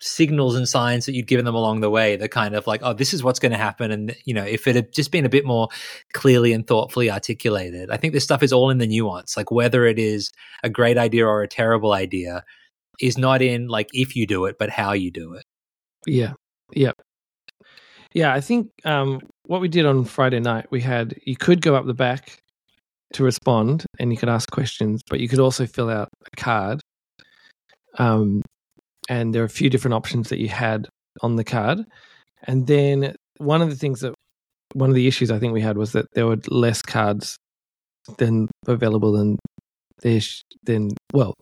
signals 0.00 0.54
and 0.54 0.68
signs 0.68 1.06
that 1.06 1.14
you'd 1.14 1.26
given 1.26 1.44
them 1.44 1.54
along 1.54 1.80
the 1.80 1.90
way 1.90 2.16
the 2.16 2.28
kind 2.28 2.54
of 2.54 2.66
like 2.66 2.80
oh 2.82 2.92
this 2.92 3.14
is 3.14 3.22
what's 3.22 3.38
going 3.38 3.52
to 3.52 3.58
happen. 3.58 3.90
And 3.90 4.16
you 4.24 4.34
know 4.34 4.44
if 4.44 4.66
it 4.66 4.76
had 4.76 4.92
just 4.92 5.10
been 5.10 5.24
a 5.24 5.30
bit 5.30 5.44
more 5.44 5.68
clearly 6.12 6.52
and 6.52 6.66
thoughtfully 6.66 7.10
articulated 7.10 7.90
i 7.90 7.96
think 7.96 8.12
this 8.12 8.24
stuff 8.24 8.42
is 8.42 8.52
all 8.52 8.70
in 8.70 8.78
the 8.78 8.86
nuance. 8.86 9.36
Like 9.36 9.50
whether 9.50 9.86
it 9.86 9.98
is 9.98 10.30
a 10.62 10.68
great 10.68 10.98
idea 10.98 11.26
or 11.26 11.42
a 11.42 11.48
terrible 11.48 11.92
idea 11.92 12.44
is 13.00 13.18
not 13.18 13.42
in 13.42 13.68
like 13.68 13.88
if 13.92 14.14
you 14.16 14.26
do 14.26 14.44
it 14.46 14.56
but 14.58 14.70
how 14.70 14.92
you 14.92 15.10
do 15.10 15.34
it. 15.34 15.44
Yeah. 16.06 16.34
Yeah 16.72 16.92
yeah 18.16 18.32
i 18.32 18.40
think 18.40 18.68
um 18.84 19.20
what 19.46 19.60
we 19.60 19.66
did 19.66 19.84
on 19.84 20.04
friday 20.04 20.38
night 20.38 20.66
we 20.70 20.80
had 20.80 21.16
you 21.24 21.34
could 21.36 21.60
go 21.60 21.74
up 21.74 21.84
the 21.84 21.92
back 21.92 22.38
to 23.14 23.24
respond 23.24 23.86
and 23.98 24.12
you 24.12 24.18
could 24.18 24.28
ask 24.28 24.50
questions 24.50 25.00
but 25.08 25.20
you 25.20 25.28
could 25.28 25.38
also 25.38 25.66
fill 25.66 25.88
out 25.88 26.08
a 26.26 26.36
card. 26.36 26.80
Um, 27.98 28.42
and 29.08 29.34
there 29.34 29.42
are 29.42 29.46
a 29.46 29.50
few 29.50 29.70
different 29.70 29.94
options 29.94 30.28
that 30.28 30.38
you 30.38 30.48
had 30.48 30.88
on 31.20 31.36
the 31.36 31.44
card. 31.44 31.80
And 32.44 32.66
then 32.66 33.14
one 33.38 33.62
of 33.62 33.70
the 33.70 33.76
things 33.76 34.00
that 34.00 34.14
one 34.72 34.90
of 34.90 34.96
the 34.96 35.06
issues 35.06 35.30
I 35.30 35.38
think 35.38 35.52
we 35.52 35.60
had 35.60 35.78
was 35.78 35.92
that 35.92 36.06
there 36.14 36.26
were 36.26 36.38
less 36.48 36.82
cards 36.82 37.36
than 38.18 38.48
available 38.66 39.12
than 39.12 39.38
this 40.02 40.42
than 40.64 40.90
well 41.12 41.34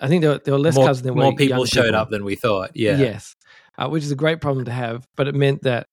I 0.00 0.08
think 0.08 0.22
there 0.22 0.30
were, 0.32 0.40
there 0.44 0.54
were 0.54 0.60
less 0.60 0.74
more, 0.74 0.86
cards 0.86 1.02
than 1.02 1.14
more 1.14 1.34
people 1.34 1.64
showed 1.64 1.84
people. 1.84 2.00
up 2.00 2.10
than 2.10 2.24
we 2.24 2.34
thought. 2.34 2.70
Yeah. 2.74 2.98
Yes, 2.98 3.34
uh, 3.78 3.88
which 3.88 4.02
is 4.02 4.10
a 4.10 4.16
great 4.16 4.40
problem 4.40 4.64
to 4.64 4.72
have. 4.72 5.04
But 5.16 5.28
it 5.28 5.34
meant 5.34 5.62
that 5.62 5.86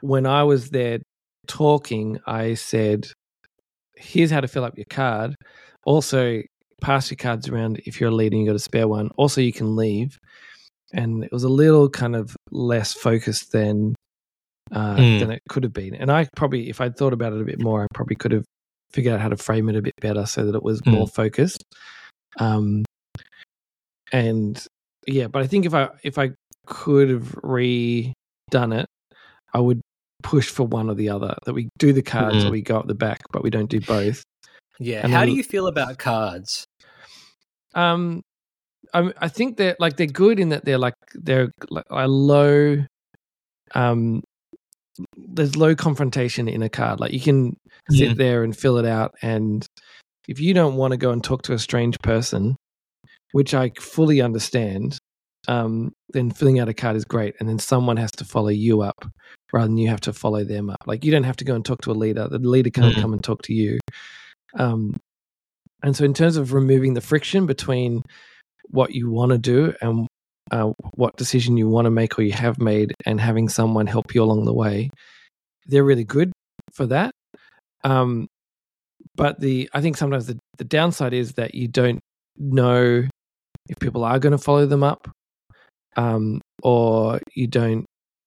when 0.00 0.26
I 0.26 0.42
was 0.42 0.70
there 0.70 0.98
talking, 1.46 2.18
I 2.26 2.54
said, 2.54 3.08
"Here's 3.96 4.30
how 4.30 4.40
to 4.40 4.48
fill 4.48 4.64
up 4.64 4.76
your 4.76 4.86
card." 4.90 5.34
Also, 5.84 6.42
pass 6.80 7.10
your 7.10 7.16
cards 7.16 7.48
around 7.48 7.80
if 7.84 8.00
you're 8.00 8.10
a 8.10 8.14
leader 8.14 8.34
and 8.34 8.44
you 8.44 8.50
got 8.50 8.56
a 8.56 8.60
spare 8.60 8.88
one. 8.88 9.10
Also, 9.16 9.40
you 9.40 9.52
can 9.52 9.76
leave. 9.76 10.18
And 10.92 11.24
it 11.24 11.32
was 11.32 11.44
a 11.44 11.48
little 11.48 11.90
kind 11.90 12.16
of 12.16 12.34
less 12.50 12.94
focused 12.94 13.52
than 13.52 13.94
uh, 14.72 14.96
mm. 14.96 15.20
than 15.20 15.30
it 15.30 15.42
could 15.48 15.62
have 15.62 15.72
been. 15.72 15.94
And 15.94 16.10
I 16.10 16.28
probably, 16.36 16.68
if 16.68 16.80
I'd 16.80 16.96
thought 16.96 17.12
about 17.12 17.32
it 17.32 17.40
a 17.40 17.44
bit 17.44 17.60
more, 17.60 17.82
I 17.82 17.86
probably 17.94 18.16
could 18.16 18.32
have 18.32 18.44
figured 18.90 19.14
out 19.14 19.20
how 19.20 19.28
to 19.28 19.36
frame 19.36 19.68
it 19.68 19.76
a 19.76 19.82
bit 19.82 19.94
better 20.00 20.26
so 20.26 20.46
that 20.46 20.54
it 20.54 20.62
was 20.62 20.80
mm. 20.82 20.92
more 20.92 21.06
focused. 21.06 21.62
Um, 22.38 22.84
and 24.12 24.64
yeah, 25.06 25.26
but 25.26 25.42
I 25.42 25.46
think 25.46 25.66
if 25.66 25.74
I 25.74 25.88
if 26.02 26.18
I 26.18 26.30
could 26.66 27.10
have 27.10 27.32
redone 27.42 28.78
it, 28.78 28.86
I 29.52 29.60
would 29.60 29.80
push 30.22 30.48
for 30.48 30.66
one 30.66 30.88
or 30.88 30.94
the 30.94 31.10
other. 31.10 31.36
That 31.44 31.54
we 31.54 31.68
do 31.78 31.92
the 31.92 32.02
cards 32.02 32.36
mm. 32.36 32.48
or 32.48 32.50
we 32.50 32.62
go 32.62 32.78
up 32.78 32.86
the 32.86 32.94
back, 32.94 33.20
but 33.32 33.42
we 33.42 33.50
don't 33.50 33.70
do 33.70 33.80
both. 33.80 34.22
Yeah. 34.78 35.00
And 35.02 35.12
How 35.12 35.20
then, 35.20 35.28
do 35.28 35.34
you 35.34 35.42
feel 35.42 35.66
about 35.66 35.98
cards? 35.98 36.66
Um, 37.74 38.22
I, 38.94 39.12
I 39.18 39.28
think 39.28 39.56
they're 39.56 39.76
like 39.78 39.96
they're 39.96 40.06
good 40.06 40.40
in 40.40 40.50
that 40.50 40.64
they're 40.64 40.78
like 40.78 40.94
they're 41.14 41.50
like 41.70 41.84
a 41.90 42.08
low, 42.08 42.84
um, 43.74 44.22
there's 45.16 45.56
low 45.56 45.74
confrontation 45.74 46.48
in 46.48 46.62
a 46.62 46.68
card. 46.68 47.00
Like 47.00 47.12
you 47.12 47.20
can 47.20 47.56
sit 47.90 48.12
mm. 48.12 48.16
there 48.16 48.44
and 48.44 48.56
fill 48.56 48.78
it 48.78 48.86
out, 48.86 49.14
and 49.20 49.66
if 50.28 50.40
you 50.40 50.54
don't 50.54 50.76
want 50.76 50.92
to 50.92 50.96
go 50.96 51.10
and 51.10 51.22
talk 51.24 51.42
to 51.42 51.52
a 51.52 51.58
strange 51.58 51.98
person, 52.00 52.56
which 53.32 53.54
I 53.54 53.72
fully 53.78 54.20
understand, 54.20 54.98
um, 55.48 55.92
then 56.10 56.30
filling 56.30 56.60
out 56.60 56.68
a 56.68 56.74
card 56.74 56.96
is 56.96 57.04
great. 57.04 57.34
And 57.40 57.48
then 57.48 57.58
someone 57.58 57.96
has 57.96 58.10
to 58.12 58.24
follow 58.24 58.48
you 58.48 58.82
up 58.82 59.06
rather 59.52 59.66
than 59.66 59.78
you 59.78 59.88
have 59.88 60.02
to 60.02 60.12
follow 60.12 60.44
them 60.44 60.70
up. 60.70 60.82
Like 60.86 61.04
you 61.04 61.10
don't 61.10 61.24
have 61.24 61.36
to 61.38 61.44
go 61.44 61.54
and 61.54 61.64
talk 61.64 61.80
to 61.82 61.90
a 61.90 61.92
leader. 61.92 62.28
The 62.28 62.38
leader 62.38 62.70
can't 62.70 62.94
mm. 62.94 63.00
come 63.00 63.12
and 63.12 63.24
talk 63.24 63.42
to 63.42 63.54
you. 63.54 63.78
Um, 64.54 64.96
and 65.82 65.96
so, 65.96 66.04
in 66.04 66.14
terms 66.14 66.36
of 66.36 66.52
removing 66.52 66.94
the 66.94 67.00
friction 67.00 67.46
between 67.46 68.02
what 68.68 68.92
you 68.92 69.10
want 69.10 69.32
to 69.32 69.38
do 69.38 69.74
and 69.80 70.06
uh, 70.50 70.72
what 70.94 71.16
decision 71.16 71.56
you 71.56 71.68
want 71.68 71.86
to 71.86 71.90
make 71.90 72.18
or 72.18 72.22
you 72.22 72.32
have 72.32 72.58
made, 72.58 72.94
and 73.06 73.20
having 73.20 73.48
someone 73.48 73.86
help 73.86 74.14
you 74.14 74.22
along 74.22 74.44
the 74.44 74.52
way, 74.52 74.90
they're 75.66 75.84
really 75.84 76.04
good 76.04 76.32
for 76.72 76.86
that. 76.86 77.12
Um, 77.84 78.26
but 79.14 79.40
the 79.40 79.68
I 79.72 79.80
think 79.80 79.96
sometimes 79.96 80.26
the, 80.26 80.38
the 80.56 80.64
downside 80.64 81.12
is 81.12 81.34
that 81.34 81.54
you 81.54 81.68
don't 81.68 82.00
know 82.36 83.04
if 83.68 83.78
people 83.78 84.04
are 84.04 84.18
going 84.18 84.32
to 84.32 84.38
follow 84.38 84.66
them 84.66 84.82
up, 84.82 85.08
um, 85.96 86.40
or 86.62 87.20
you 87.34 87.46
don't 87.46 87.84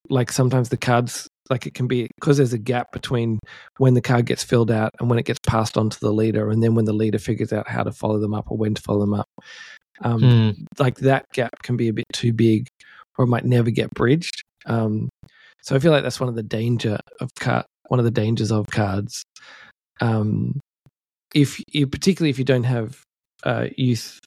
like 0.10 0.32
sometimes 0.32 0.70
the 0.70 0.78
cards 0.78 1.28
like 1.50 1.66
it 1.66 1.74
can 1.74 1.88
be 1.88 2.08
because 2.16 2.38
there's 2.38 2.54
a 2.54 2.58
gap 2.58 2.92
between 2.92 3.40
when 3.78 3.94
the 3.94 4.02
card 4.02 4.26
gets 4.26 4.44
filled 4.44 4.72
out 4.72 4.92
and 5.00 5.10
when 5.10 5.20
it 5.20 5.26
gets 5.26 5.40
passed 5.46 5.78
on 5.78 5.90
to 5.90 6.00
the 6.00 6.12
leader 6.12 6.50
and 6.50 6.64
then 6.64 6.76
when 6.76 6.86
the 6.86 6.94
leader 6.94 7.20
figures 7.20 7.52
out 7.52 7.68
how 7.68 7.84
to 7.84 7.92
follow 7.92 8.20
them 8.20 8.34
up 8.34 8.50
or 8.50 8.58
when 8.58 8.74
to 8.74 8.82
follow 8.82 9.02
them 9.02 9.14
up. 9.14 9.28
Um, 10.04 10.22
mm. 10.22 10.66
like 10.80 10.98
that 11.00 11.26
gap 11.34 11.62
can 11.62 11.78
be 11.78 11.88
a 11.88 11.94
bit 11.94 12.06
too 12.14 12.34
big 12.34 12.68
or 13.18 13.26
it 13.26 13.28
might 13.28 13.46
never 13.46 13.70
get 13.70 13.92
bridged. 13.92 14.42
Um, 14.66 15.10
so 15.64 15.76
i 15.76 15.80
feel 15.80 15.92
like 15.92 16.02
that's 16.02 16.20
one 16.20 16.30
of 16.30 16.34
the 16.34 16.44
danger 16.44 16.98
of 17.20 17.30
card 17.40 17.66
one 17.88 18.00
of 18.00 18.06
the 18.06 18.12
dangers 18.12 18.52
of 18.52 18.68
cards. 18.68 19.24
Um, 20.00 20.62
if 21.36 21.62
you 21.74 21.88
particularly 21.88 22.30
if 22.30 22.40
you 22.40 22.46
don't 22.46 22.64
have 22.64 23.02
uh, 23.44 23.68
youth 23.76 24.20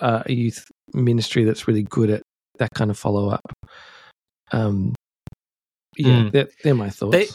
uh, 0.00 0.22
a 0.26 0.32
youth 0.32 0.70
ministry 0.92 1.44
that's 1.44 1.66
really 1.66 1.82
good 1.84 2.10
at 2.10 2.22
that 2.58 2.70
kind 2.74 2.90
of 2.90 2.98
follow 2.98 3.30
up 3.30 3.52
um, 4.52 4.94
yeah, 5.96 6.08
mm. 6.08 6.32
they're, 6.32 6.48
they're, 6.62 6.74
my 6.74 6.90
thoughts. 6.90 7.12
They, 7.12 7.28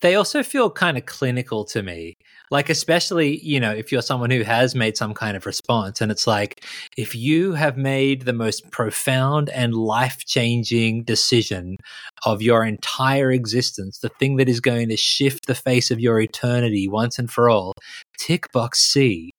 they 0.00 0.14
also 0.14 0.42
feel 0.42 0.70
kind 0.70 0.96
of 0.98 1.06
clinical 1.06 1.64
to 1.66 1.82
me. 1.82 2.14
Like, 2.50 2.68
especially, 2.68 3.40
you 3.40 3.58
know, 3.58 3.72
if 3.72 3.90
you're 3.90 4.02
someone 4.02 4.30
who 4.30 4.42
has 4.42 4.74
made 4.74 4.96
some 4.96 5.14
kind 5.14 5.36
of 5.36 5.46
response, 5.46 6.00
and 6.00 6.12
it's 6.12 6.26
like, 6.26 6.64
if 6.96 7.14
you 7.14 7.54
have 7.54 7.76
made 7.76 8.22
the 8.22 8.32
most 8.32 8.70
profound 8.70 9.48
and 9.50 9.74
life 9.74 10.24
changing 10.26 11.02
decision 11.04 11.76
of 12.24 12.42
your 12.42 12.64
entire 12.64 13.32
existence, 13.32 13.98
the 13.98 14.10
thing 14.10 14.36
that 14.36 14.48
is 14.48 14.60
going 14.60 14.90
to 14.90 14.96
shift 14.96 15.46
the 15.46 15.54
face 15.54 15.90
of 15.90 15.98
your 15.98 16.20
eternity 16.20 16.86
once 16.86 17.18
and 17.18 17.30
for 17.30 17.50
all, 17.50 17.72
tick 18.18 18.52
box 18.52 18.80
C. 18.80 19.32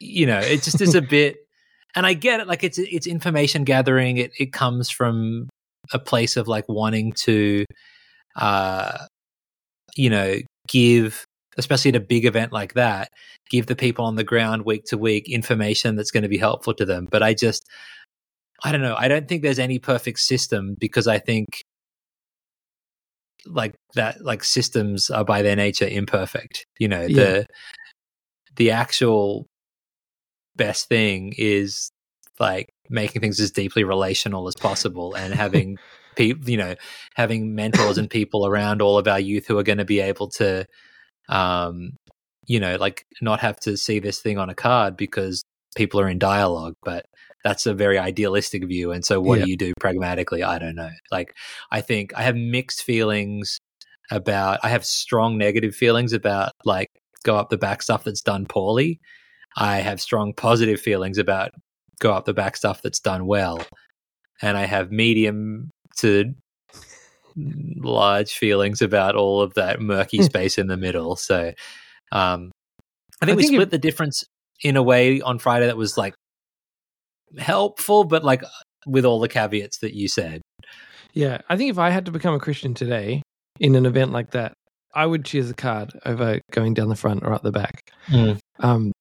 You 0.00 0.26
know, 0.26 0.38
it 0.38 0.62
just 0.62 0.80
is 0.80 0.94
a 0.94 1.02
bit 1.02 1.38
and 1.96 2.06
I 2.06 2.14
get 2.14 2.38
it. 2.38 2.46
Like 2.46 2.62
it's 2.62 2.78
it's 2.78 3.06
information 3.06 3.64
gathering. 3.64 4.18
It 4.18 4.32
it 4.38 4.52
comes 4.52 4.90
from 4.90 5.48
a 5.92 5.98
place 5.98 6.36
of 6.36 6.48
like 6.48 6.64
wanting 6.68 7.12
to, 7.12 7.64
uh, 8.36 9.06
you 9.96 10.10
know, 10.10 10.36
give, 10.68 11.24
especially 11.56 11.90
at 11.90 11.96
a 11.96 12.00
big 12.00 12.24
event 12.24 12.52
like 12.52 12.74
that, 12.74 13.08
give 13.50 13.66
the 13.66 13.76
people 13.76 14.04
on 14.04 14.16
the 14.16 14.24
ground 14.24 14.64
week 14.64 14.84
to 14.86 14.98
week 14.98 15.28
information 15.28 15.96
that's 15.96 16.10
going 16.10 16.22
to 16.22 16.28
be 16.28 16.38
helpful 16.38 16.74
to 16.74 16.84
them. 16.84 17.08
But 17.10 17.22
I 17.22 17.34
just, 17.34 17.64
I 18.64 18.72
don't 18.72 18.82
know. 18.82 18.96
I 18.96 19.08
don't 19.08 19.28
think 19.28 19.42
there's 19.42 19.58
any 19.58 19.78
perfect 19.78 20.18
system 20.18 20.76
because 20.78 21.06
I 21.06 21.18
think 21.18 21.46
like 23.46 23.74
that, 23.94 24.24
like 24.24 24.44
systems 24.44 25.10
are 25.10 25.24
by 25.24 25.42
their 25.42 25.56
nature 25.56 25.86
imperfect. 25.86 26.66
You 26.78 26.88
know, 26.88 27.02
yeah. 27.02 27.14
the 27.16 27.46
the 28.56 28.70
actual 28.72 29.46
best 30.56 30.88
thing 30.88 31.32
is 31.38 31.90
like 32.40 32.72
making 32.90 33.20
things 33.20 33.40
as 33.40 33.50
deeply 33.50 33.84
relational 33.84 34.48
as 34.48 34.54
possible 34.54 35.14
and 35.14 35.34
having 35.34 35.76
people, 36.16 36.48
you 36.48 36.56
know, 36.56 36.74
having 37.14 37.54
mentors 37.54 37.98
and 37.98 38.10
people 38.10 38.46
around 38.46 38.82
all 38.82 38.98
of 38.98 39.08
our 39.08 39.20
youth 39.20 39.46
who 39.46 39.58
are 39.58 39.62
going 39.62 39.78
to 39.78 39.84
be 39.84 40.00
able 40.00 40.28
to, 40.28 40.66
um, 41.28 41.92
you 42.46 42.60
know, 42.60 42.76
like 42.76 43.04
not 43.20 43.40
have 43.40 43.58
to 43.60 43.76
see 43.76 43.98
this 43.98 44.20
thing 44.20 44.38
on 44.38 44.50
a 44.50 44.54
card 44.54 44.96
because 44.96 45.42
people 45.76 46.00
are 46.00 46.08
in 46.08 46.18
dialogue, 46.18 46.74
but 46.82 47.06
that's 47.44 47.66
a 47.66 47.74
very 47.74 47.98
idealistic 47.98 48.64
view. 48.64 48.92
And 48.92 49.04
so, 49.04 49.20
what 49.20 49.38
Yeah. 49.38 49.44
do 49.44 49.50
you 49.50 49.56
do 49.56 49.72
pragmatically? 49.80 50.42
I 50.42 50.58
don't 50.58 50.74
know. 50.74 50.90
Like, 51.10 51.34
I 51.70 51.80
think 51.80 52.12
I 52.16 52.22
have 52.22 52.36
mixed 52.36 52.82
feelings 52.82 53.58
about. 54.10 54.60
I 54.62 54.68
have 54.70 54.84
strong 54.84 55.38
negative 55.38 55.74
feelings 55.74 56.12
about 56.12 56.52
like 56.64 56.88
go 57.24 57.36
up 57.36 57.50
the 57.50 57.58
back 57.58 57.82
stuff 57.82 58.04
that's 58.04 58.22
done 58.22 58.46
poorly. 58.46 59.00
I 59.56 59.78
have 59.78 60.00
strong 60.00 60.32
positive 60.34 60.80
feelings 60.80 61.18
about 61.18 61.52
go 61.98 62.12
up 62.12 62.24
the 62.24 62.34
back 62.34 62.56
stuff 62.56 62.82
that's 62.82 63.00
done 63.00 63.26
well, 63.26 63.60
and 64.42 64.56
I 64.56 64.66
have 64.66 64.90
medium 64.92 65.70
to 65.98 66.34
large 67.36 68.34
feelings 68.34 68.82
about 68.82 69.14
all 69.14 69.40
of 69.40 69.54
that 69.54 69.80
murky 69.80 70.22
space 70.22 70.58
in 70.58 70.66
the 70.66 70.76
middle. 70.76 71.16
So, 71.16 71.52
um, 72.12 72.50
I 73.20 73.26
think 73.26 73.34
I 73.34 73.36
we 73.36 73.42
think 73.42 73.54
split 73.54 73.70
the 73.70 73.78
difference 73.78 74.24
in 74.62 74.76
a 74.76 74.82
way 74.82 75.20
on 75.20 75.38
Friday 75.38 75.66
that 75.66 75.76
was 75.76 75.96
like 75.96 76.14
helpful, 77.36 78.04
but 78.04 78.24
like 78.24 78.42
with 78.86 79.04
all 79.04 79.20
the 79.20 79.28
caveats 79.28 79.78
that 79.78 79.94
you 79.94 80.08
said. 80.08 80.40
Yeah, 81.14 81.38
I 81.48 81.56
think 81.56 81.70
if 81.70 81.78
I 81.78 81.90
had 81.90 82.06
to 82.06 82.12
become 82.12 82.34
a 82.34 82.40
Christian 82.40 82.74
today 82.74 83.22
in 83.60 83.74
an 83.74 83.86
event 83.86 84.12
like 84.12 84.32
that, 84.32 84.52
I 84.94 85.06
would 85.06 85.24
choose 85.24 85.50
a 85.50 85.54
card 85.54 85.98
over 86.06 86.40
going 86.52 86.74
down 86.74 86.88
the 86.88 86.96
front 86.96 87.22
or 87.24 87.32
up 87.32 87.42
the 87.42 87.52
back, 87.52 87.90
um, 88.60 88.92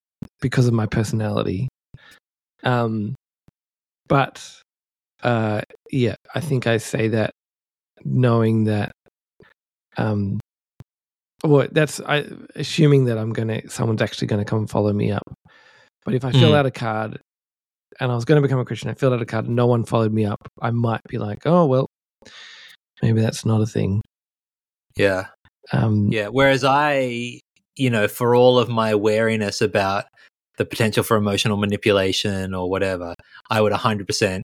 because 0.41 0.67
of 0.67 0.73
my 0.73 0.85
personality. 0.85 1.67
Um, 2.63 3.15
but 4.07 4.43
uh, 5.23 5.61
yeah, 5.91 6.15
I 6.33 6.39
think 6.39 6.67
I 6.67 6.77
say 6.77 7.07
that 7.09 7.31
knowing 8.03 8.65
that, 8.65 8.91
um, 9.97 10.39
well, 11.43 11.67
that's 11.71 11.99
I 12.01 12.25
assuming 12.55 13.05
that 13.05 13.17
I'm 13.17 13.31
gonna 13.33 13.67
someone's 13.69 14.01
actually 14.01 14.27
gonna 14.27 14.45
come 14.45 14.67
follow 14.67 14.93
me 14.93 15.11
up. 15.11 15.23
But 16.05 16.13
if 16.15 16.23
I 16.25 16.31
fill 16.31 16.51
Mm. 16.51 16.57
out 16.57 16.65
a 16.65 16.71
card 16.71 17.19
and 17.99 18.11
I 18.11 18.15
was 18.15 18.25
going 18.25 18.41
to 18.41 18.47
become 18.47 18.59
a 18.59 18.65
Christian, 18.65 18.89
I 18.89 18.93
filled 18.93 19.13
out 19.13 19.21
a 19.21 19.25
card 19.25 19.49
no 19.49 19.67
one 19.67 19.83
followed 19.83 20.13
me 20.13 20.25
up, 20.25 20.39
I 20.61 20.71
might 20.71 21.01
be 21.09 21.17
like, 21.17 21.45
oh 21.45 21.65
well, 21.65 21.87
maybe 23.01 23.21
that's 23.21 23.45
not 23.45 23.61
a 23.61 23.65
thing. 23.65 24.01
Yeah. 24.95 25.27
Um, 25.73 26.09
Yeah. 26.11 26.27
Whereas 26.29 26.63
I, 26.63 27.39
you 27.75 27.89
know, 27.89 28.07
for 28.07 28.35
all 28.35 28.57
of 28.57 28.69
my 28.69 28.95
wariness 28.95 29.61
about 29.61 30.05
the 30.57 30.65
potential 30.65 31.03
for 31.03 31.17
emotional 31.17 31.57
manipulation 31.57 32.53
or 32.53 32.69
whatever, 32.69 33.13
I 33.49 33.61
would 33.61 33.73
100% 33.73 34.41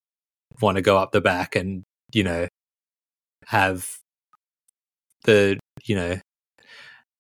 want 0.61 0.75
to 0.75 0.81
go 0.81 0.97
up 0.97 1.11
the 1.11 1.21
back 1.21 1.55
and, 1.55 1.83
you 2.13 2.23
know, 2.23 2.47
have 3.47 3.97
the, 5.25 5.59
you 5.83 5.95
know, 5.95 6.19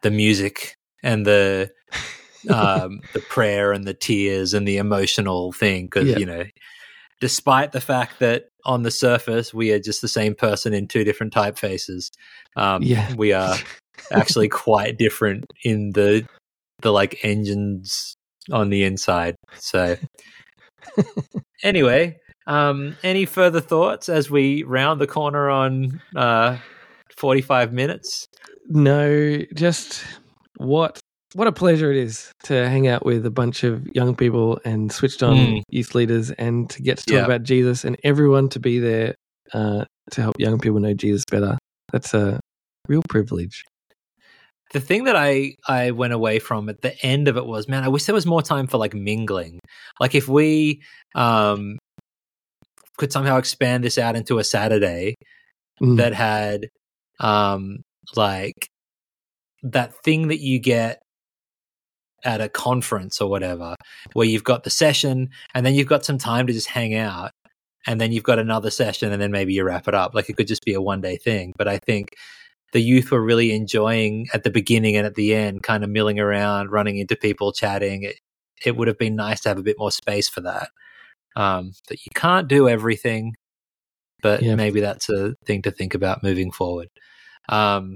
the 0.01 0.11
music 0.11 0.75
and 1.01 1.25
the, 1.25 1.71
um, 2.49 3.01
the 3.13 3.21
prayer 3.29 3.71
and 3.71 3.85
the 3.85 3.93
tears 3.93 4.53
and 4.53 4.67
the 4.67 4.77
emotional 4.77 5.51
thing. 5.51 5.87
Cause, 5.89 6.05
Yeah. 6.05 6.17
you 6.17 6.25
know, 6.25 6.43
despite 7.19 7.71
the 7.71 7.81
fact 7.81 8.19
that 8.19 8.45
on 8.65 8.83
the 8.83 8.91
surface 8.91 9.53
we 9.53 9.71
are 9.71 9.79
just 9.79 10.01
the 10.01 10.07
same 10.07 10.35
person 10.35 10.73
in 10.73 10.87
two 10.87 11.03
different 11.03 11.33
typefaces, 11.33 12.11
um, 12.55 12.83
Yeah. 12.83 13.13
we 13.15 13.33
are 13.33 13.57
actually 14.11 14.49
quite 14.49 14.97
different 14.97 15.45
in 15.63 15.91
the 15.93 16.27
the 16.81 16.91
like 16.91 17.17
engines 17.23 18.15
on 18.51 18.69
the 18.69 18.83
inside. 18.83 19.35
So 19.55 19.95
anyway, 21.63 22.17
um 22.47 22.95
any 23.03 23.25
further 23.25 23.61
thoughts 23.61 24.09
as 24.09 24.29
we 24.29 24.63
round 24.63 24.99
the 24.99 25.07
corner 25.07 25.49
on 25.49 25.99
uh 26.15 26.57
45 27.17 27.73
minutes? 27.73 28.27
no, 28.69 29.39
just 29.55 30.03
what 30.57 30.99
what 31.33 31.47
a 31.47 31.51
pleasure 31.51 31.91
it 31.91 31.97
is 31.97 32.31
to 32.43 32.53
hang 32.69 32.87
out 32.87 33.05
with 33.05 33.25
a 33.25 33.31
bunch 33.31 33.63
of 33.63 33.85
young 33.95 34.15
people 34.15 34.59
and 34.65 34.91
switched 34.91 35.23
on 35.23 35.35
Mm. 35.37 35.61
youth 35.69 35.95
leaders 35.95 36.29
and 36.31 36.69
to 36.69 36.81
get 36.83 36.97
to 36.99 37.05
talk 37.05 37.13
Yeah. 37.15 37.25
about 37.25 37.41
Jesus 37.43 37.83
and 37.83 37.97
everyone 38.03 38.49
to 38.49 38.59
be 38.59 38.77
there 38.79 39.15
uh, 39.53 39.85
to 40.11 40.21
help 40.21 40.35
young 40.39 40.59
people 40.59 40.79
know 40.79 40.93
Jesus 40.93 41.23
better. 41.29 41.57
That's 41.91 42.13
a 42.13 42.39
real 42.87 43.01
privilege. 43.09 43.63
The 44.73 44.79
thing 44.81 45.05
that 45.05 45.15
I 45.15 45.55
I 45.67 45.91
went 45.91 46.13
away 46.13 46.39
from 46.39 46.67
at 46.69 46.81
the 46.81 46.99
end 47.05 47.27
of 47.27 47.37
it 47.37 47.45
was, 47.45 47.67
man, 47.67 47.83
I 47.83 47.87
wish 47.87 48.05
there 48.05 48.15
was 48.15 48.25
more 48.25 48.41
time 48.41 48.67
for 48.67 48.77
like 48.77 48.93
mingling. 48.93 49.59
Like 49.99 50.15
if 50.15 50.27
we 50.27 50.81
um 51.15 51.77
could 52.97 53.11
somehow 53.11 53.37
expand 53.37 53.83
this 53.83 53.97
out 53.97 54.15
into 54.15 54.39
a 54.39 54.43
Saturday 54.43 55.15
Mm. 55.81 55.97
that 55.97 56.13
had 56.13 56.69
um 57.19 57.81
like 58.15 58.67
that 59.63 59.95
thing 60.03 60.27
that 60.27 60.39
you 60.39 60.59
get 60.59 61.01
at 62.23 62.41
a 62.41 62.47
conference 62.47 63.19
or 63.19 63.29
whatever 63.29 63.75
where 64.13 64.27
you've 64.27 64.43
got 64.43 64.63
the 64.63 64.69
session 64.69 65.29
and 65.55 65.65
then 65.65 65.73
you've 65.73 65.87
got 65.87 66.05
some 66.05 66.17
time 66.19 66.45
to 66.47 66.53
just 66.53 66.67
hang 66.67 66.93
out 66.95 67.31
and 67.87 67.99
then 67.99 68.11
you've 68.11 68.23
got 68.23 68.39
another 68.39 68.69
session 68.69 69.11
and 69.11 69.21
then 69.21 69.31
maybe 69.31 69.51
you 69.53 69.63
wrap 69.63 69.87
it 69.87 69.95
up 69.95 70.13
like 70.13 70.29
it 70.29 70.37
could 70.37 70.47
just 70.47 70.63
be 70.63 70.73
a 70.73 70.81
one 70.81 71.01
day 71.01 71.17
thing 71.17 71.51
but 71.57 71.67
i 71.67 71.77
think 71.79 72.09
the 72.73 72.81
youth 72.81 73.11
were 73.11 73.21
really 73.23 73.53
enjoying 73.53 74.27
at 74.33 74.43
the 74.43 74.49
beginning 74.51 74.97
and 74.97 75.05
at 75.05 75.15
the 75.15 75.33
end 75.33 75.63
kind 75.63 75.83
of 75.83 75.89
milling 75.89 76.19
around 76.19 76.71
running 76.71 76.97
into 76.97 77.15
people 77.15 77.51
chatting 77.53 78.03
it, 78.03 78.15
it 78.65 78.75
would 78.75 78.87
have 78.87 78.97
been 78.97 79.15
nice 79.15 79.39
to 79.41 79.49
have 79.49 79.57
a 79.57 79.63
bit 79.63 79.77
more 79.79 79.91
space 79.91 80.27
for 80.27 80.41
that 80.41 80.69
um 81.35 81.71
that 81.89 82.05
you 82.05 82.11
can't 82.15 82.47
do 82.47 82.67
everything 82.67 83.33
but 84.21 84.41
Yeah. 84.41 84.55
maybe 84.55 84.79
that's 84.81 85.09
a 85.09 85.35
thing 85.45 85.61
to 85.63 85.71
think 85.71 85.93
about 85.93 86.23
moving 86.23 86.51
forward 86.51 86.89
um 87.49 87.95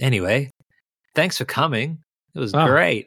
anyway 0.00 0.50
thanks 1.14 1.38
for 1.38 1.44
coming 1.44 1.98
it 2.34 2.38
was 2.40 2.52
Oh. 2.54 2.66
great 2.66 3.06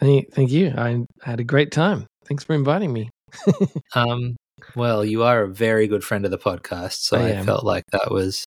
Thank, 0.00 0.32
thank 0.34 0.50
you. 0.50 0.74
I 0.76 1.04
had 1.22 1.38
a 1.38 1.44
great 1.44 1.70
time. 1.70 2.08
Thanks 2.26 2.42
for 2.42 2.52
inviting 2.54 2.92
me. 2.92 3.10
um 3.94 4.34
well 4.76 5.04
you 5.04 5.22
are 5.22 5.42
a 5.42 5.48
very 5.48 5.86
good 5.86 6.02
friend 6.04 6.24
of 6.24 6.30
the 6.30 6.38
podcast 6.38 7.02
so 7.02 7.16
I 7.18 7.38
i, 7.38 7.42
felt 7.42 7.64
like 7.64 7.84
that 7.92 8.10
was 8.10 8.44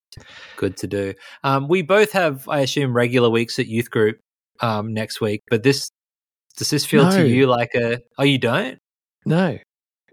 good 0.56 0.78
to 0.78 0.88
do 0.88 1.14
um 1.44 1.68
we 1.68 1.82
both 1.82 2.12
have 2.12 2.48
i 2.50 2.60
assume 2.60 2.94
regular 2.96 3.30
weeks 3.30 3.60
at 3.60 3.68
youth 3.68 3.90
group 3.92 4.20
um 4.60 4.94
next 4.94 5.22
week 5.22 5.42
but 5.50 5.64
this 5.64 5.90
does 6.58 6.70
this 6.70 6.86
feel 6.86 7.04
No. 7.04 7.12
to 7.12 7.28
you 7.28 7.46
like 7.48 7.76
a 7.76 8.00
oh 8.18 8.24
you 8.24 8.38
don't 8.40 8.80
No. 9.26 9.58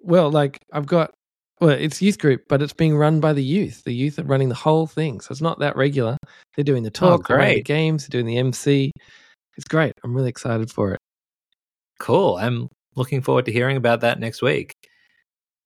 Well, 0.02 0.30
like 0.30 0.58
I've 0.72 0.86
got 0.86 1.12
well, 1.60 1.70
it's 1.70 2.02
youth 2.02 2.18
group, 2.18 2.42
but 2.48 2.60
it's 2.60 2.74
being 2.74 2.94
run 2.96 3.20
by 3.20 3.32
the 3.32 3.42
youth. 3.42 3.84
The 3.84 3.94
youth 3.94 4.18
are 4.18 4.24
running 4.24 4.50
the 4.50 4.54
whole 4.54 4.86
thing. 4.86 5.20
So 5.20 5.30
it's 5.32 5.40
not 5.40 5.60
that 5.60 5.76
regular. 5.76 6.18
They're 6.54 6.64
doing 6.64 6.82
the 6.82 6.90
talk, 6.90 7.28
they're 7.28 7.38
running 7.38 7.54
the 7.54 7.62
great. 7.62 7.64
games, 7.64 8.06
they're 8.06 8.20
doing 8.20 8.26
the 8.26 8.36
MC. 8.38 8.90
It's 9.56 9.66
great. 9.66 9.92
I'm 10.04 10.14
really 10.14 10.28
excited 10.28 10.70
for 10.70 10.92
it. 10.92 10.98
Cool. 12.00 12.36
I'm 12.36 12.68
looking 12.96 13.22
forward 13.22 13.46
to 13.46 13.52
hearing 13.52 13.76
about 13.78 14.00
that 14.02 14.18
next 14.20 14.42
week. 14.42 14.74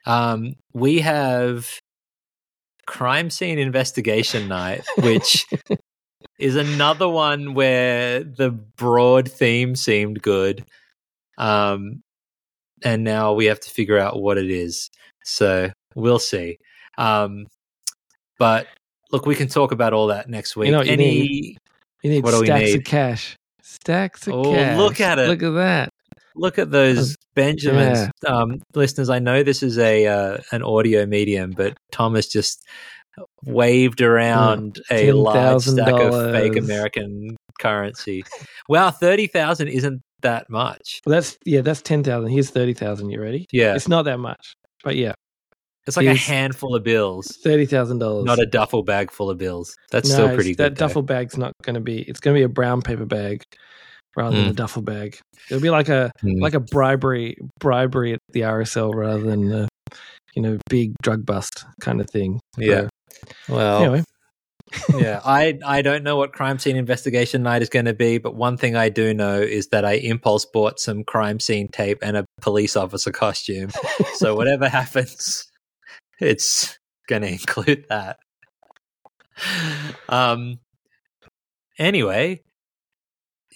Um, 0.08 0.54
we 0.72 0.98
have 1.00 1.68
crime 2.86 3.30
scene 3.30 3.58
investigation 3.58 4.48
night, 4.48 4.82
which 4.98 5.46
is 6.38 6.56
another 6.56 7.08
one 7.08 7.54
where 7.54 8.24
the 8.24 8.50
broad 8.50 9.30
theme 9.30 9.76
seemed 9.76 10.22
good. 10.22 10.64
Um, 11.36 12.02
and 12.82 13.04
now 13.04 13.34
we 13.34 13.46
have 13.46 13.60
to 13.60 13.70
figure 13.70 13.98
out 13.98 14.20
what 14.20 14.38
it 14.38 14.50
is. 14.50 14.90
So 15.24 15.70
we'll 15.94 16.18
see. 16.18 16.58
Um, 16.96 17.46
but 18.38 18.66
look, 19.12 19.26
we 19.26 19.34
can 19.34 19.48
talk 19.48 19.72
about 19.72 19.92
all 19.92 20.06
that 20.08 20.28
next 20.28 20.56
week. 20.56 20.70
know 20.70 20.78
what 20.78 20.86
you 20.86 20.92
Any 20.94 21.56
You 22.02 22.10
need 22.10 22.24
What 22.24 22.30
do 22.32 22.40
we 22.40 22.46
stacks 22.46 22.64
need? 22.64 22.76
of 22.78 22.84
cash. 22.84 23.36
Stacks 23.62 24.26
of 24.26 24.34
Oh, 24.34 24.54
cash. 24.54 24.78
look 24.78 25.00
at 25.00 25.18
it. 25.18 25.28
Look 25.28 25.42
at 25.42 25.50
that. 25.54 25.88
Look 26.38 26.58
at 26.58 26.70
those 26.70 27.16
Benjamins, 27.34 28.10
um, 28.26 28.60
listeners. 28.74 29.10
I 29.10 29.18
know 29.18 29.42
this 29.42 29.62
is 29.62 29.78
a 29.78 30.06
uh, 30.06 30.38
an 30.52 30.62
audio 30.62 31.06
medium, 31.06 31.52
but 31.56 31.76
Thomas 31.92 32.28
just 32.28 32.64
waved 33.44 34.00
around 34.00 34.80
a 34.90 35.12
large 35.12 35.62
stack 35.62 35.92
of 35.92 36.32
fake 36.32 36.56
American 36.56 37.36
currency. 37.60 38.24
wow, 38.68 38.90
thirty 38.90 39.26
thousand 39.26 39.68
isn't 39.68 40.02
that 40.22 40.48
much. 40.50 41.00
Well, 41.06 41.14
that's 41.14 41.38
yeah, 41.44 41.60
that's 41.60 41.82
ten 41.82 42.02
thousand. 42.02 42.30
Here's 42.30 42.50
thirty 42.50 42.74
thousand. 42.74 43.10
You 43.10 43.20
ready? 43.20 43.46
Yeah, 43.52 43.74
It's 43.74 43.88
not 43.88 44.04
that 44.06 44.18
much, 44.18 44.54
but 44.84 44.96
yeah, 44.96 45.12
it's 45.86 45.96
like 45.96 46.06
a 46.06 46.14
handful 46.14 46.74
of 46.74 46.82
bills, 46.82 47.38
thirty 47.42 47.66
thousand 47.66 47.98
dollars. 47.98 48.24
not 48.24 48.38
a 48.38 48.46
duffel 48.46 48.82
bag 48.82 49.10
full 49.10 49.30
of 49.30 49.38
bills. 49.38 49.74
That's 49.90 50.08
no, 50.10 50.14
still 50.14 50.34
pretty 50.34 50.54
That 50.54 50.74
though. 50.76 50.86
duffel 50.86 51.02
bag's 51.02 51.36
not 51.36 51.52
going 51.62 51.74
to 51.74 51.80
be. 51.80 52.02
It's 52.02 52.20
going 52.20 52.34
to 52.34 52.38
be 52.38 52.44
a 52.44 52.48
brown 52.48 52.82
paper 52.82 53.06
bag 53.06 53.42
rather 54.16 54.36
than 54.36 54.46
Mm. 54.46 54.50
a 54.50 54.54
duffel 54.54 54.82
bag. 54.82 55.18
It'll 55.50 55.62
be 55.62 55.70
like 55.70 55.88
a 55.88 56.10
Hmm. 56.20 56.40
like 56.40 56.54
a 56.54 56.60
bribery 56.60 57.36
bribery 57.60 58.14
at 58.14 58.20
the 58.30 58.40
RSL 58.44 58.92
rather 58.94 59.22
than 59.22 59.52
a 59.52 59.68
you 60.34 60.42
know 60.42 60.58
big 60.68 60.92
drug 61.02 61.24
bust 61.26 61.64
kind 61.80 62.00
of 62.00 62.08
thing. 62.10 62.40
Yeah. 62.56 62.88
So, 63.48 63.54
well, 63.54 63.82
anyway, 63.82 64.04
yeah, 64.98 65.20
I 65.24 65.58
I 65.64 65.82
don't 65.82 66.02
know 66.04 66.16
what 66.16 66.32
crime 66.32 66.58
scene 66.58 66.76
investigation 66.76 67.42
night 67.42 67.62
is 67.62 67.68
going 67.70 67.86
to 67.86 67.94
be, 67.94 68.18
but 68.18 68.34
one 68.34 68.56
thing 68.56 68.76
I 68.76 68.88
do 68.90 69.14
know 69.14 69.40
is 69.40 69.68
that 69.68 69.84
I 69.84 69.92
impulse 69.94 70.44
bought 70.44 70.78
some 70.78 71.04
crime 71.04 71.40
scene 71.40 71.68
tape 71.68 71.98
and 72.02 72.16
a 72.16 72.24
police 72.40 72.76
officer 72.76 73.10
costume. 73.10 73.70
so 74.14 74.34
whatever 74.36 74.68
happens, 74.68 75.50
it's 76.20 76.78
going 77.08 77.22
to 77.22 77.28
include 77.28 77.86
that. 77.88 78.18
Um. 80.08 80.58
Anyway, 81.78 82.34
do 82.36 82.42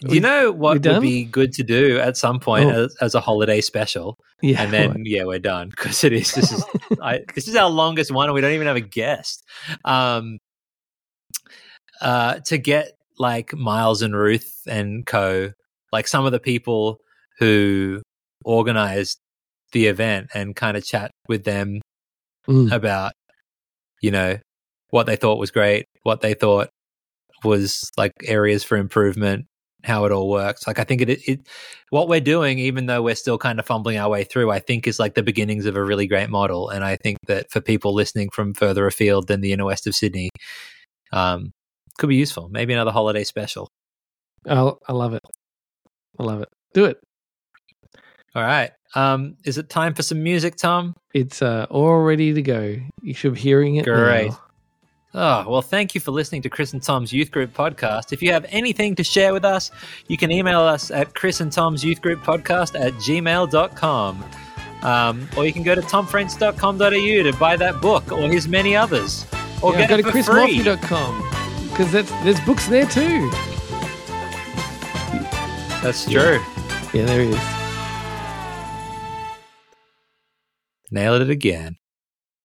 you 0.08 0.20
know 0.20 0.52
what 0.52 0.84
would 0.84 1.00
be 1.00 1.24
good 1.24 1.52
to 1.54 1.62
do 1.62 1.98
at 1.98 2.16
some 2.16 2.40
point 2.40 2.66
oh. 2.66 2.84
as, 2.84 2.96
as, 3.00 3.14
a 3.14 3.20
holiday 3.20 3.60
special? 3.60 4.18
Yeah, 4.40 4.62
and 4.62 4.72
then 4.72 4.90
right. 4.90 5.00
yeah, 5.04 5.24
we're 5.24 5.38
done 5.38 5.70
because 5.70 6.02
it 6.04 6.12
is. 6.12 6.32
This 6.32 6.52
is 6.52 6.64
I, 7.02 7.20
this 7.34 7.48
is 7.48 7.56
our 7.56 7.70
longest 7.70 8.10
one, 8.10 8.26
and 8.26 8.34
we 8.34 8.40
don't 8.40 8.52
even 8.52 8.66
have 8.66 8.76
a 8.76 8.80
guest. 8.80 9.44
Um, 9.84 10.38
uh, 12.00 12.40
to 12.46 12.58
get 12.58 12.92
like 13.18 13.54
Miles 13.54 14.02
and 14.02 14.16
Ruth 14.16 14.62
and 14.66 15.06
co, 15.06 15.52
like 15.92 16.08
some 16.08 16.26
of 16.26 16.32
the 16.32 16.40
people 16.40 16.98
who 17.38 18.02
organized 18.44 19.18
the 19.72 19.86
event, 19.86 20.28
and 20.34 20.54
kind 20.54 20.76
of 20.76 20.84
chat 20.84 21.10
with 21.28 21.44
them 21.44 21.80
mm. 22.46 22.70
about, 22.72 23.12
you 24.00 24.10
know, 24.10 24.38
what 24.90 25.06
they 25.06 25.16
thought 25.16 25.38
was 25.38 25.50
great, 25.50 25.86
what 26.02 26.20
they 26.20 26.34
thought 26.34 26.68
was 27.44 27.90
like 27.96 28.12
areas 28.24 28.64
for 28.64 28.76
improvement, 28.76 29.46
how 29.84 30.04
it 30.04 30.12
all 30.12 30.28
works. 30.28 30.66
Like 30.66 30.78
I 30.78 30.84
think 30.84 31.02
it, 31.02 31.28
it, 31.28 31.48
what 31.90 32.08
we're 32.08 32.20
doing, 32.20 32.58
even 32.58 32.86
though 32.86 33.02
we're 33.02 33.14
still 33.14 33.38
kind 33.38 33.58
of 33.58 33.66
fumbling 33.66 33.98
our 33.98 34.08
way 34.08 34.24
through, 34.24 34.50
I 34.50 34.58
think 34.58 34.86
is 34.86 34.98
like 34.98 35.14
the 35.14 35.22
beginnings 35.22 35.66
of 35.66 35.76
a 35.76 35.82
really 35.82 36.06
great 36.06 36.30
model. 36.30 36.68
And 36.68 36.84
I 36.84 36.96
think 36.96 37.18
that 37.26 37.50
for 37.50 37.60
people 37.60 37.92
listening 37.92 38.30
from 38.30 38.54
further 38.54 38.86
afield 38.86 39.28
than 39.28 39.40
the 39.40 39.52
inner 39.52 39.64
west 39.64 39.86
of 39.86 39.94
Sydney, 39.94 40.30
um, 41.12 41.52
could 41.98 42.08
be 42.08 42.16
useful. 42.16 42.48
Maybe 42.50 42.72
another 42.72 42.92
holiday 42.92 43.24
special. 43.24 43.68
Oh, 44.48 44.78
I 44.88 44.92
love 44.92 45.14
it. 45.14 45.22
I 46.18 46.22
love 46.22 46.42
it. 46.42 46.48
Do 46.74 46.86
it. 46.86 46.98
All 48.34 48.42
right. 48.42 48.70
Um, 48.94 49.36
is 49.44 49.58
it 49.58 49.68
time 49.68 49.94
for 49.94 50.02
some 50.02 50.22
music, 50.22 50.56
Tom? 50.56 50.94
It's 51.14 51.42
uh, 51.42 51.66
all 51.70 51.98
ready 51.98 52.32
to 52.32 52.42
go. 52.42 52.76
You 53.02 53.14
should 53.14 53.34
be 53.34 53.40
hearing 53.40 53.76
it. 53.76 53.84
Great. 53.84 54.30
Now. 54.30 54.40
Oh, 55.14 55.46
well, 55.46 55.60
thank 55.60 55.94
you 55.94 56.00
for 56.00 56.10
listening 56.10 56.40
to 56.42 56.48
Chris 56.48 56.72
and 56.72 56.82
Tom's 56.82 57.12
Youth 57.12 57.30
Group 57.30 57.52
podcast. 57.52 58.14
If 58.14 58.22
you 58.22 58.32
have 58.32 58.46
anything 58.48 58.94
to 58.94 59.04
share 59.04 59.34
with 59.34 59.44
us, 59.44 59.70
you 60.08 60.16
can 60.16 60.30
email 60.30 60.60
us 60.60 60.90
at 60.90 61.14
Chris 61.14 61.40
and 61.42 61.52
Tom's 61.52 61.84
Youth 61.84 62.00
Group 62.00 62.20
podcast 62.20 62.80
at 62.80 62.94
gmail.com. 62.94 64.24
Um, 64.82 65.28
or 65.36 65.44
you 65.44 65.52
can 65.52 65.62
go 65.62 65.74
to 65.74 65.82
tomfrench.com.au 65.82 66.88
to 66.90 67.36
buy 67.38 67.56
that 67.56 67.80
book 67.82 68.10
or 68.10 68.22
his 68.28 68.48
many 68.48 68.74
others. 68.74 69.26
Or 69.62 69.74
yeah, 69.74 69.86
go 69.86 69.98
to 69.98 70.02
chrismorphew.com 70.02 71.68
because 71.68 71.92
there's 71.92 72.40
books 72.40 72.66
there 72.66 72.86
too. 72.86 73.30
That's 75.82 76.10
true. 76.10 76.40
Yeah, 76.94 77.04
there 77.04 77.20
is. 77.20 77.38
Nailed 80.90 81.22
it 81.22 81.30
again. 81.30 81.76